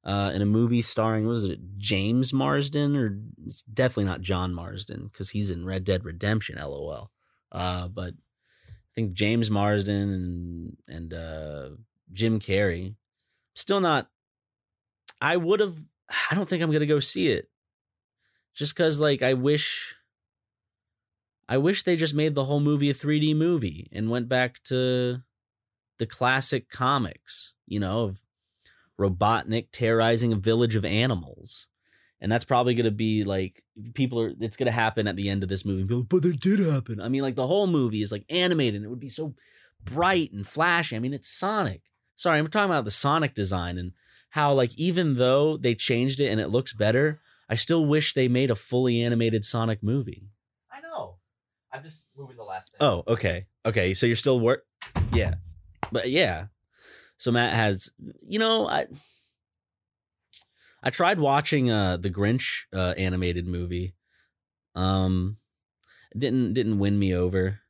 uh, 0.04 0.30
in 0.34 0.42
a 0.42 0.46
movie 0.46 0.82
starring 0.82 1.26
what 1.26 1.32
was 1.32 1.44
it 1.44 1.60
James 1.76 2.32
Marsden 2.32 2.96
or 2.96 3.18
it's 3.46 3.62
definitely 3.62 4.04
not 4.04 4.22
John 4.22 4.54
Marston 4.54 5.04
because 5.04 5.30
he's 5.30 5.50
in 5.50 5.66
Red 5.66 5.84
Dead 5.84 6.04
Redemption. 6.04 6.58
LOL. 6.58 7.10
Uh, 7.52 7.88
but 7.88 8.14
I 8.68 8.92
think 8.94 9.12
James 9.12 9.50
Marsden 9.50 10.10
and 10.12 10.76
and 10.88 11.14
uh, 11.14 11.70
Jim 12.12 12.38
Carrey. 12.40 12.94
Still 13.54 13.80
not. 13.80 14.08
I 15.20 15.36
would 15.36 15.60
have. 15.60 15.78
I 16.30 16.34
don't 16.34 16.48
think 16.48 16.62
I'm 16.62 16.72
gonna 16.72 16.86
go 16.86 17.00
see 17.00 17.28
it. 17.28 17.48
Just 18.54 18.74
because, 18.74 19.00
like, 19.00 19.22
I 19.22 19.34
wish. 19.34 19.94
I 21.50 21.58
wish 21.58 21.82
they 21.82 21.96
just 21.96 22.14
made 22.14 22.36
the 22.36 22.44
whole 22.44 22.60
movie 22.60 22.90
a 22.90 22.94
3D 22.94 23.34
movie 23.34 23.88
and 23.92 24.08
went 24.08 24.28
back 24.28 24.62
to 24.66 25.18
the 25.98 26.06
classic 26.06 26.70
comics, 26.70 27.54
you 27.66 27.80
know, 27.80 28.04
of 28.04 28.22
Robotnik 29.00 29.66
terrorizing 29.72 30.32
a 30.32 30.36
village 30.36 30.76
of 30.76 30.84
animals. 30.84 31.66
And 32.20 32.30
that's 32.30 32.44
probably 32.44 32.74
going 32.74 32.84
to 32.84 32.92
be 32.92 33.24
like 33.24 33.64
people 33.94 34.20
are. 34.20 34.32
It's 34.40 34.56
going 34.56 34.66
to 34.66 34.72
happen 34.72 35.08
at 35.08 35.16
the 35.16 35.28
end 35.28 35.42
of 35.42 35.48
this 35.48 35.64
movie. 35.64 35.82
But 35.82 36.24
it 36.24 36.38
did 36.38 36.60
happen. 36.60 37.00
I 37.00 37.08
mean, 37.08 37.22
like 37.22 37.34
the 37.34 37.48
whole 37.48 37.66
movie 37.66 38.02
is 38.02 38.12
like 38.12 38.24
animated. 38.30 38.76
and 38.76 38.84
It 38.84 38.88
would 38.88 39.00
be 39.00 39.08
so 39.08 39.34
bright 39.82 40.30
and 40.32 40.46
flashy. 40.46 40.94
I 40.94 41.00
mean, 41.00 41.14
it's 41.14 41.36
Sonic. 41.36 41.82
Sorry, 42.14 42.38
I'm 42.38 42.46
talking 42.46 42.70
about 42.70 42.84
the 42.84 42.92
Sonic 42.92 43.34
design 43.34 43.76
and 43.76 43.92
how 44.30 44.52
like 44.52 44.70
even 44.76 45.16
though 45.16 45.56
they 45.56 45.74
changed 45.74 46.20
it 46.20 46.30
and 46.30 46.40
it 46.40 46.50
looks 46.50 46.74
better, 46.74 47.20
I 47.48 47.56
still 47.56 47.86
wish 47.86 48.12
they 48.12 48.28
made 48.28 48.52
a 48.52 48.56
fully 48.56 49.02
animated 49.02 49.44
Sonic 49.44 49.82
movie. 49.82 50.28
I'm 51.72 51.82
just 51.82 52.02
moving 52.16 52.36
the 52.36 52.44
last 52.44 52.70
thing. 52.70 52.78
Oh, 52.80 53.04
okay. 53.06 53.46
Okay, 53.64 53.94
so 53.94 54.06
you're 54.06 54.16
still 54.16 54.40
work 54.40 54.64
Yeah. 55.12 55.34
But 55.92 56.10
yeah. 56.10 56.46
So 57.16 57.30
Matt 57.30 57.54
has 57.54 57.90
you 58.26 58.38
know, 58.38 58.68
I 58.68 58.86
I 60.82 60.90
tried 60.90 61.18
watching 61.18 61.70
uh 61.70 61.96
the 61.96 62.10
Grinch 62.10 62.64
uh 62.72 62.94
animated 62.96 63.46
movie. 63.46 63.94
Um 64.74 65.36
didn't 66.16 66.54
didn't 66.54 66.78
win 66.78 66.98
me 66.98 67.14
over. 67.14 67.60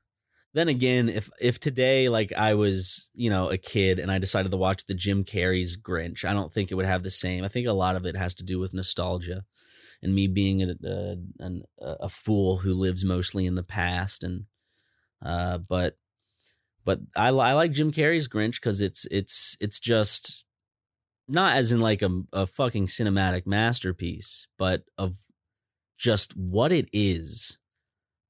Then 0.52 0.68
again, 0.68 1.08
if 1.08 1.30
if 1.40 1.60
today 1.60 2.08
like 2.08 2.32
I 2.36 2.54
was, 2.54 3.10
you 3.14 3.30
know, 3.30 3.50
a 3.50 3.58
kid 3.58 3.98
and 3.98 4.10
I 4.10 4.18
decided 4.18 4.50
to 4.50 4.58
watch 4.58 4.86
the 4.86 4.94
Jim 4.94 5.24
Carrey's 5.24 5.76
Grinch, 5.76 6.24
I 6.24 6.32
don't 6.32 6.52
think 6.52 6.70
it 6.70 6.74
would 6.74 6.86
have 6.86 7.02
the 7.02 7.10
same. 7.10 7.44
I 7.44 7.48
think 7.48 7.66
a 7.66 7.72
lot 7.72 7.96
of 7.96 8.06
it 8.06 8.16
has 8.16 8.34
to 8.36 8.44
do 8.44 8.58
with 8.58 8.74
nostalgia 8.74 9.44
and 10.02 10.14
me 10.14 10.26
being 10.26 10.62
a 10.62 10.74
a, 10.84 11.16
an- 11.38 11.64
a 11.80 12.08
fool 12.08 12.58
who 12.58 12.72
lives 12.72 13.04
mostly 13.04 13.46
in 13.46 13.54
the 13.54 13.62
past 13.62 14.24
and 14.24 14.44
uh 15.24 15.58
but 15.58 15.96
but 16.84 17.00
I, 17.16 17.28
I 17.28 17.52
like 17.52 17.72
Jim 17.72 17.92
Carrey's 17.92 18.28
Grinch 18.28 18.54
because 18.54 18.80
it's 18.80 19.06
it's 19.10 19.56
it's 19.60 19.78
just 19.78 20.44
not 21.28 21.56
as 21.56 21.72
in 21.72 21.80
like 21.80 22.02
a, 22.02 22.22
a 22.32 22.46
fucking 22.46 22.86
cinematic 22.86 23.46
masterpiece, 23.46 24.46
but 24.58 24.82
of 24.98 25.14
just 25.96 26.36
what 26.36 26.72
it 26.72 26.88
is. 26.92 27.58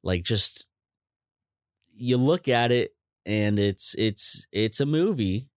Like 0.03 0.23
just 0.23 0.67
you 1.95 2.17
look 2.17 2.49
at 2.49 2.73
it 2.73 2.93
and 3.25 3.59
it's 3.59 3.95
it's 3.99 4.47
it's 4.53 4.81
a 4.81 4.87
movie. 4.87 5.49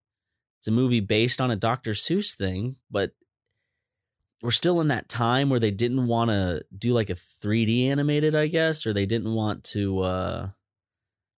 It's 0.59 0.67
a 0.67 0.71
movie 0.71 1.01
based 1.01 1.41
on 1.41 1.51
a 1.51 1.57
Dr. 1.57 1.91
Seuss 1.91 2.35
thing, 2.37 2.77
but 2.89 3.11
we're 4.43 4.51
still 4.51 4.81
in 4.81 4.89
that 4.89 5.07
time 5.07 5.49
where 5.49 5.59
they 5.59 5.71
didn't 5.71 6.05
want 6.05 6.29
to 6.29 6.65
do 6.77 6.93
like 6.93 7.09
a 7.09 7.15
3D 7.15 7.87
animated, 7.87 8.35
I 8.35 8.47
guess, 8.47 8.85
or 8.85 8.91
they 8.91 9.05
didn't 9.05 9.33
want 9.33 9.63
to 9.65 10.01
uh 10.01 10.49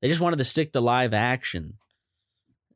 they 0.00 0.08
just 0.08 0.20
wanted 0.20 0.36
to 0.36 0.44
stick 0.44 0.72
to 0.72 0.80
live 0.80 1.14
action. 1.14 1.74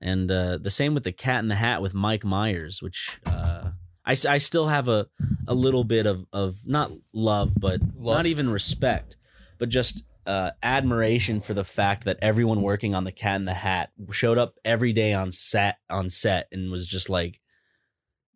And 0.01 0.31
uh, 0.31 0.59
the 0.59 0.71
same 0.71 0.95
with 0.95 1.03
the 1.03 1.13
Cat 1.13 1.41
in 1.41 1.49
the 1.49 1.57
Hat 1.57 1.83
with 1.83 1.93
Mike 1.93 2.25
Myers, 2.25 2.81
which 2.81 3.21
uh, 3.27 3.71
I 4.07 4.39
still 4.39 4.69
have 4.69 4.89
a, 4.89 5.09
a 5.47 5.53
little 5.53 5.85
bit 5.85 6.07
of, 6.07 6.25
of 6.33 6.61
not 6.65 6.91
love, 7.13 7.53
but 7.59 7.81
not 7.99 8.25
even 8.25 8.49
respect, 8.49 9.19
but 9.59 9.69
just 9.69 10.05
uh, 10.25 10.53
admiration 10.63 11.43
for 11.43 11.53
the 11.53 11.65
fact 11.65 12.05
that 12.05 12.19
everyone 12.23 12.63
working 12.63 12.95
on 12.95 13.05
the 13.05 13.13
Cat 13.13 13.37
in 13.37 13.45
the 13.45 13.53
Hat 13.53 13.91
showed 14.11 14.39
up 14.39 14.55
every 14.65 14.95
day 14.95 15.13
on 15.13 15.31
set 15.31 15.77
on 15.91 16.09
set 16.09 16.49
and 16.51 16.71
was 16.71 16.89
just 16.89 17.11
like, 17.11 17.41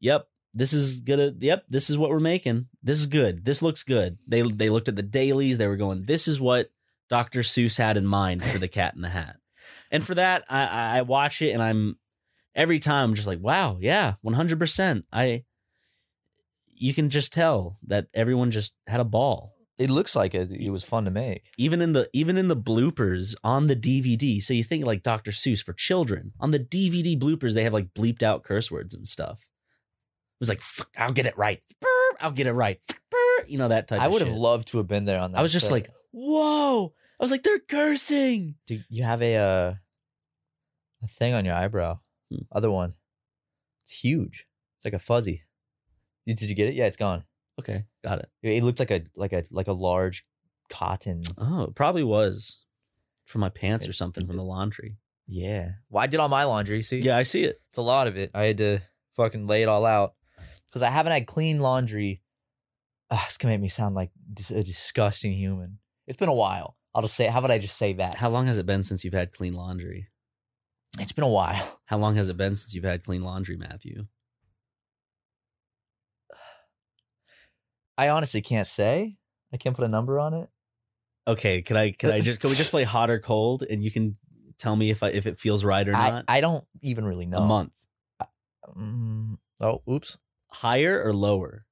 "Yep, 0.00 0.26
this 0.54 0.72
is 0.72 1.00
gonna. 1.00 1.32
Yep, 1.38 1.64
this 1.68 1.90
is 1.90 1.98
what 1.98 2.10
we're 2.10 2.20
making. 2.20 2.68
This 2.82 2.98
is 2.98 3.06
good. 3.06 3.44
This 3.44 3.62
looks 3.62 3.84
good." 3.84 4.18
They 4.26 4.42
they 4.42 4.70
looked 4.70 4.88
at 4.88 4.96
the 4.96 5.02
dailies. 5.02 5.58
They 5.58 5.66
were 5.66 5.76
going, 5.76 6.04
"This 6.04 6.28
is 6.28 6.40
what 6.40 6.70
Dr. 7.08 7.40
Seuss 7.40 7.78
had 7.78 7.96
in 7.96 8.06
mind 8.06 8.44
for 8.44 8.58
the 8.58 8.68
Cat 8.68 8.94
in 8.94 9.02
the 9.02 9.08
Hat." 9.08 9.36
And 9.90 10.02
for 10.02 10.14
that, 10.14 10.44
I, 10.48 10.66
I 10.66 10.98
I 10.98 11.02
watch 11.02 11.42
it 11.42 11.50
and 11.50 11.62
I'm 11.62 11.98
every 12.54 12.78
time 12.78 13.10
I'm 13.10 13.14
just 13.14 13.26
like, 13.26 13.40
wow, 13.40 13.78
yeah, 13.80 14.14
100%. 14.24 15.04
I 15.12 15.44
you 16.74 16.92
can 16.92 17.10
just 17.10 17.32
tell 17.32 17.78
that 17.86 18.08
everyone 18.12 18.50
just 18.50 18.74
had 18.88 18.98
a 18.98 19.04
ball. 19.04 19.54
It 19.78 19.88
looks 19.88 20.16
like 20.16 20.34
it, 20.34 20.50
it 20.50 20.70
was 20.70 20.82
fun 20.82 21.04
to 21.04 21.10
make. 21.10 21.44
Even 21.56 21.80
in 21.80 21.92
the 21.92 22.08
even 22.12 22.36
in 22.36 22.48
the 22.48 22.56
bloopers 22.56 23.34
on 23.44 23.66
the 23.66 23.76
DVD. 23.76 24.42
So 24.42 24.52
you 24.52 24.64
think 24.64 24.84
like 24.84 25.02
Dr. 25.02 25.30
Seuss 25.30 25.62
for 25.62 25.72
children. 25.72 26.32
On 26.40 26.50
the 26.50 26.58
DVD 26.58 27.18
bloopers 27.18 27.54
they 27.54 27.64
have 27.64 27.72
like 27.72 27.94
bleeped 27.94 28.22
out 28.22 28.42
curse 28.42 28.70
words 28.70 28.94
and 28.94 29.06
stuff. 29.06 29.48
It 30.42 30.46
was 30.46 30.48
like, 30.48 30.60
"Fuck, 30.60 30.88
I'll 30.98 31.12
get 31.12 31.26
it 31.26 31.38
right. 31.38 31.62
I'll 32.20 32.32
get 32.32 32.48
it 32.48 32.52
right. 32.52 32.80
Brr," 33.10 33.46
You 33.46 33.58
know 33.58 33.68
that 33.68 33.86
type 33.86 34.00
I 34.00 34.08
would 34.08 34.22
have 34.22 34.34
loved 34.36 34.66
to 34.68 34.78
have 34.78 34.88
been 34.88 35.04
there 35.04 35.20
on 35.20 35.30
that. 35.30 35.38
I 35.38 35.42
was 35.42 35.52
just 35.52 35.70
like, 35.70 35.88
"Whoa." 36.10 36.92
I 37.20 37.22
was 37.22 37.30
like, 37.30 37.44
"They're 37.44 37.60
cursing." 37.60 38.56
Dude, 38.66 38.84
you 38.88 39.04
have 39.04 39.22
a 39.22 39.36
uh, 39.36 39.74
a 41.00 41.06
thing 41.06 41.32
on 41.34 41.44
your 41.44 41.54
eyebrow. 41.54 42.00
Hmm. 42.28 42.42
Other 42.50 42.72
one. 42.72 42.94
It's 43.84 43.92
huge. 43.92 44.48
It's 44.78 44.84
like 44.84 44.94
a 44.94 44.98
fuzzy. 44.98 45.44
Did 46.26 46.38
did 46.38 46.48
you 46.48 46.56
get 46.56 46.66
it? 46.68 46.74
Yeah, 46.74 46.86
it's 46.86 46.96
gone. 46.96 47.22
Okay, 47.60 47.84
got 48.02 48.18
it. 48.18 48.28
It 48.42 48.64
looked 48.64 48.80
like 48.80 48.90
a 48.90 49.02
like 49.14 49.32
a 49.32 49.44
like 49.52 49.68
a 49.68 49.72
large 49.72 50.24
cotton. 50.68 51.22
Oh, 51.38 51.62
it 51.62 51.76
probably 51.76 52.02
was 52.02 52.58
from 53.26 53.42
my 53.42 53.48
pants 53.48 53.86
or 53.86 53.92
something 53.92 54.26
from 54.26 54.36
the 54.36 54.42
laundry. 54.42 54.96
Yeah. 55.28 55.74
Well, 55.88 56.02
I 56.02 56.08
did 56.08 56.18
all 56.18 56.28
my 56.28 56.42
laundry. 56.42 56.82
See, 56.82 56.98
Yeah, 56.98 57.16
I 57.16 57.22
see 57.22 57.44
it. 57.44 57.58
it's 57.68 57.78
a 57.78 57.82
lot 57.82 58.08
of 58.08 58.16
it. 58.16 58.32
I 58.34 58.46
had 58.46 58.58
to 58.58 58.80
fucking 59.14 59.46
lay 59.46 59.62
it 59.62 59.68
all 59.68 59.86
out 59.86 60.14
because 60.72 60.82
I 60.82 60.90
haven't 60.90 61.12
had 61.12 61.26
clean 61.26 61.60
laundry. 61.60 62.22
Ah, 63.10 63.22
it's 63.26 63.36
gonna 63.36 63.52
make 63.52 63.60
me 63.60 63.68
sound 63.68 63.94
like 63.94 64.10
a 64.50 64.62
disgusting 64.62 65.32
human. 65.32 65.78
It's 66.06 66.16
been 66.18 66.30
a 66.30 66.34
while. 66.34 66.76
I'll 66.94 67.02
just 67.02 67.14
say. 67.14 67.26
How 67.26 67.40
about 67.40 67.50
I 67.50 67.58
just 67.58 67.76
say 67.76 67.92
that? 67.94 68.14
How 68.14 68.30
long 68.30 68.46
has 68.46 68.56
it 68.58 68.66
been 68.66 68.82
since 68.82 69.04
you've 69.04 69.14
had 69.14 69.32
clean 69.32 69.52
laundry? 69.52 70.08
It's 70.98 71.12
been 71.12 71.24
a 71.24 71.28
while. 71.28 71.80
How 71.86 71.98
long 71.98 72.14
has 72.14 72.28
it 72.28 72.36
been 72.36 72.56
since 72.56 72.74
you've 72.74 72.84
had 72.84 73.04
clean 73.04 73.22
laundry, 73.22 73.56
Matthew? 73.56 74.06
I 77.98 78.08
honestly 78.08 78.40
can't 78.40 78.66
say. 78.66 79.16
I 79.52 79.58
can't 79.58 79.76
put 79.76 79.84
a 79.84 79.88
number 79.88 80.18
on 80.18 80.32
it. 80.34 80.48
Okay, 81.28 81.62
can 81.62 81.76
I 81.76 81.92
can 81.92 82.10
I 82.10 82.20
just 82.20 82.40
can 82.40 82.50
we 82.50 82.56
just 82.56 82.70
play 82.70 82.84
hot 82.84 83.10
or 83.10 83.18
cold 83.18 83.62
and 83.68 83.84
you 83.84 83.90
can 83.90 84.16
tell 84.58 84.74
me 84.74 84.90
if 84.90 85.02
I 85.02 85.08
if 85.08 85.26
it 85.26 85.38
feels 85.38 85.64
right 85.64 85.86
or 85.86 85.92
not? 85.92 86.24
I 86.26 86.40
don't 86.40 86.64
even 86.80 87.04
really 87.04 87.26
know. 87.26 87.38
A 87.38 87.46
month. 87.46 87.72
Mm, 88.76 89.38
oh, 89.60 89.82
oops. 89.88 90.16
Higher 90.52 91.02
or 91.02 91.12
lower 91.12 91.64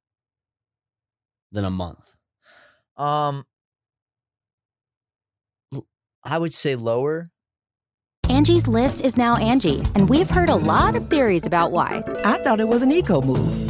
than 1.52 1.64
a 1.64 1.70
month? 1.70 2.04
Um, 2.96 3.44
l- 5.74 5.86
I 6.24 6.38
would 6.38 6.52
say 6.52 6.74
lower. 6.76 7.30
Angie's 8.28 8.68
list 8.68 9.00
is 9.04 9.16
now 9.16 9.36
Angie, 9.36 9.80
and 9.94 10.08
we've 10.08 10.30
heard 10.30 10.48
a 10.48 10.54
lot 10.54 10.94
of 10.94 11.10
theories 11.10 11.44
about 11.46 11.72
why. 11.72 12.02
I 12.24 12.42
thought 12.42 12.60
it 12.60 12.68
was 12.68 12.82
an 12.82 12.92
eco 12.92 13.20
move. 13.20 13.69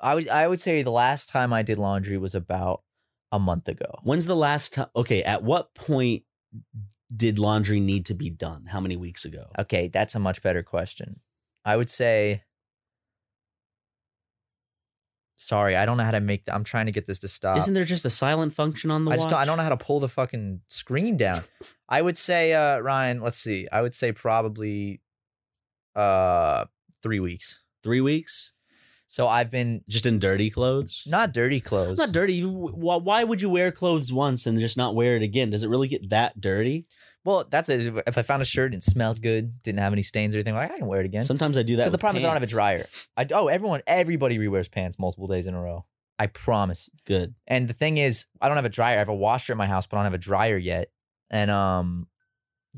I 0.00 0.14
would 0.14 0.28
I 0.28 0.46
would 0.46 0.60
say 0.60 0.82
the 0.82 0.90
last 0.90 1.28
time 1.28 1.52
I 1.52 1.62
did 1.62 1.78
laundry 1.78 2.18
was 2.18 2.34
about 2.34 2.82
a 3.32 3.38
month 3.38 3.68
ago. 3.68 3.98
When's 4.02 4.26
the 4.26 4.36
last 4.36 4.74
time? 4.74 4.88
Okay, 4.94 5.22
at 5.22 5.42
what 5.42 5.74
point 5.74 6.22
did 7.14 7.38
laundry 7.38 7.80
need 7.80 8.06
to 8.06 8.14
be 8.14 8.30
done? 8.30 8.66
How 8.66 8.80
many 8.80 8.96
weeks 8.96 9.24
ago? 9.24 9.50
Okay, 9.58 9.88
that's 9.88 10.14
a 10.14 10.18
much 10.18 10.42
better 10.42 10.62
question. 10.62 11.20
I 11.64 11.76
would 11.76 11.90
say 11.90 12.42
Sorry, 15.40 15.76
I 15.76 15.86
don't 15.86 15.96
know 15.96 16.02
how 16.02 16.10
to 16.10 16.20
make. 16.20 16.46
That. 16.46 16.54
I'm 16.56 16.64
trying 16.64 16.86
to 16.86 16.92
get 16.92 17.06
this 17.06 17.20
to 17.20 17.28
stop. 17.28 17.56
Isn't 17.58 17.72
there 17.72 17.84
just 17.84 18.04
a 18.04 18.10
silent 18.10 18.52
function 18.54 18.90
on 18.90 19.04
the 19.04 19.12
I 19.12 19.14
watch? 19.14 19.18
just 19.20 19.28
don't, 19.30 19.38
I 19.38 19.44
don't 19.44 19.56
know 19.56 19.62
how 19.62 19.68
to 19.68 19.76
pull 19.76 20.00
the 20.00 20.08
fucking 20.08 20.62
screen 20.66 21.16
down. 21.16 21.38
I 21.88 22.02
would 22.02 22.18
say, 22.18 22.54
uh, 22.54 22.80
Ryan. 22.80 23.20
Let's 23.20 23.36
see. 23.36 23.68
I 23.70 23.80
would 23.80 23.94
say 23.94 24.10
probably, 24.10 25.00
uh, 25.94 26.64
three 27.04 27.20
weeks. 27.20 27.60
Three 27.84 28.00
weeks, 28.00 28.52
So 29.10 29.26
I've 29.26 29.50
been 29.50 29.82
just 29.88 30.04
in 30.04 30.18
dirty 30.18 30.50
clothes. 30.50 31.02
not 31.06 31.32
dirty 31.32 31.60
clothes. 31.60 31.96
Not 31.96 32.12
dirty. 32.12 32.42
Why 32.42 33.24
would 33.24 33.40
you 33.40 33.48
wear 33.48 33.72
clothes 33.72 34.12
once 34.12 34.46
and 34.46 34.58
just 34.60 34.76
not 34.76 34.94
wear 34.94 35.16
it 35.16 35.22
again? 35.22 35.48
Does 35.48 35.64
it 35.64 35.68
really 35.68 35.88
get 35.88 36.10
that 36.10 36.38
dirty? 36.38 36.86
Well, 37.24 37.46
that's 37.50 37.70
it. 37.70 38.02
If 38.06 38.18
I 38.18 38.22
found 38.22 38.42
a 38.42 38.44
shirt 38.44 38.74
and 38.74 38.82
it 38.82 38.84
smelled 38.84 39.22
good, 39.22 39.62
didn't 39.62 39.80
have 39.80 39.94
any 39.94 40.02
stains 40.02 40.34
or 40.34 40.38
anything, 40.38 40.54
like 40.54 40.70
I 40.70 40.76
can 40.76 40.86
wear 40.86 41.00
it 41.00 41.06
again. 41.06 41.22
Sometimes 41.22 41.56
I 41.56 41.62
do 41.62 41.76
that. 41.76 41.84
Because 41.84 41.92
the 41.92 41.98
problem 41.98 42.18
is 42.18 42.24
I 42.24 42.26
don't 42.28 42.36
have 42.36 42.42
a 42.42 42.46
dryer. 42.46 42.86
I 43.16 43.26
oh 43.32 43.48
everyone 43.48 43.80
everybody 43.86 44.38
rewears 44.38 44.70
pants 44.70 44.98
multiple 44.98 45.26
days 45.26 45.46
in 45.46 45.54
a 45.54 45.60
row. 45.60 45.86
I 46.18 46.26
promise. 46.26 46.90
Good. 47.06 47.34
And 47.46 47.66
the 47.66 47.74
thing 47.74 47.96
is, 47.96 48.26
I 48.42 48.48
don't 48.48 48.56
have 48.56 48.64
a 48.66 48.70
dryer. 48.70 48.96
I 48.96 48.98
have 48.98 49.08
a 49.08 49.14
washer 49.14 49.52
in 49.52 49.58
my 49.58 49.66
house, 49.66 49.86
but 49.86 49.96
I 49.96 50.00
don't 50.00 50.12
have 50.12 50.14
a 50.14 50.18
dryer 50.18 50.58
yet. 50.58 50.90
And 51.30 51.50
um, 51.50 52.08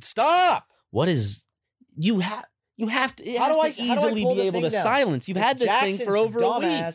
stop. 0.00 0.66
What 0.90 1.08
is 1.08 1.44
you 1.96 2.20
have? 2.20 2.44
You 2.80 2.86
have 2.88 3.14
to. 3.16 3.28
It 3.28 3.38
How 3.38 3.46
has 3.48 3.56
do 3.56 3.62
to 3.62 3.82
I- 3.82 3.92
easily 3.94 4.24
be 4.24 4.40
able 4.42 4.62
to 4.62 4.70
down? 4.70 4.82
silence. 4.82 5.28
You've 5.28 5.36
It's 5.36 5.46
had 5.46 5.58
this 5.58 5.72
thing 5.72 6.06
for 6.06 6.16
over 6.16 6.38
a 6.40 6.58
week. 6.58 6.94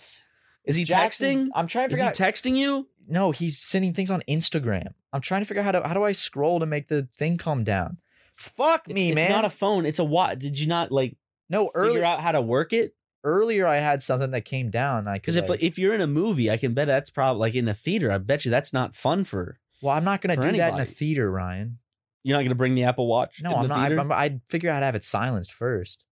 Is 0.65 0.75
he 0.75 0.83
Jackson's- 0.83 1.41
texting? 1.41 1.49
I'm 1.53 1.67
trying 1.67 1.89
to 1.89 1.93
Is 1.93 2.01
he 2.01 2.07
out. 2.07 2.13
texting 2.15 2.57
you? 2.57 2.87
no, 3.07 3.29
he's 3.31 3.59
sending 3.59 3.93
things 3.93 4.09
on 4.09 4.23
Instagram. 4.27 4.93
I'm 5.13 5.21
trying 5.21 5.41
to 5.41 5.45
figure 5.45 5.61
out 5.61 5.65
how 5.65 5.71
to 5.79 5.87
how 5.87 5.93
do 5.93 6.03
I 6.03 6.11
scroll 6.11 6.59
to 6.59 6.65
make 6.65 6.87
the 6.87 7.07
thing 7.17 7.37
calm 7.37 7.63
down. 7.63 7.97
Fuck 8.35 8.87
me, 8.87 9.09
it's, 9.09 9.15
man. 9.15 9.23
It's 9.25 9.31
not 9.31 9.45
a 9.45 9.49
phone. 9.49 9.85
It's 9.85 9.99
a 9.99 10.03
what? 10.03 10.39
Did 10.39 10.59
you 10.59 10.67
not 10.67 10.91
like 10.91 11.15
no 11.49 11.67
figure 11.67 11.79
earlier 11.81 12.03
out 12.03 12.19
how 12.21 12.31
to 12.31 12.41
work 12.41 12.73
it? 12.73 12.95
earlier 13.23 13.65
I 13.65 13.77
had 13.77 14.03
something 14.03 14.29
that 14.31 14.45
came 14.45 14.69
down. 14.69 15.07
I 15.07 15.15
Because 15.15 15.35
if 15.35 15.49
like, 15.49 15.63
if 15.63 15.79
you're 15.79 15.95
in 15.95 16.01
a 16.01 16.05
movie, 16.07 16.49
I 16.51 16.57
can 16.57 16.73
bet 16.75 16.85
that's 16.87 17.09
probably 17.09 17.39
like 17.39 17.55
in 17.55 17.67
a 17.67 17.73
theater. 17.73 18.11
I 18.11 18.19
bet 18.19 18.45
you 18.45 18.51
that's 18.51 18.71
not 18.73 18.93
fun 18.93 19.23
for. 19.23 19.57
well, 19.81 19.95
I'm 19.95 20.03
not 20.03 20.21
gonna 20.21 20.35
for 20.35 20.41
do 20.43 20.57
that 20.57 20.73
in 20.75 20.79
a 20.79 20.85
theater, 20.85 21.31
Ryan. 21.31 21.77
You're 22.25 22.35
not 22.35 22.41
going 22.41 22.49
to 22.49 22.55
bring 22.55 22.73
the 22.73 22.85
Apple 22.85 23.05
Watch. 23.05 23.39
No, 23.43 23.51
I'm 23.51 23.67
not. 23.67 23.77
I, 23.77 23.87
theater? 23.87 24.11
I'd 24.11 24.41
figure 24.49 24.71
out 24.71 24.73
how 24.73 24.79
to 24.79 24.85
have 24.87 24.95
it 24.95 25.03
silenced 25.03 25.53
first. 25.53 26.03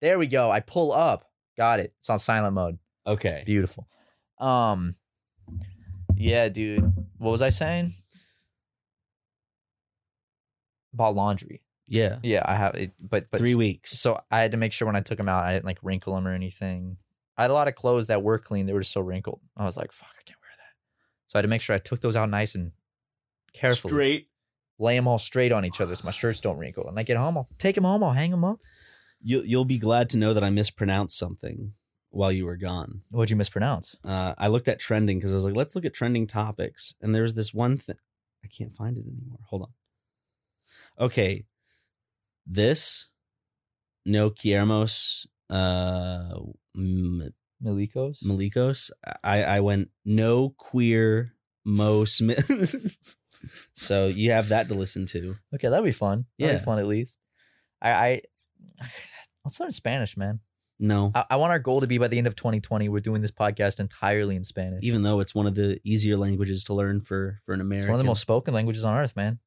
There 0.00 0.18
we 0.18 0.26
go. 0.26 0.50
I 0.50 0.58
pull 0.58 0.90
up. 0.90 1.30
Got 1.56 1.78
it. 1.78 1.94
It's 2.00 2.10
on 2.10 2.18
silent 2.18 2.52
mode. 2.52 2.78
okay. 3.06 3.44
Beautiful. 3.46 3.86
Um, 4.40 4.96
yeah, 6.16 6.48
dude. 6.48 6.92
What 7.18 7.30
was 7.30 7.42
I 7.42 7.50
saying? 7.50 7.94
About 10.92 11.14
laundry. 11.14 11.62
Yeah. 11.86 12.18
Yeah, 12.24 12.42
I 12.44 12.56
have 12.56 12.74
it, 12.74 12.90
but 13.00 13.30
but 13.30 13.38
Three 13.38 13.54
weeks. 13.54 13.96
So 14.00 14.18
I 14.32 14.40
had 14.40 14.50
to 14.50 14.56
make 14.56 14.72
sure 14.72 14.86
when 14.86 14.96
I 14.96 15.00
took 15.00 15.16
them 15.16 15.28
out, 15.28 15.44
I 15.44 15.52
didn't 15.52 15.64
like 15.64 15.78
wrinkle 15.80 16.16
them 16.16 16.26
or 16.26 16.34
anything. 16.34 16.96
I 17.38 17.42
had 17.42 17.52
a 17.52 17.54
lot 17.54 17.68
of 17.68 17.76
clothes 17.76 18.08
that 18.08 18.20
were 18.20 18.40
clean; 18.40 18.66
they 18.66 18.72
were 18.72 18.80
just 18.80 18.92
so 18.92 19.00
wrinkled. 19.00 19.38
I 19.56 19.64
was 19.64 19.76
like, 19.76 19.92
"Fuck, 19.92 20.08
I 20.08 20.22
can't 20.24 20.40
wear 20.42 20.50
that." 20.56 20.74
So 21.28 21.36
I 21.36 21.38
had 21.38 21.42
to 21.42 21.48
make 21.48 21.62
sure 21.62 21.76
I 21.76 21.78
took 21.78 22.00
those 22.00 22.16
out 22.16 22.28
nice 22.30 22.56
and 22.56 22.72
carefully, 23.52 23.92
Straight. 23.92 24.28
Lay 24.78 24.96
them 24.96 25.08
all 25.08 25.18
straight 25.18 25.52
on 25.52 25.64
each 25.64 25.80
other 25.80 25.94
so 25.94 26.04
my 26.04 26.10
shirts 26.10 26.40
don't 26.40 26.58
wrinkle. 26.58 26.88
And 26.88 26.98
I 26.98 27.02
get 27.02 27.16
home, 27.16 27.36
I'll 27.38 27.48
take 27.58 27.74
them 27.74 27.84
home, 27.84 28.04
I'll 28.04 28.12
hang 28.12 28.30
them 28.30 28.44
up. 28.44 28.60
You, 29.22 29.42
you'll 29.42 29.64
be 29.64 29.78
glad 29.78 30.10
to 30.10 30.18
know 30.18 30.34
that 30.34 30.44
I 30.44 30.50
mispronounced 30.50 31.18
something 31.18 31.72
while 32.10 32.30
you 32.30 32.46
were 32.46 32.56
gone. 32.56 33.02
What'd 33.10 33.30
you 33.30 33.36
mispronounce? 33.36 33.96
Uh, 34.04 34.34
I 34.38 34.48
looked 34.48 34.68
at 34.68 34.78
trending 34.78 35.18
because 35.18 35.32
I 35.32 35.34
was 35.34 35.44
like, 35.44 35.56
let's 35.56 35.74
look 35.74 35.84
at 35.84 35.94
trending 35.94 36.26
topics. 36.26 36.94
And 37.00 37.14
there's 37.14 37.34
this 37.34 37.52
one 37.52 37.76
thing. 37.76 37.96
I 38.44 38.48
can't 38.48 38.72
find 38.72 38.96
it 38.96 39.06
anymore. 39.06 39.38
Hold 39.48 39.62
on. 39.62 39.68
Okay. 40.98 41.46
This, 42.46 43.08
no 44.04 44.30
Quiermos, 44.30 45.26
uh, 45.50 46.38
M- 46.76 47.32
Milikos. 47.62 48.22
Malikos. 48.22 48.90
I, 49.24 49.42
I 49.42 49.60
went 49.60 49.90
no 50.04 50.50
queer 50.56 51.32
Mo 51.66 52.04
Smith. 52.04 52.96
so 53.74 54.06
you 54.06 54.30
have 54.30 54.48
that 54.50 54.68
to 54.68 54.74
listen 54.74 55.04
to. 55.06 55.36
Okay, 55.54 55.68
that'd 55.68 55.84
be 55.84 55.90
fun. 55.90 56.24
That'd 56.38 56.54
Yeah. 56.54 56.58
be 56.58 56.64
fun 56.64 56.78
at 56.78 56.86
least. 56.86 57.18
I, 57.82 57.90
I 57.92 58.20
let's 59.44 59.58
learn 59.60 59.72
Spanish, 59.72 60.16
man. 60.16 60.40
No, 60.78 61.10
I, 61.14 61.24
I 61.30 61.36
want 61.36 61.50
our 61.52 61.58
goal 61.58 61.80
to 61.80 61.86
be 61.86 61.96
by 61.98 62.08
the 62.08 62.18
end 62.18 62.26
of 62.26 62.36
2020, 62.36 62.88
we're 62.90 63.00
doing 63.00 63.22
this 63.22 63.30
podcast 63.32 63.80
entirely 63.80 64.36
in 64.36 64.44
Spanish. 64.44 64.84
even 64.84 65.02
though 65.02 65.20
it's 65.20 65.34
one 65.34 65.46
of 65.46 65.54
the 65.54 65.80
easier 65.84 66.16
languages 66.18 66.64
to 66.64 66.74
learn 66.74 67.00
for 67.00 67.38
for 67.44 67.52
an 67.54 67.60
it's 67.60 67.66
American. 67.66 67.88
one 67.90 68.00
of 68.00 68.04
the 68.04 68.08
most 68.08 68.20
spoken 68.20 68.52
languages 68.54 68.84
on 68.84 68.96
earth, 68.96 69.16
man. 69.16 69.38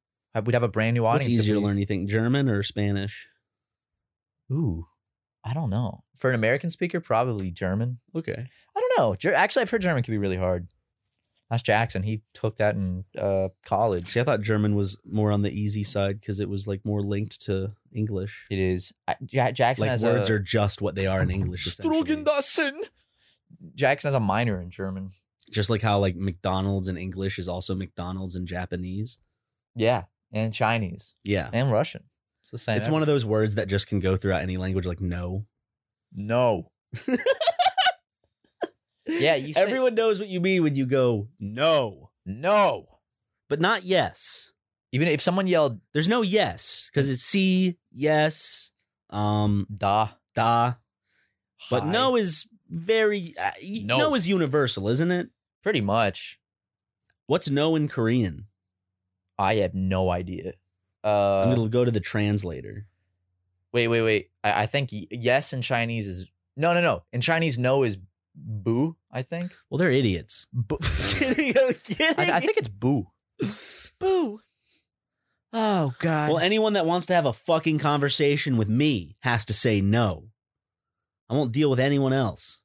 We'd 0.44 0.54
have 0.54 0.62
a 0.62 0.68
brand 0.68 0.94
new 0.94 1.06
audience. 1.06 1.26
What's 1.28 1.38
easier 1.40 1.54
to 1.54 1.60
learn? 1.60 1.78
You 1.78 1.86
think 1.86 2.08
German 2.08 2.48
or 2.48 2.62
Spanish? 2.62 3.28
Ooh, 4.52 4.86
I 5.44 5.54
don't 5.54 5.70
know. 5.70 6.02
For 6.16 6.28
an 6.30 6.34
American 6.34 6.68
speaker, 6.70 7.00
probably 7.00 7.50
German. 7.50 7.98
Okay. 8.14 8.46
I 8.76 8.80
don't 8.80 8.98
know. 9.24 9.32
Actually, 9.32 9.62
I've 9.62 9.70
heard 9.70 9.82
German 9.82 10.02
can 10.02 10.12
be 10.12 10.18
really 10.18 10.36
hard. 10.36 10.68
That's 11.50 11.62
Jackson. 11.64 12.04
He 12.04 12.22
took 12.32 12.58
that 12.58 12.76
in 12.76 13.04
uh, 13.18 13.48
college. 13.66 14.08
See, 14.10 14.20
I 14.20 14.24
thought 14.24 14.40
German 14.40 14.76
was 14.76 14.96
more 15.04 15.32
on 15.32 15.42
the 15.42 15.50
easy 15.50 15.82
side 15.82 16.20
because 16.20 16.38
it 16.38 16.48
was 16.48 16.68
like 16.68 16.84
more 16.84 17.02
linked 17.02 17.42
to 17.42 17.72
English. 17.92 18.46
It 18.50 18.60
is. 18.60 18.92
I, 19.08 19.16
Ja- 19.28 19.50
Jackson 19.50 19.82
Like 19.82 19.90
has 19.90 20.04
words 20.04 20.30
a, 20.30 20.34
are 20.34 20.38
just 20.38 20.80
what 20.80 20.94
they 20.94 21.06
are 21.08 21.20
in 21.20 21.30
English. 21.30 21.66
essentially. 21.66 22.02
Strogendassen. 22.04 22.72
Jackson 23.74 24.08
has 24.08 24.14
a 24.14 24.20
minor 24.20 24.60
in 24.60 24.70
German. 24.70 25.10
Just 25.50 25.70
like 25.70 25.82
how 25.82 25.98
like 25.98 26.14
McDonald's 26.14 26.86
in 26.86 26.96
English 26.96 27.36
is 27.36 27.48
also 27.48 27.74
McDonald's 27.74 28.36
in 28.36 28.46
Japanese. 28.46 29.18
Yeah, 29.74 30.04
and 30.32 30.52
Chinese 30.52 31.14
Yeah. 31.24 31.50
and 31.52 31.72
Russian. 31.72 32.04
It's 32.42 32.52
the 32.52 32.58
same. 32.58 32.76
It's 32.76 32.88
one 32.88 33.02
of 33.02 33.08
those 33.08 33.24
words 33.26 33.56
that 33.56 33.66
just 33.66 33.88
can 33.88 33.98
go 33.98 34.16
throughout 34.16 34.42
any 34.42 34.56
language, 34.56 34.86
like 34.86 35.00
no. 35.00 35.46
no. 36.14 36.70
yeah, 39.06 39.34
you 39.34 39.54
say, 39.54 39.60
Everyone 39.62 39.94
knows 39.94 40.18
what 40.20 40.28
you 40.28 40.40
mean 40.40 40.62
when 40.62 40.74
you 40.74 40.86
go 40.86 41.28
no, 41.38 42.10
no. 42.26 42.86
but 43.48 43.60
not 43.60 43.84
yes. 43.84 44.52
Even 44.92 45.06
if 45.08 45.22
someone 45.22 45.46
yelled 45.46 45.80
There's 45.92 46.08
no 46.08 46.22
yes 46.22 46.88
because 46.92 47.08
it's 47.10 47.22
see, 47.22 47.78
yes, 47.92 48.72
um, 49.10 49.66
da, 49.74 50.08
da, 50.34 50.74
but 51.70 51.82
hi, 51.84 51.90
no 51.90 52.16
is 52.16 52.46
very 52.68 53.34
uh, 53.40 53.50
No. 53.82 53.98
no 53.98 54.14
is 54.14 54.28
universal, 54.28 54.88
isn't 54.88 55.10
it? 55.10 55.30
pretty 55.62 55.80
much. 55.80 56.38
What's 57.26 57.50
no 57.50 57.76
in 57.76 57.86
Korean? 57.88 58.46
I 59.38 59.56
have 59.56 59.74
no 59.74 60.10
idea. 60.10 60.54
I'm 61.04 61.50
Uh, 61.50 61.54
gonna 61.54 61.68
go 61.68 61.84
to 61.84 61.90
the 61.90 62.00
translator. 62.00 62.86
wait, 63.72 63.88
wait, 63.88 64.02
wait. 64.02 64.30
I, 64.42 64.62
I 64.62 64.66
think 64.66 64.88
yes 64.92 65.52
in 65.52 65.62
Chinese 65.62 66.06
is 66.08 66.26
no, 66.56 66.74
no, 66.74 66.80
no. 66.80 67.04
In 67.12 67.20
Chinese, 67.20 67.58
no 67.58 67.82
is 67.84 67.96
boo. 68.44 68.96
I 69.10 69.22
think. 69.22 69.52
Well, 69.68 69.78
they're 69.78 69.90
idiots. 69.90 70.46
Boo. 70.52 70.78
kidding, 70.82 71.54
I'm 71.58 71.74
kidding. 71.74 72.14
I, 72.18 72.36
I 72.36 72.40
think 72.40 72.56
it's 72.56 72.68
boo. 72.68 73.08
boo. 73.98 74.40
Oh 75.52 75.94
God. 75.98 76.28
Well, 76.30 76.38
anyone 76.38 76.74
that 76.74 76.86
wants 76.86 77.06
to 77.06 77.14
have 77.14 77.26
a 77.26 77.32
fucking 77.32 77.78
conversation 77.78 78.56
with 78.56 78.68
me 78.68 79.16
has 79.20 79.44
to 79.46 79.52
say 79.52 79.80
no. 79.80 80.28
I 81.28 81.34
won't 81.34 81.52
deal 81.52 81.70
with 81.70 81.80
anyone 81.80 82.12
else. 82.12 82.60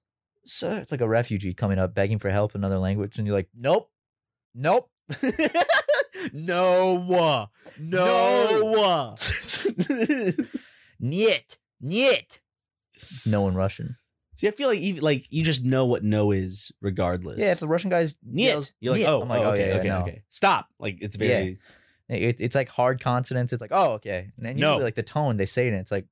so 0.45 0.71
it's 0.71 0.91
like 0.91 1.01
a 1.01 1.07
refugee 1.07 1.53
coming 1.53 1.80
up 1.80 1.93
begging 1.95 2.19
for 2.19 2.30
help 2.30 2.55
in 2.55 2.61
another 2.61 2.80
language, 2.80 3.17
and 3.17 3.26
you're 3.28 3.36
like, 3.36 3.49
nope, 3.55 3.89
nope. 4.53 4.89
no, 6.34 7.47
no. 7.80 9.15
Niet, 10.99 11.59
niet. 11.80 12.41
It's 12.93 13.26
no 13.26 13.47
in 13.47 13.55
Russian. 13.55 13.97
See, 14.36 14.47
I 14.47 14.51
feel 14.51 14.67
like 14.69 14.79
even 14.79 15.01
like 15.03 15.25
you 15.31 15.43
just 15.43 15.63
know 15.63 15.86
what 15.86 16.03
no 16.03 16.31
is, 16.31 16.71
regardless. 16.81 17.39
Yeah, 17.39 17.51
if 17.53 17.59
the 17.59 17.67
Russian 17.67 17.89
guy's 17.89 18.13
Niet. 18.23 18.47
yells, 18.47 18.73
You're 18.81 18.93
like, 18.93 18.99
"Niet," 19.01 19.07
oh, 19.07 19.21
I'm 19.21 19.29
like, 19.29 19.39
oh, 19.39 19.43
oh, 19.45 19.51
okay, 19.51 19.67
yeah, 19.67 19.73
yeah, 19.73 19.79
okay, 19.79 19.88
no. 19.89 19.99
okay. 20.01 20.23
Stop. 20.29 20.67
Like 20.79 20.97
it's 21.01 21.17
Yeah. 21.17 21.27
very. 21.27 21.59
It, 22.09 22.36
it's 22.39 22.55
like 22.55 22.69
hard 22.69 23.01
consonants. 23.01 23.51
It's 23.53 23.61
like, 23.61 23.71
oh, 23.73 23.93
okay. 23.93 24.29
And 24.38 24.45
then 24.45 24.57
No. 24.57 24.71
usually 24.73 24.83
like 24.83 24.95
the 24.95 25.03
tone 25.03 25.38
they 25.38 25.45
say 25.47 25.65
it 25.67 25.71
and 25.71 25.79
it's 25.79 25.91
like, 25.91 26.05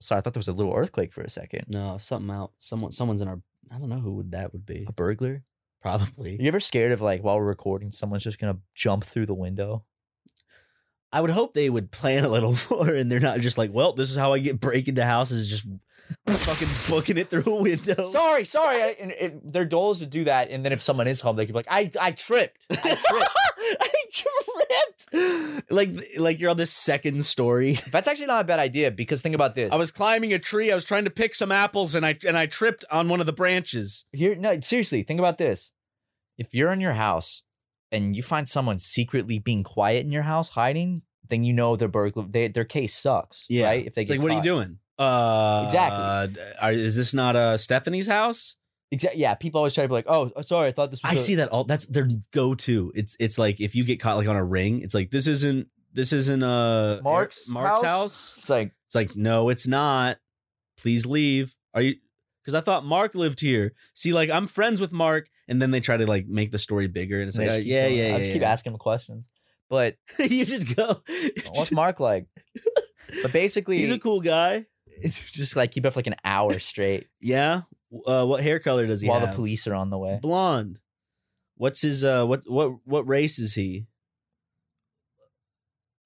sorry, 0.00 0.18
I 0.18 0.22
thought 0.22 0.34
there 0.34 0.38
was 0.38 0.46
a 0.48 0.52
little 0.52 0.74
earthquake 0.74 1.12
for 1.12 1.22
a 1.22 1.30
second. 1.30 1.64
No, 1.68 1.98
something 1.98 2.30
out. 2.30 2.52
Someone, 2.58 2.92
someone's 2.92 3.20
in 3.20 3.28
our. 3.28 3.40
I 3.70 3.78
don't 3.78 3.88
know 3.88 3.98
who 3.98 4.12
would 4.14 4.30
that 4.32 4.52
would 4.52 4.64
be. 4.64 4.84
A 4.88 4.92
burglar? 4.92 5.42
Probably. 5.82 6.36
you 6.40 6.46
ever 6.48 6.60
scared 6.60 6.92
of 6.92 7.00
like 7.00 7.22
while 7.24 7.36
we're 7.36 7.44
recording, 7.46 7.90
someone's 7.90 8.24
just 8.24 8.38
gonna 8.38 8.58
jump 8.74 9.04
through 9.04 9.26
the 9.26 9.34
window? 9.34 9.84
I 11.12 11.20
would 11.20 11.30
hope 11.30 11.54
they 11.54 11.70
would 11.70 11.90
plan 11.90 12.24
a 12.24 12.28
little 12.28 12.54
more, 12.70 12.90
and 12.90 13.10
they're 13.10 13.20
not 13.20 13.40
just 13.40 13.56
like, 13.56 13.72
well, 13.72 13.92
this 13.92 14.10
is 14.10 14.16
how 14.16 14.32
I 14.32 14.38
get 14.38 14.60
break 14.60 14.86
into 14.88 15.04
houses, 15.04 15.48
just 15.48 15.66
fucking 16.26 16.68
booking 16.88 17.18
it 17.18 17.30
through 17.30 17.44
a 17.46 17.62
window. 17.62 18.06
Sorry, 18.10 18.44
sorry. 18.44 18.82
I, 18.82 18.96
and 19.00 19.10
it, 19.12 19.52
their 19.52 19.64
goal 19.64 19.90
is 19.92 19.98
to 20.00 20.06
do 20.06 20.24
that, 20.24 20.50
and 20.50 20.64
then 20.64 20.72
if 20.72 20.82
someone 20.82 21.06
is 21.06 21.20
home, 21.20 21.36
they 21.36 21.46
can 21.46 21.52
be 21.52 21.58
like, 21.58 21.68
I, 21.70 21.90
I 22.00 22.10
tripped. 22.12 22.66
I 22.70 22.74
tripped. 23.08 23.30
I 23.80 23.88
tripped. 24.12 25.70
Like, 25.70 25.90
like 26.18 26.40
you're 26.40 26.50
on 26.50 26.56
this 26.56 26.72
second 26.72 27.24
story. 27.24 27.74
That's 27.90 28.08
actually 28.08 28.26
not 28.26 28.44
a 28.44 28.46
bad 28.46 28.58
idea 28.60 28.90
because 28.90 29.22
think 29.22 29.34
about 29.34 29.54
this. 29.54 29.72
I 29.72 29.76
was 29.76 29.92
climbing 29.92 30.32
a 30.32 30.38
tree. 30.38 30.70
I 30.70 30.74
was 30.74 30.84
trying 30.84 31.04
to 31.04 31.10
pick 31.10 31.34
some 31.34 31.50
apples, 31.52 31.94
and 31.94 32.04
I 32.04 32.18
and 32.26 32.36
I 32.36 32.46
tripped 32.46 32.84
on 32.90 33.08
one 33.08 33.20
of 33.20 33.26
the 33.26 33.32
branches. 33.32 34.04
Here, 34.12 34.34
no, 34.34 34.58
seriously, 34.60 35.02
think 35.02 35.18
about 35.20 35.38
this. 35.38 35.72
If 36.38 36.54
you're 36.54 36.72
in 36.72 36.80
your 36.80 36.92
house 36.92 37.42
and 37.90 38.14
you 38.16 38.22
find 38.22 38.46
someone 38.48 38.78
secretly 38.78 39.38
being 39.38 39.62
quiet 39.64 40.04
in 40.04 40.12
your 40.12 40.22
house, 40.24 40.50
hiding, 40.50 41.02
then 41.28 41.44
you 41.44 41.52
know 41.52 41.76
their 41.76 41.88
burglar, 41.88 42.26
they, 42.28 42.48
their 42.48 42.64
case 42.64 42.94
sucks, 42.94 43.46
Yeah. 43.48 43.66
right? 43.66 43.86
If 43.86 43.94
they 43.94 44.02
it's 44.02 44.10
get 44.10 44.18
like, 44.18 44.22
what 44.22 44.32
are 44.32 44.36
you 44.36 44.42
doing? 44.42 44.78
Uh, 44.98 45.62
Exactly. 45.66 46.42
Are, 46.60 46.72
is 46.72 46.96
this 46.96 47.12
not 47.14 47.36
uh, 47.36 47.56
Stephanie's 47.56 48.06
house? 48.06 48.56
Exactly. 48.90 49.20
Yeah, 49.20 49.34
people 49.34 49.58
always 49.58 49.74
try 49.74 49.82
to 49.84 49.88
be 49.88 49.94
like, 49.94 50.06
"Oh, 50.08 50.30
sorry, 50.42 50.68
I 50.68 50.72
thought 50.72 50.90
this 50.90 51.02
was." 51.02 51.10
I 51.10 51.14
a- 51.14 51.18
see 51.18 51.34
that 51.36 51.48
all. 51.48 51.64
That's 51.64 51.86
their 51.86 52.08
go-to. 52.32 52.92
It's 52.94 53.16
it's 53.18 53.38
like 53.38 53.60
if 53.60 53.74
you 53.74 53.84
get 53.84 54.00
caught 54.00 54.16
like 54.16 54.28
on 54.28 54.36
a 54.36 54.44
ring, 54.44 54.80
it's 54.80 54.94
like 54.94 55.10
this 55.10 55.26
isn't 55.26 55.68
this 55.92 56.12
isn't 56.12 56.42
uh 56.42 57.00
Mark's 57.02 57.48
Mark's 57.48 57.82
house? 57.82 57.84
house. 57.84 58.34
It's 58.38 58.50
like, 58.50 58.72
It's 58.86 58.94
like 58.94 59.16
no, 59.16 59.48
it's 59.48 59.66
not. 59.66 60.18
Please 60.78 61.04
leave. 61.04 61.54
Are 61.74 61.82
you? 61.82 61.96
Because 62.42 62.54
I 62.54 62.60
thought 62.60 62.84
Mark 62.84 63.16
lived 63.16 63.40
here. 63.40 63.72
See, 63.94 64.12
like 64.12 64.30
I'm 64.30 64.46
friends 64.46 64.80
with 64.80 64.92
Mark, 64.92 65.28
and 65.48 65.60
then 65.60 65.72
they 65.72 65.80
try 65.80 65.96
to 65.96 66.06
like 66.06 66.28
make 66.28 66.52
the 66.52 66.58
story 66.58 66.86
bigger, 66.86 67.18
and 67.18 67.26
it's 67.28 67.36
they 67.36 67.48
like, 67.48 67.58
uh, 67.58 67.62
yeah, 67.62 67.88
going. 67.88 67.98
yeah, 67.98 68.04
I 68.04 68.08
yeah. 68.08 68.18
just 68.18 68.32
keep 68.32 68.42
yeah. 68.42 68.52
asking 68.52 68.72
them 68.72 68.78
questions, 68.78 69.28
but 69.68 69.96
you 70.20 70.44
just 70.46 70.76
go. 70.76 71.02
what's 71.52 71.72
Mark 71.72 71.98
like? 72.00 72.26
But 73.22 73.32
basically, 73.32 73.78
He's 73.78 73.92
a 73.92 74.00
cool 74.00 74.20
guy. 74.20 74.66
it's 75.02 75.30
just 75.30 75.56
like 75.56 75.70
keep 75.72 75.84
it 75.84 75.90
for 75.90 75.98
like 75.98 76.06
an 76.06 76.16
hour 76.24 76.58
straight 76.58 77.08
Yeah. 77.20 77.62
Uh, 78.06 78.24
what 78.24 78.42
hair 78.42 78.58
color 78.58 78.86
does 78.86 79.00
he 79.00 79.06
have? 79.06 79.12
while 79.12 79.20
have? 79.20 79.30
the 79.30 79.36
police 79.36 79.66
are 79.66 79.74
on 79.74 79.90
the 79.90 79.98
way. 79.98 80.18
Blonde. 80.20 80.80
What's 81.56 81.80
his 81.82 82.04
uh 82.04 82.24
what 82.26 82.42
what 82.46 82.72
what 82.84 83.08
race 83.08 83.38
is 83.38 83.54
he? 83.54 83.86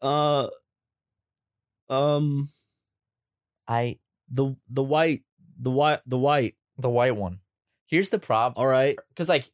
Uh 0.02 0.48
um 1.88 2.48
I 3.66 3.98
the 4.30 4.56
the 4.68 4.82
white 4.82 5.22
the 5.58 5.70
white 5.70 6.00
the 6.06 6.18
white. 6.18 6.54
the 6.78 6.90
white 6.90 7.16
one. 7.16 7.40
Here's 7.86 8.10
the 8.10 8.18
problem. 8.20 8.60
All 8.60 8.68
right. 8.68 8.96
because 9.08 9.28
like 9.28 9.50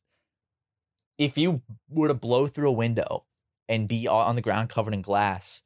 if 1.18 1.39
you 1.39 1.62
were 1.89 2.09
to 2.09 2.14
blow 2.14 2.47
through 2.47 2.68
a 2.68 2.72
window 2.72 3.24
and 3.68 3.89
be 3.89 4.07
on 4.07 4.37
the 4.37 4.43
ground 4.43 4.68
covered 4.68 4.93
in 4.95 5.01
glass 5.03 5.62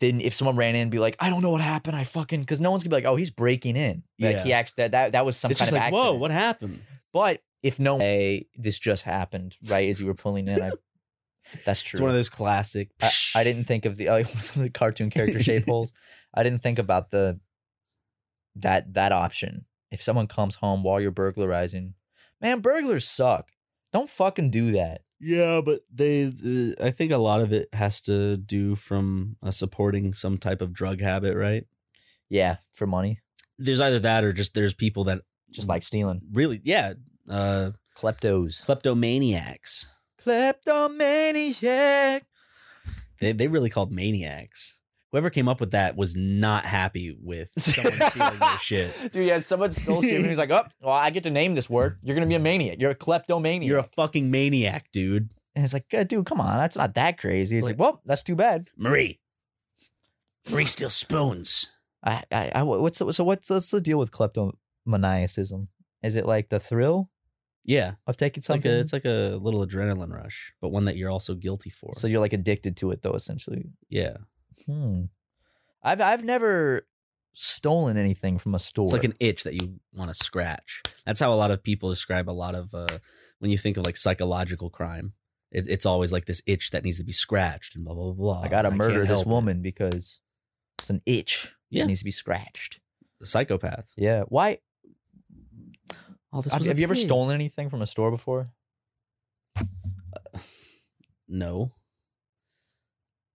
then 0.00 0.20
if 0.20 0.34
someone 0.34 0.56
ran 0.56 0.74
in 0.74 0.82
and 0.82 0.90
be 0.90 0.98
like 0.98 1.16
i 1.18 1.30
don't 1.30 1.42
know 1.42 1.50
what 1.50 1.60
happened 1.62 1.96
i 1.96 2.04
fucking 2.04 2.40
because 2.40 2.60
no 2.60 2.70
one's 2.70 2.82
gonna 2.82 2.90
be 2.90 3.02
like 3.02 3.10
oh 3.10 3.16
he's 3.16 3.30
breaking 3.30 3.74
in 3.76 4.02
like 4.20 4.36
Yeah. 4.36 4.44
he 4.44 4.52
actually 4.52 4.74
that, 4.82 4.90
that 4.92 5.12
that 5.12 5.24
was 5.26 5.36
some 5.36 5.50
it's 5.50 5.60
kind 5.60 5.70
just 5.70 5.76
of 5.76 5.82
like, 5.82 5.92
whoa, 5.92 6.12
what 6.14 6.30
happened? 6.30 6.82
but 7.12 7.40
if 7.62 7.80
no 7.80 7.98
hey 7.98 8.46
this 8.56 8.78
just 8.78 9.04
happened 9.04 9.56
right 9.66 9.88
as 9.88 10.00
you 10.00 10.06
were 10.06 10.14
pulling 10.14 10.46
in 10.48 10.60
i 10.62 10.70
that's 11.64 11.82
true 11.82 11.96
It's 11.96 12.00
one 12.02 12.10
of 12.10 12.16
those 12.16 12.28
classic 12.28 12.90
I, 13.00 13.10
I 13.36 13.44
didn't 13.44 13.64
think 13.64 13.86
of 13.86 13.96
the, 13.96 14.08
oh, 14.10 14.22
the 14.22 14.68
cartoon 14.68 15.08
character 15.08 15.42
shape 15.42 15.64
holes. 15.68 15.94
I 16.34 16.42
didn't 16.42 16.62
think 16.62 16.78
about 16.78 17.10
the 17.10 17.40
that 18.56 18.92
that 18.94 19.12
option. 19.12 19.64
If 19.90 20.02
someone 20.02 20.26
comes 20.26 20.56
home 20.56 20.82
while 20.82 21.00
you're 21.00 21.10
burglarizing, 21.10 21.94
man, 22.42 22.60
burglars 22.60 23.08
suck. 23.08 23.48
Don't 23.94 24.10
fucking 24.10 24.50
do 24.50 24.72
that. 24.72 25.00
Yeah, 25.20 25.60
but 25.64 25.80
they 25.92 26.24
the, 26.24 26.76
I 26.80 26.90
think 26.90 27.12
a 27.12 27.18
lot 27.18 27.40
of 27.40 27.52
it 27.52 27.68
has 27.72 28.00
to 28.02 28.36
do 28.36 28.76
from 28.76 29.36
uh, 29.42 29.50
supporting 29.50 30.14
some 30.14 30.38
type 30.38 30.62
of 30.62 30.72
drug 30.72 31.00
habit, 31.00 31.36
right? 31.36 31.64
Yeah, 32.28 32.58
for 32.72 32.86
money, 32.86 33.18
There's 33.58 33.80
either 33.80 33.98
that 34.00 34.22
or 34.22 34.32
just 34.32 34.54
there's 34.54 34.74
people 34.74 35.04
that 35.04 35.22
just 35.50 35.68
like 35.68 35.82
stealing. 35.82 36.20
really 36.32 36.60
yeah, 36.64 36.94
uh 37.28 37.70
Kleptos. 37.96 38.64
kleptomaniacs. 38.64 39.88
Kleptomaniac. 40.18 42.24
They 43.20 43.32
they 43.32 43.48
really 43.48 43.70
called 43.70 43.90
maniacs. 43.90 44.78
Whoever 45.12 45.30
came 45.30 45.48
up 45.48 45.58
with 45.60 45.70
that 45.70 45.96
was 45.96 46.14
not 46.14 46.64
happy 46.66 47.16
with 47.22 47.50
someone 47.58 47.92
stealing 47.94 48.38
their 48.38 48.58
shit. 48.58 49.12
Dude, 49.12 49.26
yeah, 49.26 49.38
someone 49.40 49.70
stole 49.70 50.02
shit 50.02 50.20
and 50.20 50.26
he's 50.26 50.36
like, 50.38 50.50
oh, 50.50 50.64
well, 50.82 50.92
I 50.94 51.08
get 51.10 51.22
to 51.22 51.30
name 51.30 51.54
this 51.54 51.70
word. 51.70 51.98
You're 52.02 52.14
gonna 52.14 52.26
be 52.26 52.34
a 52.34 52.38
maniac. 52.38 52.76
You're 52.78 52.90
a 52.90 52.94
kleptomaniac. 52.94 53.66
You're 53.68 53.78
a 53.78 53.88
fucking 53.96 54.30
maniac, 54.30 54.90
dude. 54.92 55.30
and 55.56 55.64
it's 55.64 55.72
like, 55.72 55.86
"Uh, 55.94 56.04
dude, 56.04 56.26
come 56.26 56.40
on, 56.40 56.58
that's 56.58 56.76
not 56.76 56.94
that 56.94 57.18
crazy. 57.18 57.56
It's 57.56 57.66
like, 57.66 57.78
well, 57.78 58.02
that's 58.04 58.22
too 58.22 58.36
bad. 58.36 58.68
Marie. 58.76 59.18
Marie 60.50 60.66
steals 60.66 60.94
spoons. 60.94 61.68
I, 62.04 62.22
I, 62.30 62.52
I 62.56 62.62
what's 62.62 62.98
the, 63.00 63.12
so 63.12 63.24
what's 63.24 63.50
what's 63.50 63.70
the 63.70 63.80
deal 63.80 63.98
with 63.98 64.12
kleptomaniacism? 64.12 65.62
Is 66.02 66.16
it 66.16 66.26
like 66.26 66.48
the 66.48 66.60
thrill 66.60 67.10
Yeah. 67.64 67.94
of 68.06 68.16
taking 68.16 68.40
It's 68.40 68.48
like 68.48 68.58
something? 68.62 68.70
a 68.72 68.80
it's 68.80 68.92
like 68.92 69.04
a 69.04 69.38
little 69.42 69.66
adrenaline 69.66 70.12
rush, 70.12 70.52
but 70.60 70.68
one 70.68 70.84
that 70.84 70.96
you're 70.96 71.10
also 71.10 71.34
guilty 71.34 71.70
for. 71.70 71.92
so 71.94 72.06
you're 72.06 72.20
like 72.20 72.32
addicted 72.32 72.76
to 72.78 72.90
it 72.92 73.02
though, 73.02 73.12
essentially. 73.14 73.64
yeah. 73.88 74.18
Hmm. 74.66 75.04
I've 75.82 76.00
I've 76.00 76.24
never 76.24 76.86
stolen 77.32 77.96
anything 77.96 78.38
from 78.38 78.54
a 78.54 78.58
store. 78.58 78.84
It's 78.86 78.92
like 78.92 79.04
an 79.04 79.14
itch 79.20 79.44
that 79.44 79.54
you 79.54 79.80
want 79.92 80.10
to 80.10 80.14
scratch. 80.14 80.82
That's 81.06 81.20
how 81.20 81.32
a 81.32 81.36
lot 81.36 81.50
of 81.50 81.62
people 81.62 81.88
describe 81.88 82.28
a 82.28 82.32
lot 82.32 82.54
of 82.54 82.74
uh, 82.74 82.98
when 83.38 83.50
you 83.50 83.58
think 83.58 83.76
of 83.76 83.86
like 83.86 83.96
psychological 83.96 84.70
crime. 84.70 85.12
It, 85.50 85.66
it's 85.68 85.86
always 85.86 86.12
like 86.12 86.26
this 86.26 86.42
itch 86.46 86.70
that 86.72 86.84
needs 86.84 86.98
to 86.98 87.04
be 87.04 87.12
scratched 87.12 87.74
and 87.74 87.84
blah 87.84 87.94
blah 87.94 88.12
blah. 88.12 88.34
blah. 88.34 88.42
I 88.42 88.48
gotta 88.48 88.70
murder 88.70 89.00
this 89.00 89.08
help 89.08 89.22
it. 89.22 89.28
woman 89.28 89.62
because 89.62 90.20
it's 90.78 90.90
an 90.90 91.02
itch. 91.06 91.54
Yeah. 91.70 91.84
It 91.84 91.86
needs 91.86 92.00
to 92.00 92.04
be 92.04 92.10
scratched. 92.10 92.80
The 93.20 93.26
psychopath. 93.26 93.92
Yeah. 93.96 94.22
Why? 94.28 94.58
Oh, 96.32 96.42
this 96.42 96.52
Have, 96.52 96.66
have 96.66 96.78
you 96.78 96.84
ever 96.84 96.94
stolen 96.94 97.34
anything 97.34 97.70
from 97.70 97.82
a 97.82 97.86
store 97.86 98.10
before? 98.10 98.46
No. 101.30 101.72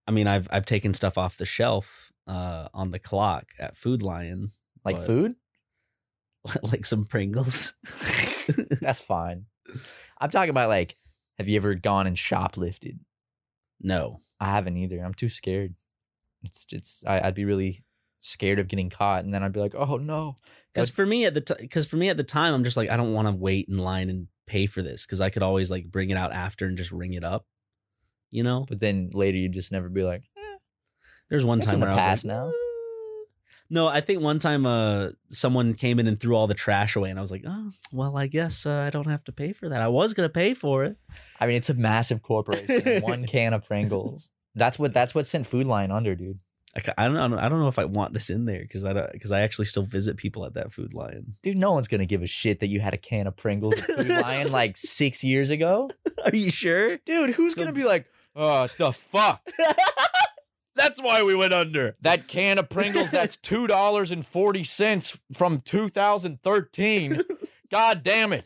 I 0.08 0.12
mean, 0.12 0.28
I've 0.28 0.48
I've 0.52 0.66
taken 0.66 0.94
stuff 0.94 1.18
off 1.18 1.38
the 1.38 1.46
shelf 1.46 2.12
uh, 2.28 2.68
on 2.74 2.92
the 2.92 3.00
clock 3.00 3.52
at 3.60 3.78
Food 3.78 4.02
Lion. 4.02 4.52
Like 4.84 4.98
but- 4.98 5.06
food? 5.06 5.36
like 6.62 6.86
some 6.86 7.06
Pringles. 7.06 7.76
That's 8.82 9.00
fine. 9.00 9.46
I'm 10.20 10.30
talking 10.30 10.50
about 10.50 10.68
like, 10.68 10.98
have 11.38 11.48
you 11.48 11.56
ever 11.56 11.74
gone 11.74 12.08
and 12.08 12.18
shoplifted? 12.18 13.00
no. 13.82 14.20
I 14.44 14.48
haven't 14.52 14.76
either. 14.76 15.00
I'm 15.00 15.14
too 15.14 15.30
scared. 15.30 15.74
It's 16.44 16.66
it's 16.74 17.04
I, 17.08 17.22
I'd 17.22 17.34
be 17.34 17.46
really 17.46 17.86
scared 18.20 18.60
of 18.60 18.68
getting 18.68 18.90
caught, 18.90 19.24
and 19.24 19.34
then 19.34 19.42
I'd 19.42 19.54
be 19.54 19.62
like, 19.62 19.74
oh 19.74 19.96
no, 19.96 20.36
Because 20.74 20.90
for 20.90 21.06
me 21.06 21.24
at 21.24 21.34
the 21.34 21.56
because 21.58 21.86
for 21.86 21.96
me 21.96 22.10
at 22.10 22.18
the 22.18 22.24
time, 22.26 22.54
I'm 22.54 22.66
just 22.66 22.76
like 22.76 22.90
I 22.90 22.98
don't 22.98 23.14
want 23.14 23.30
to 23.30 23.34
wait 23.34 23.70
in 23.70 23.78
line 23.78 24.10
and 24.10 24.28
pay 24.46 24.66
for 24.66 24.82
this 24.82 25.06
because 25.06 25.22
I 25.22 25.30
could 25.30 25.44
always 25.44 25.72
like 25.72 25.90
bring 25.90 26.10
it 26.10 26.18
out 26.18 26.34
after 26.34 26.66
and 26.66 26.78
just 26.78 26.92
ring 26.92 27.14
it 27.14 27.24
up. 27.24 27.46
You 28.34 28.42
know, 28.44 28.66
But 28.68 28.80
then 28.80 29.12
later 29.14 29.38
you'd 29.38 29.54
just 29.54 29.72
never 29.72 29.90
be 29.90 30.02
like, 30.04 30.24
there's 31.30 31.46
one 31.46 31.60
time 31.60 31.80
where 31.82 31.90
I 31.90 31.96
was 31.96 32.04
past 32.04 32.26
like, 32.26 32.36
now. 32.36 32.52
No, 33.70 33.88
I 33.88 34.02
think 34.02 34.22
one 34.22 34.40
time 34.40 34.66
uh 34.66 35.10
someone 35.30 35.74
came 35.74 36.00
in 36.00 36.08
and 36.08 36.20
threw 36.20 36.36
all 36.36 36.48
the 36.48 36.54
trash 36.54 36.96
away, 36.96 37.10
and 37.10 37.18
I 37.18 37.22
was 37.22 37.32
like, 37.32 37.44
oh 37.48 37.72
well, 37.92 38.18
I 38.18 38.28
guess 38.28 38.66
uh, 38.66 38.72
I 38.86 38.90
don't 38.90 39.08
have 39.08 39.24
to 39.26 39.32
pay 39.32 39.54
for 39.54 39.70
that. 39.70 39.82
I 39.82 39.88
was 39.88 40.14
gonna 40.14 40.30
pay 40.30 40.54
for 40.54 40.84
it. 40.84 40.98
I 41.40 41.48
mean, 41.48 41.56
it's 41.58 41.70
a 41.70 41.74
massive 41.76 42.22
corporation. 42.22 43.02
One 43.04 43.26
can 43.26 43.54
of 43.54 43.66
Pringles. 43.66 44.30
That's 44.56 44.78
what 44.78 44.94
that's 44.94 45.16
what 45.16 45.28
sent 45.28 45.48
Food 45.48 45.66
Lion 45.68 45.92
under, 45.92 46.16
dude. 46.16 46.40
I, 46.76 46.82
I 47.04 47.08
don't 47.08 47.18
I 47.18 47.28
don't- 47.28 47.40
I 47.40 47.50
don't 47.50 47.60
know 47.60 47.68
if 47.68 47.78
I 47.80 47.86
want 47.86 48.14
this 48.14 48.30
in 48.32 48.46
there 48.46 48.62
because 48.62 48.84
I 48.84 48.94
don't 48.94 49.12
because 49.12 49.32
I 49.32 49.42
actually 49.42 49.66
still 49.66 49.84
visit 49.84 50.18
people 50.18 50.46
at 50.46 50.56
that 50.56 50.72
Food 50.74 50.94
Lion. 50.94 51.36
Dude, 51.42 51.58
no 51.58 51.72
one's 51.72 51.88
gonna 51.88 52.06
give 52.08 52.22
a 52.24 52.28
shit 52.28 52.60
that 52.60 52.68
you 52.68 52.80
had 52.80 52.94
a 52.94 52.98
can 52.98 53.28
of 53.28 53.38
Pringles 53.38 53.76
at 53.76 53.86
Food 53.86 54.08
Lion 54.24 54.52
like 54.52 54.76
six 54.78 55.24
years 55.24 55.50
ago. 55.52 55.90
Are 56.26 56.36
you 56.36 56.52
sure? 56.52 56.98
Dude, 57.06 57.32
who's 57.32 57.56
gonna 57.56 57.72
be 57.74 57.84
like, 57.86 58.06
oh, 58.36 58.68
the 58.78 58.92
fuck? 58.92 59.42
That's 60.76 61.02
why 61.02 61.24
we 61.24 61.36
went 61.36 61.54
under. 61.54 61.96
That 62.02 62.28
can 62.28 62.58
of 62.58 62.68
Pringles 62.70 63.12
that's 63.12 63.38
two 63.42 63.68
dollars 63.68 64.10
and 64.10 64.26
forty 64.26 64.64
cents 64.64 65.20
from 65.32 65.62
2013. 65.62 67.22
God 67.72 68.02
damn 68.04 68.34
it. 68.34 68.46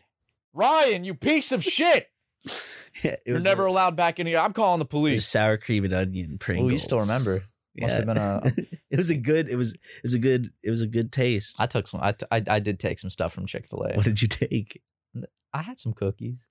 Ryan, 0.54 1.04
you 1.06 1.14
piece 1.14 1.52
of 1.52 1.64
shit. 1.64 2.08
Yeah, 3.04 3.16
You're 3.28 3.40
never 3.42 3.68
a- 3.68 3.70
allowed 3.70 3.96
back 3.96 4.20
in 4.20 4.26
here. 4.26 4.40
I'm 4.40 4.54
calling 4.54 4.80
the 4.80 4.86
police. 4.86 5.28
sour 5.28 5.58
cream 5.58 5.86
and 5.86 5.94
onion 5.94 6.40
Pringles. 6.40 6.72
Oh, 6.72 6.74
you 6.74 6.80
still 6.80 7.00
remember. 7.00 7.44
Must 7.80 7.94
have 7.94 8.08
been 8.08 8.18
a 8.18 8.42
it 8.90 8.98
was 8.98 9.12
a 9.12 9.16
good. 9.16 9.48
It 9.50 9.56
was. 9.56 9.74
It 9.76 9.80
was 10.02 10.16
a 10.16 10.20
good. 10.20 10.50
It 10.64 10.72
was 10.72 10.82
a 10.82 10.88
good 10.88 11.12
taste. 11.12 11.56
I 11.60 11.68
took 11.68 11.88
some 11.88 12.00
I, 12.02 12.14
t- 12.14 12.26
I, 12.32 12.42
I 12.50 12.60
did 12.60 12.80
take 12.80 12.98
some 12.98 13.12
stuff 13.12 13.34
from 13.34 13.46
Chick-fil-A. 13.46 13.94
What 13.94 14.04
did 14.04 14.20
you 14.20 14.28
take? 14.28 14.82
I 15.54 15.62
had 15.62 15.78
some 15.78 15.94
cookies. 15.94 16.48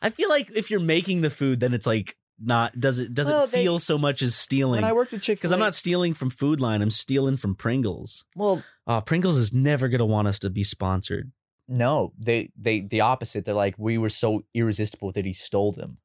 I 0.00 0.10
feel 0.10 0.28
like 0.28 0.48
if 0.54 0.70
you're 0.70 0.78
making 0.78 1.22
the 1.22 1.30
food, 1.30 1.58
then 1.58 1.74
it's 1.74 1.88
like 1.88 2.14
not 2.40 2.78
does 2.80 2.98
it 2.98 3.14
doesn't 3.14 3.32
Well, 3.32 3.46
they- 3.46 3.62
feel 3.62 3.78
so 3.78 3.98
much 3.98 4.22
as 4.22 4.34
stealing. 4.34 4.82
When 4.82 4.90
I 4.90 4.92
worked 4.92 5.12
at 5.12 5.20
Chick-fil-A 5.22 5.36
because 5.36 5.52
I'm 5.52 5.58
not 5.60 5.74
stealing 5.74 6.14
from 6.14 6.30
Food 6.30 6.60
Lion, 6.60 6.82
I'm 6.82 6.90
stealing 6.90 7.36
from 7.36 7.54
Pringles. 7.54 8.24
Well, 8.36 8.62
Uh, 8.86 9.00
Pringles 9.00 9.36
is 9.36 9.52
never 9.52 9.88
gonna 9.88 10.06
want 10.06 10.28
us 10.28 10.38
to 10.40 10.50
be 10.50 10.64
sponsored. 10.64 11.32
no, 11.68 12.12
they 12.18 12.50
they 12.56 12.80
the 12.80 13.00
opposite. 13.00 13.44
They're 13.44 13.54
like, 13.54 13.76
we 13.78 13.96
were 13.98 14.10
so 14.10 14.44
irresistible 14.54 15.12
that 15.12 15.24
he 15.24 15.32
stole 15.32 15.72
them. 15.72 15.98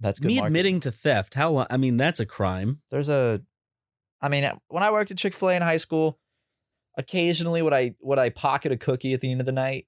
That's 0.00 0.18
good 0.18 0.28
Me 0.28 0.34
marketing. 0.36 0.46
admitting 0.46 0.80
to 0.80 0.90
theft, 0.90 1.34
how? 1.34 1.52
lo- 1.52 1.66
I 1.70 1.76
mean, 1.76 1.96
that's 1.96 2.20
a 2.20 2.26
crime. 2.26 2.80
there's 2.90 3.08
a 3.08 3.42
i 4.22 4.30
mean 4.30 4.50
when 4.68 4.82
i 4.82 4.90
worked 4.90 5.10
at 5.10 5.18
chick-fil-a 5.18 5.54
in 5.54 5.60
high 5.62 5.76
school 5.76 6.18
occasionally 6.96 7.60
would 7.60 7.74
i 7.74 7.94
would 8.00 8.18
i 8.18 8.30
pocket 8.30 8.72
a 8.72 8.76
cookie 8.76 9.12
at 9.12 9.20
the 9.20 9.30
end 9.30 9.40
of 9.40 9.46
the 9.46 9.52
night 9.52 9.86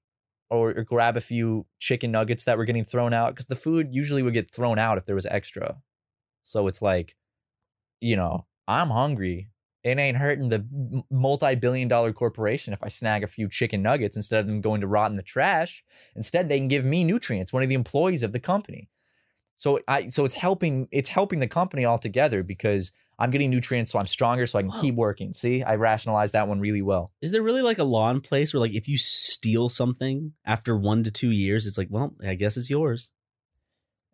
or, 0.49 0.71
or 0.71 0.83
grab 0.83 1.15
a 1.15 1.21
few 1.21 1.65
chicken 1.79 2.11
nuggets 2.11 2.45
that 2.45 2.57
were 2.57 2.65
getting 2.65 2.83
thrown 2.83 3.13
out 3.13 3.29
because 3.29 3.45
the 3.45 3.55
food 3.55 3.89
usually 3.91 4.23
would 4.23 4.33
get 4.33 4.49
thrown 4.49 4.79
out 4.79 4.97
if 4.97 5.05
there 5.05 5.15
was 5.15 5.25
extra. 5.27 5.77
So 6.43 6.67
it's 6.67 6.81
like 6.81 7.15
you 8.01 8.15
know 8.15 8.45
i'm 8.67 8.89
hungry. 8.89 9.49
It 9.81 9.97
ain't 9.97 10.17
hurting 10.17 10.49
the 10.49 10.65
multi-billion 11.09 11.87
dollar 11.87 12.11
corporation 12.11 12.73
if 12.73 12.83
i 12.83 12.89
snag 12.89 13.23
a 13.23 13.27
few 13.27 13.47
chicken 13.47 13.81
nuggets 13.81 14.17
instead 14.17 14.41
of 14.41 14.47
them 14.47 14.59
going 14.59 14.81
to 14.81 14.87
rot 14.87 15.11
in 15.11 15.17
the 15.17 15.23
trash. 15.23 15.83
Instead 16.15 16.49
they 16.49 16.57
can 16.57 16.67
give 16.67 16.85
me 16.85 17.03
nutrients 17.03 17.53
one 17.53 17.63
of 17.63 17.69
the 17.69 17.75
employees 17.75 18.23
of 18.23 18.33
the 18.33 18.39
company. 18.39 18.89
So 19.55 19.79
I 19.87 20.07
so 20.07 20.25
it's 20.25 20.35
helping 20.35 20.87
it's 20.91 21.09
helping 21.09 21.39
the 21.39 21.47
company 21.47 21.85
altogether 21.85 22.43
because 22.43 22.91
I'm 23.21 23.31
getting 23.31 23.49
nutrients 23.49 23.91
so 23.91 23.99
I'm 23.99 24.05
stronger 24.07 24.47
so 24.47 24.57
I 24.57 24.61
can 24.61 24.71
Wow. 24.71 24.81
keep 24.81 24.95
working. 24.95 25.33
See, 25.33 25.61
I 25.61 25.75
rationalized 25.75 26.33
that 26.33 26.47
one 26.47 26.59
really 26.61 26.81
well. 26.81 27.11
Is 27.21 27.31
there 27.31 27.41
really 27.41 27.61
like 27.61 27.77
a 27.77 27.83
law 27.83 28.09
in 28.11 28.21
place 28.21 28.53
where 28.53 28.61
like 28.61 28.73
if 28.73 28.87
you 28.87 28.97
steal 28.97 29.67
something 29.69 30.33
after 30.45 30.77
one 30.77 31.03
to 31.03 31.11
two 31.11 31.29
years, 31.29 31.67
it's 31.67 31.77
like, 31.77 31.89
well, 31.91 32.15
I 32.25 32.35
guess 32.35 32.55
it's 32.55 32.69
yours. 32.69 33.11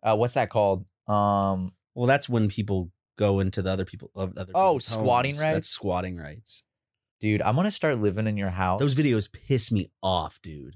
Uh, 0.02 0.16
what's 0.16 0.34
that 0.34 0.50
called? 0.50 0.84
Um, 1.08 1.72
Well, 1.94 2.06
that's 2.06 2.28
when 2.28 2.48
people 2.48 2.90
go 3.16 3.40
into 3.40 3.62
the 3.62 3.70
other 3.70 3.84
people 3.84 4.10
of 4.14 4.36
other. 4.36 4.52
Oh, 4.54 4.78
squatting 4.78 5.32
homes. 5.34 5.40
rights? 5.42 5.54
That's 5.54 5.68
squatting 5.68 6.16
rights. 6.18 6.62
dude, 7.20 7.40
I'm 7.42 7.56
gonna 7.56 7.70
start 7.70 7.98
living 7.98 8.26
in 8.26 8.36
your 8.36 8.50
house. 8.50 8.78
Those 8.80 8.94
videos 8.94 9.32
piss 9.32 9.72
me 9.72 9.86
off, 10.02 10.38
dude. 10.42 10.74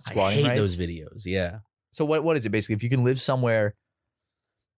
squatting 0.00 0.38
I 0.38 0.42
hate 0.42 0.48
rights? 0.48 0.58
those 0.60 0.78
videos. 0.78 1.22
Yeah. 1.26 1.58
So 1.92 2.04
what 2.04 2.24
what 2.24 2.36
is 2.36 2.44
it 2.44 2.50
basically? 2.50 2.74
If 2.74 2.82
you 2.82 2.88
can 2.90 3.04
live 3.04 3.20
somewhere, 3.20 3.74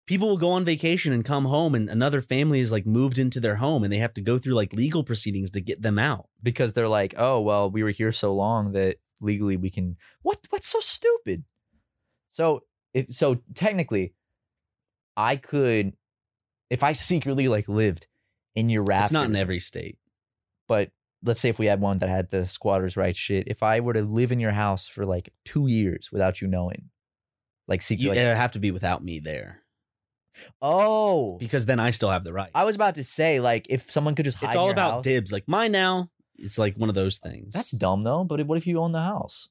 People 0.08 0.28
will 0.28 0.38
go 0.38 0.50
on 0.50 0.64
vacation 0.64 1.12
and 1.12 1.22
come 1.24 1.44
home, 1.44 1.74
and 1.74 1.88
another 1.88 2.20
family 2.22 2.60
is 2.60 2.72
like 2.72 2.86
moved 2.86 3.18
into 3.18 3.40
their 3.40 3.56
home, 3.56 3.84
and 3.84 3.92
they 3.92 3.98
have 3.98 4.14
to 4.14 4.22
go 4.22 4.38
through 4.38 4.54
like 4.54 4.72
legal 4.72 5.04
proceedings 5.04 5.50
to 5.50 5.60
get 5.60 5.82
them 5.82 5.98
out. 5.98 6.28
because 6.42 6.72
they're 6.72 6.88
like, 6.88 7.14
oh 7.18 7.40
well, 7.40 7.70
we 7.70 7.82
were 7.82 7.90
here 7.90 8.10
so 8.10 8.34
long 8.34 8.72
that 8.72 8.96
legally 9.20 9.56
we 9.56 9.70
can. 9.70 9.96
What 10.22 10.38
what's 10.50 10.66
so 10.66 10.80
stupid? 10.80 11.44
So 12.30 12.62
if 12.94 13.12
so, 13.12 13.36
technically, 13.54 14.14
I 15.16 15.36
could, 15.36 15.92
if 16.70 16.82
I 16.82 16.92
secretly 16.92 17.46
like 17.48 17.68
lived 17.68 18.06
in 18.54 18.70
your 18.70 18.84
rafters. 18.84 19.06
It's 19.10 19.12
not 19.12 19.26
in 19.26 19.36
every 19.36 19.60
state. 19.60 19.98
but 20.66 20.90
let's 21.22 21.40
say 21.40 21.48
if 21.48 21.58
we 21.58 21.66
had 21.66 21.80
one 21.80 21.98
that 21.98 22.08
had 22.08 22.30
the 22.30 22.46
squatters' 22.46 22.96
rights 22.96 23.18
shit, 23.18 23.48
if 23.48 23.62
I 23.62 23.80
were 23.80 23.92
to 23.92 24.02
live 24.02 24.32
in 24.32 24.40
your 24.40 24.52
house 24.52 24.88
for 24.88 25.04
like 25.04 25.32
two 25.44 25.66
years 25.66 26.10
without 26.12 26.40
you 26.40 26.48
knowing, 26.48 26.90
like 27.66 27.82
secret, 27.82 28.02
You, 28.04 28.08
like- 28.10 28.18
it'd 28.18 28.36
have 28.36 28.52
to 28.52 28.60
be 28.60 28.70
without 28.70 29.04
me 29.04 29.18
there 29.20 29.62
oh, 30.62 31.38
because 31.38 31.66
then 31.66 31.80
I 31.80 31.90
still 31.90 32.10
have 32.10 32.24
the 32.24 32.32
right. 32.32 32.50
I 32.54 32.64
was 32.64 32.74
about 32.76 32.94
to 32.96 33.04
say 33.04 33.40
like 33.40 33.66
if 33.70 33.90
someone 33.90 34.14
could 34.14 34.24
just 34.24 34.38
hide 34.38 34.48
It's 34.48 34.56
all 34.56 34.66
your 34.66 34.72
about 34.72 34.92
house- 34.92 35.04
dibs. 35.04 35.32
Like 35.32 35.44
mine 35.48 35.72
now. 35.72 36.10
It's 36.36 36.58
like 36.58 36.76
one 36.76 36.88
of 36.88 36.94
those 36.94 37.18
things. 37.18 37.52
That's 37.52 37.72
dumb 37.72 38.04
though. 38.04 38.22
But 38.24 38.46
what 38.46 38.58
if 38.58 38.66
you 38.66 38.78
own 38.80 38.92
the 38.92 39.00
house? 39.02 39.48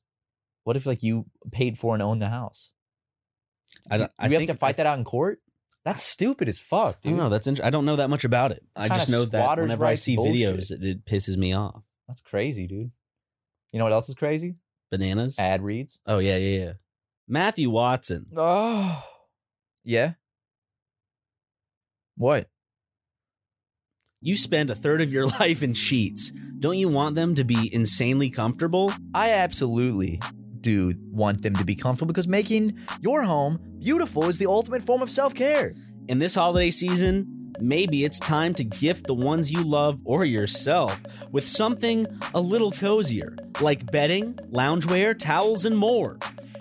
What 0.64 0.76
if 0.78 0.86
like 0.86 1.04
you 1.04 1.26
paid 1.52 1.78
for 1.78 1.94
and 1.94 2.02
owned 2.04 2.22
the 2.22 2.30
house? 2.30 2.72
I, 3.92 3.96
Do 3.98 4.02
don't- 4.04 4.12
I 4.18 4.28
we 4.28 4.34
have 4.36 4.40
think 4.42 4.52
to 4.52 4.58
fight 4.58 4.78
that 4.78 4.86
out 4.86 4.98
in 4.98 5.04
court? 5.04 5.40
That's 5.86 6.02
stupid 6.02 6.50
as 6.50 6.60
fuck, 6.60 6.98
I 6.98 7.00
dude. 7.04 7.12
don't 7.12 7.18
know. 7.20 7.30
That's 7.30 7.48
int- 7.48 7.64
I 7.64 7.70
don't 7.70 7.86
know 7.86 7.96
that 7.98 8.10
much 8.10 8.26
about 8.26 8.52
it. 8.52 8.62
I 8.76 8.84
Kinda 8.90 8.96
just 8.96 9.10
know 9.10 9.24
that 9.26 9.42
squatters' 9.44 9.64
whenever 9.64 9.86
I 9.86 9.90
rights 9.90 10.02
see 10.02 10.16
bullshit. 10.18 10.34
videos, 10.36 10.72
it, 10.72 10.84
it 10.84 11.06
pisses 11.06 11.38
me 11.38 11.54
off. 11.54 11.82
That's 12.10 12.20
crazy, 12.22 12.68
dude. 12.68 12.92
You 13.72 13.80
know 13.80 13.86
what 13.86 13.94
else 13.94 14.10
is 14.10 14.16
crazy? 14.16 14.56
Bananas. 14.92 15.40
Ad 15.40 15.62
reads. 15.62 15.98
Oh 16.06 16.20
yeah, 16.20 16.36
yeah, 16.38 16.60
yeah. 16.60 16.74
Matthew 17.28 17.70
Watson. 17.70 18.28
Oh, 18.36 19.02
yeah. 19.86 20.14
What? 22.18 22.48
You 24.22 24.36
spend 24.36 24.72
a 24.72 24.76
third 24.76 25.02
of 25.02 25.14
your 25.14 25.28
life 25.40 25.62
in 25.62 25.76
sheets. 25.76 26.32
Don't 26.60 26.78
you 26.78 26.90
want 26.90 27.14
them 27.14 27.36
to 27.36 27.44
be 27.44 27.70
insanely 27.72 28.32
comfortable? 28.32 28.92
I 29.14 29.30
absolutely 29.30 30.20
do 30.60 30.96
want 31.12 31.44
them 31.44 31.56
to 31.56 31.64
be 31.64 31.76
comfortable 31.76 32.08
because 32.08 32.28
making 32.28 32.80
your 33.02 33.22
home 33.22 33.60
beautiful 33.78 34.28
is 34.28 34.40
the 34.40 34.48
ultimate 34.48 34.82
form 34.82 35.04
of 35.04 35.12
self 35.12 35.36
care. 35.36 35.76
In 36.08 36.18
this 36.18 36.34
holiday 36.34 36.72
season, 36.72 37.54
maybe 37.60 38.04
it's 38.04 38.18
time 38.18 38.56
to 38.56 38.64
gift 38.64 39.06
the 39.06 39.14
ones 39.14 39.52
you 39.52 39.64
love 39.64 40.02
or 40.04 40.26
yourself 40.26 41.04
with 41.32 41.48
something 41.48 42.08
a 42.34 42.42
little 42.42 42.72
cozier, 42.72 43.38
like 43.62 43.92
bedding, 43.92 44.34
loungewear, 44.52 45.18
towels, 45.18 45.66
and 45.66 45.78
more. 45.78 46.18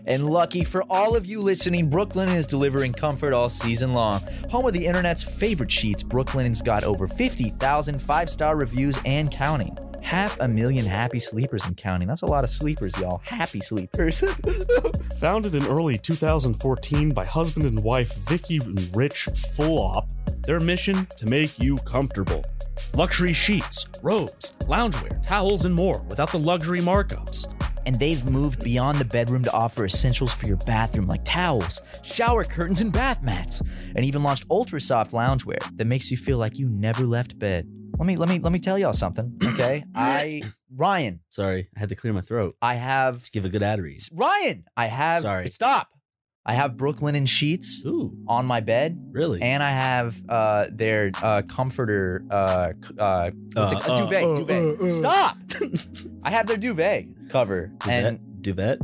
And 0.06 0.24
lucky 0.24 0.62
for 0.62 0.84
all 0.88 1.16
of 1.16 1.26
you 1.26 1.40
listening, 1.40 1.90
Brooklinen 1.90 2.36
is 2.36 2.46
delivering 2.46 2.92
comfort 2.92 3.32
all 3.32 3.48
season 3.48 3.92
long. 3.92 4.20
Home 4.50 4.66
of 4.66 4.72
the 4.72 4.86
internet's 4.86 5.22
favorite 5.22 5.70
sheets, 5.70 6.02
Brooklinen's 6.02 6.62
got 6.62 6.84
over 6.84 7.08
50,000 7.08 8.00
five 8.00 8.30
star 8.30 8.56
reviews 8.56 8.98
and 9.04 9.30
counting. 9.30 9.76
Half 10.02 10.38
a 10.40 10.46
million 10.46 10.86
happy 10.86 11.18
sleepers 11.18 11.64
and 11.64 11.76
counting. 11.76 12.06
That's 12.06 12.22
a 12.22 12.26
lot 12.26 12.44
of 12.44 12.50
sleepers, 12.50 12.96
y'all. 13.00 13.20
Happy 13.24 13.58
sleepers. 13.58 14.22
Founded 15.18 15.54
in 15.54 15.66
early 15.66 15.98
2014 15.98 17.10
by 17.10 17.24
husband 17.24 17.66
and 17.66 17.82
wife 17.82 18.14
Vicki 18.28 18.58
and 18.58 18.96
Rich 18.96 19.26
Fulop, 19.56 20.06
their 20.44 20.60
mission 20.60 21.08
to 21.16 21.26
make 21.26 21.58
you 21.58 21.78
comfortable. 21.78 22.44
Luxury 22.94 23.32
sheets, 23.32 23.86
robes, 24.02 24.52
loungewear, 24.60 25.22
towels, 25.26 25.64
and 25.64 25.74
more 25.74 26.02
without 26.08 26.30
the 26.32 26.38
luxury 26.38 26.80
markups. 26.80 27.46
and 27.86 27.94
they've 28.00 28.28
moved 28.28 28.64
beyond 28.64 28.98
the 28.98 29.04
bedroom 29.04 29.44
to 29.44 29.52
offer 29.52 29.84
essentials 29.84 30.32
for 30.32 30.46
your 30.48 30.56
bathroom 30.66 31.06
like 31.06 31.24
towels, 31.24 31.80
shower 32.02 32.42
curtains, 32.42 32.80
and 32.80 32.92
bath 32.92 33.22
mats, 33.22 33.62
and 33.94 34.04
even 34.04 34.22
launched 34.24 34.44
ultra 34.50 34.80
soft 34.80 35.12
loungewear 35.12 35.58
that 35.76 35.86
makes 35.86 36.10
you 36.10 36.16
feel 36.16 36.36
like 36.38 36.58
you 36.58 36.68
never 36.68 37.04
left 37.04 37.38
bed. 37.38 37.68
Let 37.98 38.06
me 38.06 38.16
let 38.16 38.28
me 38.28 38.40
let 38.40 38.52
me 38.52 38.58
tell 38.58 38.76
y'all 38.78 38.92
something, 38.92 39.38
okay? 39.44 39.84
I 39.94 40.42
Ryan, 40.74 41.20
Sorry, 41.30 41.68
I 41.76 41.78
had 41.80 41.88
to 41.90 41.94
clear 41.94 42.12
my 42.12 42.20
throat. 42.22 42.56
I 42.60 42.74
have 42.74 43.14
Let's 43.14 43.30
give 43.30 43.44
a 43.44 43.48
good 43.48 43.62
ad 43.62 43.80
read. 43.80 44.00
Ryan, 44.12 44.64
I 44.76 44.86
have 44.86 45.22
Sorry. 45.22 45.46
Stop. 45.46 45.88
I 46.48 46.52
have 46.54 46.76
Brooklinen 46.76 47.26
sheets 47.28 47.84
Ooh, 47.84 48.16
on 48.28 48.46
my 48.46 48.60
bed, 48.60 48.96
really? 49.10 49.42
and 49.42 49.62
I 49.64 49.70
have 49.70 50.14
uh, 50.28 50.66
their 50.70 51.10
uh, 51.20 51.42
comforter. 51.42 52.22
Uh, 52.30 52.72
uh, 52.96 53.30
what's 53.54 53.72
it 53.72 53.78
Uh, 53.78 53.80
called? 53.80 54.00
uh, 54.00 54.04
duvet. 54.04 54.22
uh, 54.24 54.36
duvet. 54.76 54.92
Stop. 54.92 55.38
I 56.22 56.30
have 56.30 56.46
their 56.46 56.56
duvet 56.56 57.06
cover, 57.30 57.72
and 57.88 58.20
duvet. 58.42 58.78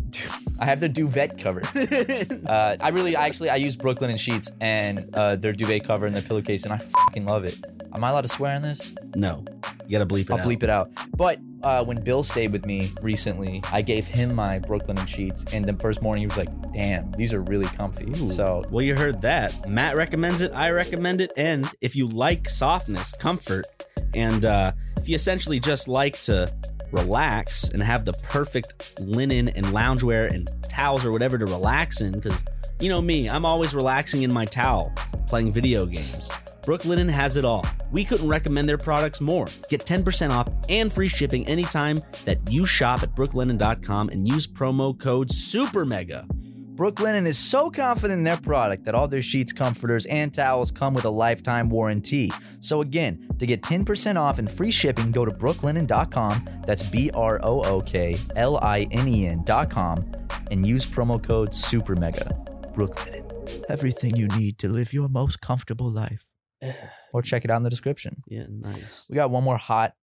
I 0.58 0.64
have 0.64 0.80
their 0.80 0.88
duvet 0.88 1.38
cover. 1.38 1.62
uh, 2.46 2.76
I 2.80 2.88
really, 2.88 3.14
I 3.14 3.26
actually, 3.26 3.50
I 3.50 3.56
use 3.56 3.76
Brooklinen 3.76 4.18
sheets 4.18 4.50
and 4.60 5.08
uh, 5.14 5.36
their 5.36 5.52
duvet 5.52 5.84
cover 5.84 6.06
and 6.06 6.16
their 6.16 6.22
pillowcase, 6.22 6.64
and 6.64 6.72
I 6.74 6.78
fucking 6.78 7.26
love 7.26 7.44
it. 7.44 7.58
Am 7.94 8.02
I 8.04 8.10
allowed 8.10 8.22
to 8.22 8.28
swear 8.28 8.54
on 8.56 8.62
this? 8.62 8.94
No, 9.14 9.44
you 9.86 9.98
gotta 9.98 10.06
bleep 10.06 10.22
it 10.22 10.30
I'll 10.30 10.38
out. 10.38 10.46
bleep 10.46 10.62
it 10.62 10.70
out. 10.70 10.90
But 11.16 11.38
uh, 11.62 11.84
when 11.84 12.02
Bill 12.02 12.22
stayed 12.22 12.50
with 12.52 12.64
me 12.64 12.92
recently, 13.02 13.62
I 13.70 13.82
gave 13.82 14.06
him 14.06 14.34
my 14.34 14.58
Brooklinen 14.58 15.06
sheets, 15.06 15.44
and 15.52 15.64
the 15.64 15.74
first 15.74 16.02
morning 16.02 16.22
he 16.22 16.26
was 16.26 16.36
like, 16.36 16.72
"Damn, 16.72 17.12
these 17.12 17.32
are 17.32 17.40
really 17.40 17.66
comfy." 17.66 18.10
Ooh. 18.10 18.30
So 18.30 18.64
well, 18.70 18.82
you 18.82 18.96
heard 18.96 19.20
that. 19.22 19.68
Matt 19.68 19.96
recommends 19.96 20.40
it. 20.40 20.52
I 20.54 20.70
recommend 20.70 21.20
it. 21.20 21.32
And 21.36 21.70
if 21.80 21.94
you 21.94 22.08
like 22.08 22.48
softness, 22.48 23.14
comfort, 23.14 23.66
and 24.14 24.44
uh, 24.44 24.72
if 24.98 25.08
you 25.08 25.14
essentially 25.14 25.60
just 25.60 25.86
like 25.88 26.20
to 26.22 26.52
relax 26.92 27.68
and 27.68 27.82
have 27.82 28.04
the 28.04 28.12
perfect 28.12 29.00
linen 29.00 29.48
and 29.48 29.66
loungewear 29.66 30.32
and 30.32 30.48
towels 30.68 31.04
or 31.04 31.10
whatever 31.10 31.38
to 31.38 31.46
relax 31.46 32.00
in, 32.00 32.12
because 32.12 32.44
you 32.82 32.88
know 32.88 33.00
me, 33.00 33.30
I'm 33.30 33.44
always 33.44 33.74
relaxing 33.74 34.24
in 34.24 34.32
my 34.32 34.44
towel, 34.44 34.92
playing 35.28 35.52
video 35.52 35.86
games. 35.86 36.28
Brooklinen 36.62 37.08
has 37.08 37.36
it 37.36 37.44
all. 37.44 37.64
We 37.92 38.04
couldn't 38.04 38.28
recommend 38.28 38.68
their 38.68 38.78
products 38.78 39.20
more. 39.20 39.46
Get 39.68 39.84
10% 39.84 40.30
off 40.30 40.48
and 40.68 40.92
free 40.92 41.08
shipping 41.08 41.46
anytime 41.46 41.98
that 42.24 42.38
you 42.50 42.66
shop 42.66 43.02
at 43.02 43.14
brooklinen.com 43.14 44.08
and 44.08 44.26
use 44.26 44.46
promo 44.46 44.98
code 44.98 45.28
SUPERMEGA. 45.28 46.26
Brooklinen 46.74 47.26
is 47.26 47.38
so 47.38 47.70
confident 47.70 48.18
in 48.18 48.24
their 48.24 48.38
product 48.38 48.84
that 48.84 48.94
all 48.94 49.06
their 49.06 49.22
sheets, 49.22 49.52
comforters, 49.52 50.06
and 50.06 50.32
towels 50.34 50.72
come 50.72 50.94
with 50.94 51.04
a 51.04 51.10
lifetime 51.10 51.68
warranty. 51.68 52.32
So 52.60 52.80
again, 52.80 53.28
to 53.38 53.46
get 53.46 53.62
10% 53.62 54.16
off 54.18 54.38
and 54.38 54.50
free 54.50 54.70
shipping, 54.70 55.12
go 55.12 55.24
to 55.24 55.30
brooklinen.com. 55.30 56.48
That's 56.66 56.82
B 56.82 57.10
R 57.14 57.38
O 57.42 57.62
O 57.64 57.80
K 57.82 58.16
L 58.34 58.56
I 58.58 58.88
N 58.90 59.06
E 59.06 59.26
N.com 59.26 60.10
and 60.50 60.66
use 60.66 60.84
promo 60.84 61.22
code 61.22 61.50
SUPERMEGA. 61.50 62.51
Brooklinen, 62.72 63.64
everything 63.68 64.16
you 64.16 64.28
need 64.28 64.58
to 64.58 64.68
live 64.68 64.92
your 64.92 65.08
most 65.08 65.40
comfortable 65.40 65.90
life. 65.90 66.26
Or 67.14 67.20
check 67.20 67.44
it 67.44 67.50
out 67.50 67.58
in 67.58 67.62
the 67.62 67.68
description. 67.68 68.22
Yeah, 68.26 68.46
nice. 68.48 69.04
We 69.06 69.16
got 69.16 69.30
one 69.30 69.44
more 69.44 69.58
hot, 69.58 69.94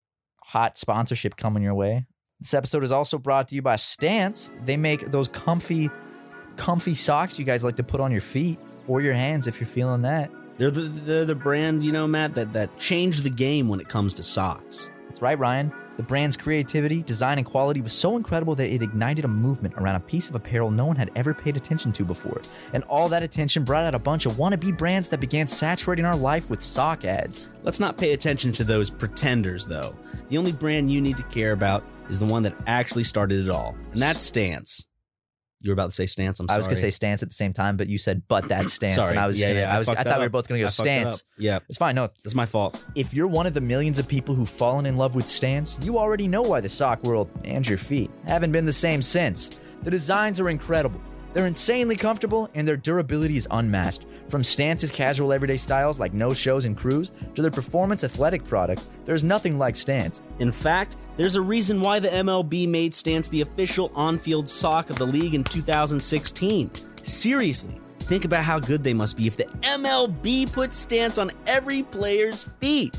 hot 0.44 0.78
sponsorship 0.78 1.34
coming 1.34 1.60
your 1.60 1.74
way. 1.74 2.06
This 2.38 2.54
episode 2.54 2.84
is 2.84 2.92
also 2.92 3.18
brought 3.18 3.48
to 3.48 3.56
you 3.56 3.62
by 3.62 3.74
Stance. 3.74 4.52
They 4.64 4.76
make 4.76 5.06
those 5.10 5.26
comfy, 5.26 5.90
comfy 6.56 6.94
socks 6.94 7.36
you 7.36 7.44
guys 7.44 7.64
like 7.64 7.74
to 7.76 7.82
put 7.82 8.00
on 8.00 8.12
your 8.12 8.20
feet 8.20 8.60
or 8.86 9.00
your 9.00 9.14
hands 9.14 9.48
if 9.48 9.60
you're 9.60 9.66
feeling 9.66 10.02
that. 10.02 10.30
They're 10.58 10.70
the, 10.70 10.82
they're 10.82 11.24
the 11.24 11.34
brand, 11.34 11.82
you 11.82 11.90
know, 11.90 12.06
Matt, 12.06 12.34
that, 12.34 12.52
that 12.52 12.78
changed 12.78 13.24
the 13.24 13.30
game 13.30 13.68
when 13.68 13.80
it 13.80 13.88
comes 13.88 14.14
to 14.14 14.22
socks. 14.22 14.88
That's 15.08 15.20
right, 15.20 15.36
Ryan. 15.36 15.72
The 16.00 16.06
brand's 16.06 16.34
creativity, 16.34 17.02
design, 17.02 17.36
and 17.36 17.46
quality 17.46 17.82
was 17.82 17.92
so 17.92 18.16
incredible 18.16 18.54
that 18.54 18.72
it 18.72 18.80
ignited 18.80 19.26
a 19.26 19.28
movement 19.28 19.74
around 19.76 19.96
a 19.96 20.00
piece 20.00 20.30
of 20.30 20.34
apparel 20.34 20.70
no 20.70 20.86
one 20.86 20.96
had 20.96 21.10
ever 21.14 21.34
paid 21.34 21.58
attention 21.58 21.92
to 21.92 22.06
before. 22.06 22.40
And 22.72 22.84
all 22.84 23.10
that 23.10 23.22
attention 23.22 23.64
brought 23.64 23.84
out 23.84 23.94
a 23.94 23.98
bunch 23.98 24.24
of 24.24 24.36
wannabe 24.36 24.78
brands 24.78 25.10
that 25.10 25.20
began 25.20 25.46
saturating 25.46 26.06
our 26.06 26.16
life 26.16 26.48
with 26.48 26.62
sock 26.62 27.04
ads. 27.04 27.50
Let's 27.64 27.80
not 27.80 27.98
pay 27.98 28.14
attention 28.14 28.50
to 28.54 28.64
those 28.64 28.88
pretenders, 28.88 29.66
though. 29.66 29.94
The 30.30 30.38
only 30.38 30.52
brand 30.52 30.90
you 30.90 31.02
need 31.02 31.18
to 31.18 31.22
care 31.24 31.52
about 31.52 31.84
is 32.08 32.18
the 32.18 32.24
one 32.24 32.44
that 32.44 32.56
actually 32.66 33.04
started 33.04 33.44
it 33.44 33.50
all, 33.50 33.76
and 33.92 34.00
that's 34.00 34.22
Stance. 34.22 34.86
You 35.62 35.70
were 35.70 35.74
about 35.74 35.90
to 35.90 35.94
say 35.94 36.06
Stance. 36.06 36.40
I'm 36.40 36.48
sorry. 36.48 36.54
I 36.54 36.58
was 36.58 36.66
gonna 36.68 36.80
say 36.80 36.90
stance 36.90 37.22
at 37.22 37.28
the 37.28 37.34
same 37.34 37.52
time, 37.52 37.76
but 37.76 37.86
you 37.88 37.98
said 37.98 38.22
but 38.28 38.48
that 38.48 38.68
stance, 38.68 38.94
Sorry. 38.94 39.10
and 39.10 39.18
I 39.18 39.26
was 39.26 39.38
Yeah, 39.38 39.48
gonna, 39.48 39.60
yeah, 39.60 39.72
I 39.72 39.76
I 39.76 39.78
was 39.78 39.88
I, 39.90 39.94
fucked 39.94 40.08
thought 40.08 40.16
we 40.18 40.20
were 40.22 40.26
up. 40.26 40.32
both 40.32 40.48
gonna 40.48 40.58
go 40.60 40.64
I 40.66 40.68
fucked 40.68 40.76
that 40.78 40.82
stance. 41.08 41.12
up. 41.12 41.20
Yeah. 41.38 41.58
it's 41.68 41.76
fine. 41.76 41.94
No, 41.94 42.08
That's 42.24 42.34
my 42.34 42.46
fault. 42.46 42.82
If 42.94 43.12
you're 43.12 43.26
one 43.26 43.46
of 43.46 43.52
the 43.54 43.60
millions 43.60 43.98
of 43.98 44.08
people 44.08 44.34
who've 44.34 44.48
fallen 44.48 44.86
in 44.86 44.96
love 44.96 45.14
with 45.14 45.26
Stance, 45.28 45.78
you 45.82 45.98
already 45.98 46.26
know 46.28 46.40
why 46.42 46.60
the 46.60 46.68
sock 46.70 47.02
world 47.04 47.30
and 47.44 47.68
your 47.68 47.78
feet 47.78 48.10
haven't 48.26 48.52
been 48.52 48.64
the 48.64 48.72
same 48.72 49.02
since. 49.02 49.60
The 49.82 49.90
designs 49.90 50.40
are 50.40 50.48
incredible. 50.50 51.00
They're 51.32 51.46
insanely 51.46 51.96
comfortable 51.96 52.50
and 52.54 52.66
their 52.66 52.76
durability 52.76 53.36
is 53.36 53.46
unmatched. 53.50 54.06
From 54.28 54.42
Stance's 54.42 54.90
casual 54.90 55.32
everyday 55.32 55.56
styles 55.56 56.00
like 56.00 56.12
no 56.12 56.34
shows 56.34 56.64
and 56.64 56.76
crews 56.76 57.12
to 57.34 57.42
their 57.42 57.50
performance 57.50 58.04
athletic 58.04 58.44
product, 58.44 58.86
there's 59.04 59.24
nothing 59.24 59.58
like 59.58 59.76
Stance. 59.76 60.22
In 60.40 60.50
fact, 60.50 60.96
there's 61.16 61.36
a 61.36 61.40
reason 61.40 61.80
why 61.80 62.00
the 62.00 62.08
MLB 62.08 62.68
made 62.68 62.94
Stance 62.94 63.28
the 63.28 63.42
official 63.42 63.92
on 63.94 64.18
field 64.18 64.48
sock 64.48 64.90
of 64.90 64.96
the 64.96 65.06
league 65.06 65.34
in 65.34 65.44
2016. 65.44 66.70
Seriously, 67.02 67.80
think 68.00 68.24
about 68.24 68.44
how 68.44 68.58
good 68.58 68.82
they 68.82 68.94
must 68.94 69.16
be 69.16 69.26
if 69.26 69.36
the 69.36 69.44
MLB 69.44 70.52
puts 70.52 70.76
Stance 70.76 71.18
on 71.18 71.30
every 71.46 71.82
player's 71.82 72.44
feet. 72.60 72.96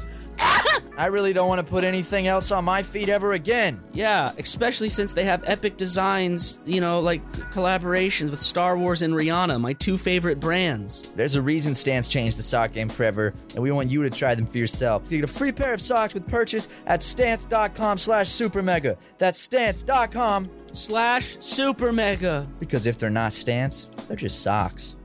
I 0.98 1.08
really 1.08 1.34
don't 1.34 1.48
want 1.48 1.66
to 1.66 1.66
put 1.66 1.84
anything 1.84 2.28
else 2.28 2.52
on 2.52 2.64
my 2.66 2.84
feet 2.84 3.10
ever 3.10 3.34
again. 3.34 3.82
Yeah, 3.94 4.32
especially 4.38 4.90
since 4.90 5.14
they 5.14 5.24
have 5.24 5.44
epic 5.48 5.78
designs, 5.78 6.60
you 6.66 6.80
know, 6.82 7.00
like 7.00 7.26
collaborations 7.52 8.30
with 8.30 8.40
Star 8.42 8.78
Wars 8.78 9.02
and 9.02 9.14
Rihanna, 9.14 9.60
my 9.60 9.74
two 9.74 9.98
favorite 9.98 10.40
brands. 10.40 11.12
There's 11.16 11.36
a 11.36 11.42
reason 11.42 11.74
Stance 11.74 12.08
changed 12.08 12.38
the 12.38 12.44
sock 12.44 12.74
game 12.74 12.90
forever, 12.90 13.34
and 13.56 13.64
we 13.64 13.72
want 13.72 13.90
you 13.90 14.04
to 14.04 14.10
try 14.10 14.36
them 14.36 14.46
for 14.46 14.58
yourself. 14.60 15.04
You 15.10 15.20
get 15.20 15.30
a 15.30 15.34
free 15.34 15.52
pair 15.52 15.74
of 15.74 15.82
socks 15.82 16.14
with 16.14 16.28
purchase 16.28 16.68
at 16.86 17.02
stance.com 17.02 17.98
slash 17.98 18.28
supermega. 18.28 18.98
That's 19.18 19.40
stance.com 19.40 20.50
Slash 20.74 21.38
Super 21.40 21.92
Mega. 21.92 22.48
because 22.60 22.86
if 22.86 22.98
they're 22.98 23.10
not 23.10 23.34
Stance, 23.34 23.88
they're 24.08 24.16
just 24.18 24.42
socks. 24.42 24.96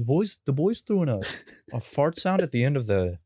The 0.00 0.06
boys, 0.06 0.38
the 0.46 0.54
boys 0.54 0.80
threw 0.80 1.02
in 1.02 1.10
a, 1.10 1.20
a 1.74 1.80
fart 1.82 2.16
sound 2.16 2.40
at 2.40 2.52
the 2.52 2.64
end 2.64 2.78
of 2.78 2.86
the 2.86 3.18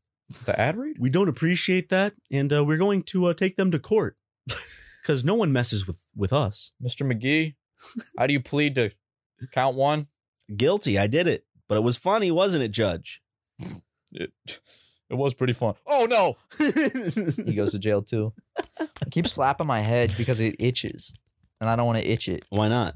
the 0.43 0.59
ad 0.59 0.75
read. 0.75 0.97
We 0.99 1.09
don't 1.09 1.29
appreciate 1.29 1.87
that, 1.87 2.15
and 2.29 2.51
uh, 2.51 2.65
we're 2.65 2.75
going 2.75 3.03
to 3.03 3.27
uh, 3.27 3.33
take 3.33 3.55
them 3.55 3.71
to 3.71 3.79
court 3.79 4.17
because 5.01 5.23
no 5.23 5.35
one 5.35 5.53
messes 5.53 5.87
with 5.87 6.01
with 6.17 6.33
us. 6.33 6.73
Mr. 6.83 7.09
McGee, 7.09 7.55
how 8.17 8.27
do 8.27 8.33
you 8.33 8.41
plead 8.41 8.75
to 8.75 8.91
count 9.53 9.77
one? 9.77 10.07
Guilty, 10.53 10.99
I 10.99 11.07
did 11.07 11.27
it. 11.27 11.45
But 11.69 11.77
it 11.77 11.83
was 11.85 11.95
funny, 11.95 12.29
wasn't 12.29 12.65
it, 12.65 12.71
Judge? 12.71 13.21
It, 14.11 14.33
it 15.09 15.15
was 15.15 15.33
pretty 15.33 15.53
fun. 15.53 15.75
Oh 15.87 16.05
no! 16.05 16.35
he 16.57 17.55
goes 17.55 17.71
to 17.71 17.79
jail 17.79 18.01
too. 18.01 18.33
I 18.77 19.09
keep 19.11 19.27
slapping 19.27 19.65
my 19.65 19.79
head 19.79 20.13
because 20.17 20.41
it 20.41 20.57
itches, 20.59 21.13
and 21.61 21.69
I 21.69 21.77
don't 21.77 21.85
want 21.85 21.99
to 21.99 22.05
itch 22.05 22.27
it 22.27 22.43
Why 22.49 22.67
not? 22.67 22.95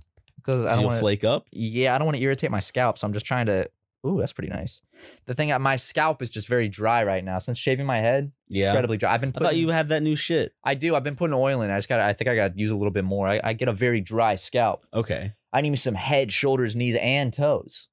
Because 0.50 0.66
I 0.66 0.76
don't 0.76 0.86
want 0.86 0.96
to 0.96 1.00
flake 1.00 1.24
up? 1.24 1.48
Yeah, 1.52 1.94
I 1.94 1.98
don't 1.98 2.06
want 2.06 2.18
to 2.18 2.24
irritate 2.24 2.52
my 2.52 2.60
scalp, 2.60 2.98
so 2.98 3.06
I'm 3.06 3.14
just 3.14 3.26
trying 3.26 3.46
to. 3.48 3.70
Ooh, 4.08 4.18
that's 4.18 4.32
pretty 4.32 4.50
nice. 4.50 4.82
The 5.26 5.34
thing, 5.34 5.52
my 5.62 5.76
scalp 5.76 6.22
is 6.22 6.30
just 6.32 6.48
very 6.48 6.70
dry 6.70 7.04
right 7.04 7.24
now 7.24 7.38
since 7.40 7.58
shaving 7.58 7.86
my 7.86 7.98
head. 7.98 8.32
Yeah. 8.48 8.70
incredibly 8.70 8.98
dry. 8.98 9.14
I've 9.14 9.20
been. 9.22 9.30
I 9.30 9.32
Putting, 9.34 9.46
thought 9.46 9.56
you 9.58 9.70
had 9.70 9.90
that 9.90 10.02
new 10.02 10.16
shit. 10.16 10.54
I 10.64 10.76
do. 10.76 10.96
I've 10.96 11.04
been 11.04 11.16
putting 11.16 11.34
oil 11.34 11.62
in. 11.62 11.70
I 11.70 11.78
just 11.78 11.90
got. 11.90 12.00
I 12.00 12.14
think 12.14 12.30
I 12.30 12.36
got 12.36 12.54
to 12.54 12.60
use 12.60 12.72
a 12.72 12.76
little 12.76 12.92
bit 12.92 13.04
more. 13.04 13.28
I, 13.28 13.42
I 13.44 13.54
get 13.54 13.68
a 13.68 13.74
very 13.74 14.02
dry 14.02 14.36
scalp. 14.36 14.86
Okay. 14.94 15.34
I 15.52 15.62
need 15.62 15.72
me 15.72 15.78
some 15.78 15.96
head, 15.96 16.32
shoulders, 16.32 16.76
knees, 16.76 16.96
and 16.96 17.34
toes. 17.34 17.90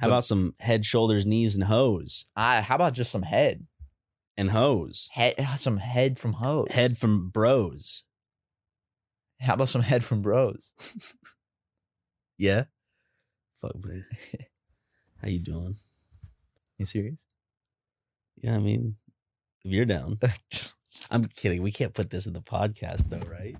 How 0.00 0.08
about 0.08 0.24
some 0.24 0.54
head, 0.60 0.84
shoulders, 0.84 1.24
knees, 1.24 1.54
and 1.54 1.64
hose? 1.64 2.26
I. 2.34 2.60
How 2.60 2.74
about 2.74 2.92
just 2.92 3.12
some 3.12 3.22
head? 3.22 3.66
And 4.36 4.50
hose. 4.50 5.08
Head. 5.12 5.34
Some 5.56 5.78
head 5.78 6.18
from 6.18 6.34
hose. 6.34 6.66
Head 6.70 6.98
from 6.98 7.30
bros. 7.30 8.02
How 9.40 9.54
about 9.54 9.68
some 9.68 9.82
head 9.82 10.04
from 10.04 10.22
bros? 10.22 10.70
Yeah. 12.38 12.64
Fuck 13.62 13.82
man. 13.82 14.04
How 15.22 15.28
you 15.28 15.38
doing? 15.38 15.76
You 16.76 16.84
serious? 16.84 17.18
Yeah, 18.42 18.56
I 18.56 18.58
mean, 18.58 18.96
if 19.64 19.72
you're 19.72 19.86
down. 19.86 20.18
I'm 21.10 21.24
kidding. 21.24 21.62
We 21.62 21.72
can't 21.72 21.94
put 21.94 22.10
this 22.10 22.26
in 22.26 22.34
the 22.34 22.42
podcast 22.42 23.08
though, 23.08 23.26
right? 23.30 23.56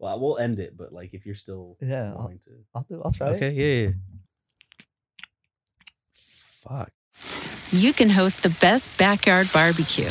Well, 0.00 0.18
we'll 0.18 0.38
end 0.38 0.58
it, 0.58 0.76
but 0.76 0.92
like 0.92 1.14
if 1.14 1.24
you're 1.24 1.36
still 1.36 1.76
Yeah, 1.80 2.10
I'll, 2.14 2.22
wanting 2.22 2.40
to. 2.46 2.50
I'll 2.74 2.82
do. 2.88 3.00
I'll 3.04 3.12
try. 3.12 3.28
it. 3.28 3.36
Okay, 3.36 3.50
yeah, 3.52 3.86
yeah. 3.86 3.92
Fuck. 6.12 6.90
you 7.70 7.92
can 7.92 8.10
host 8.10 8.42
the 8.42 8.56
best 8.60 8.98
backyard 8.98 9.48
barbecue. 9.52 10.10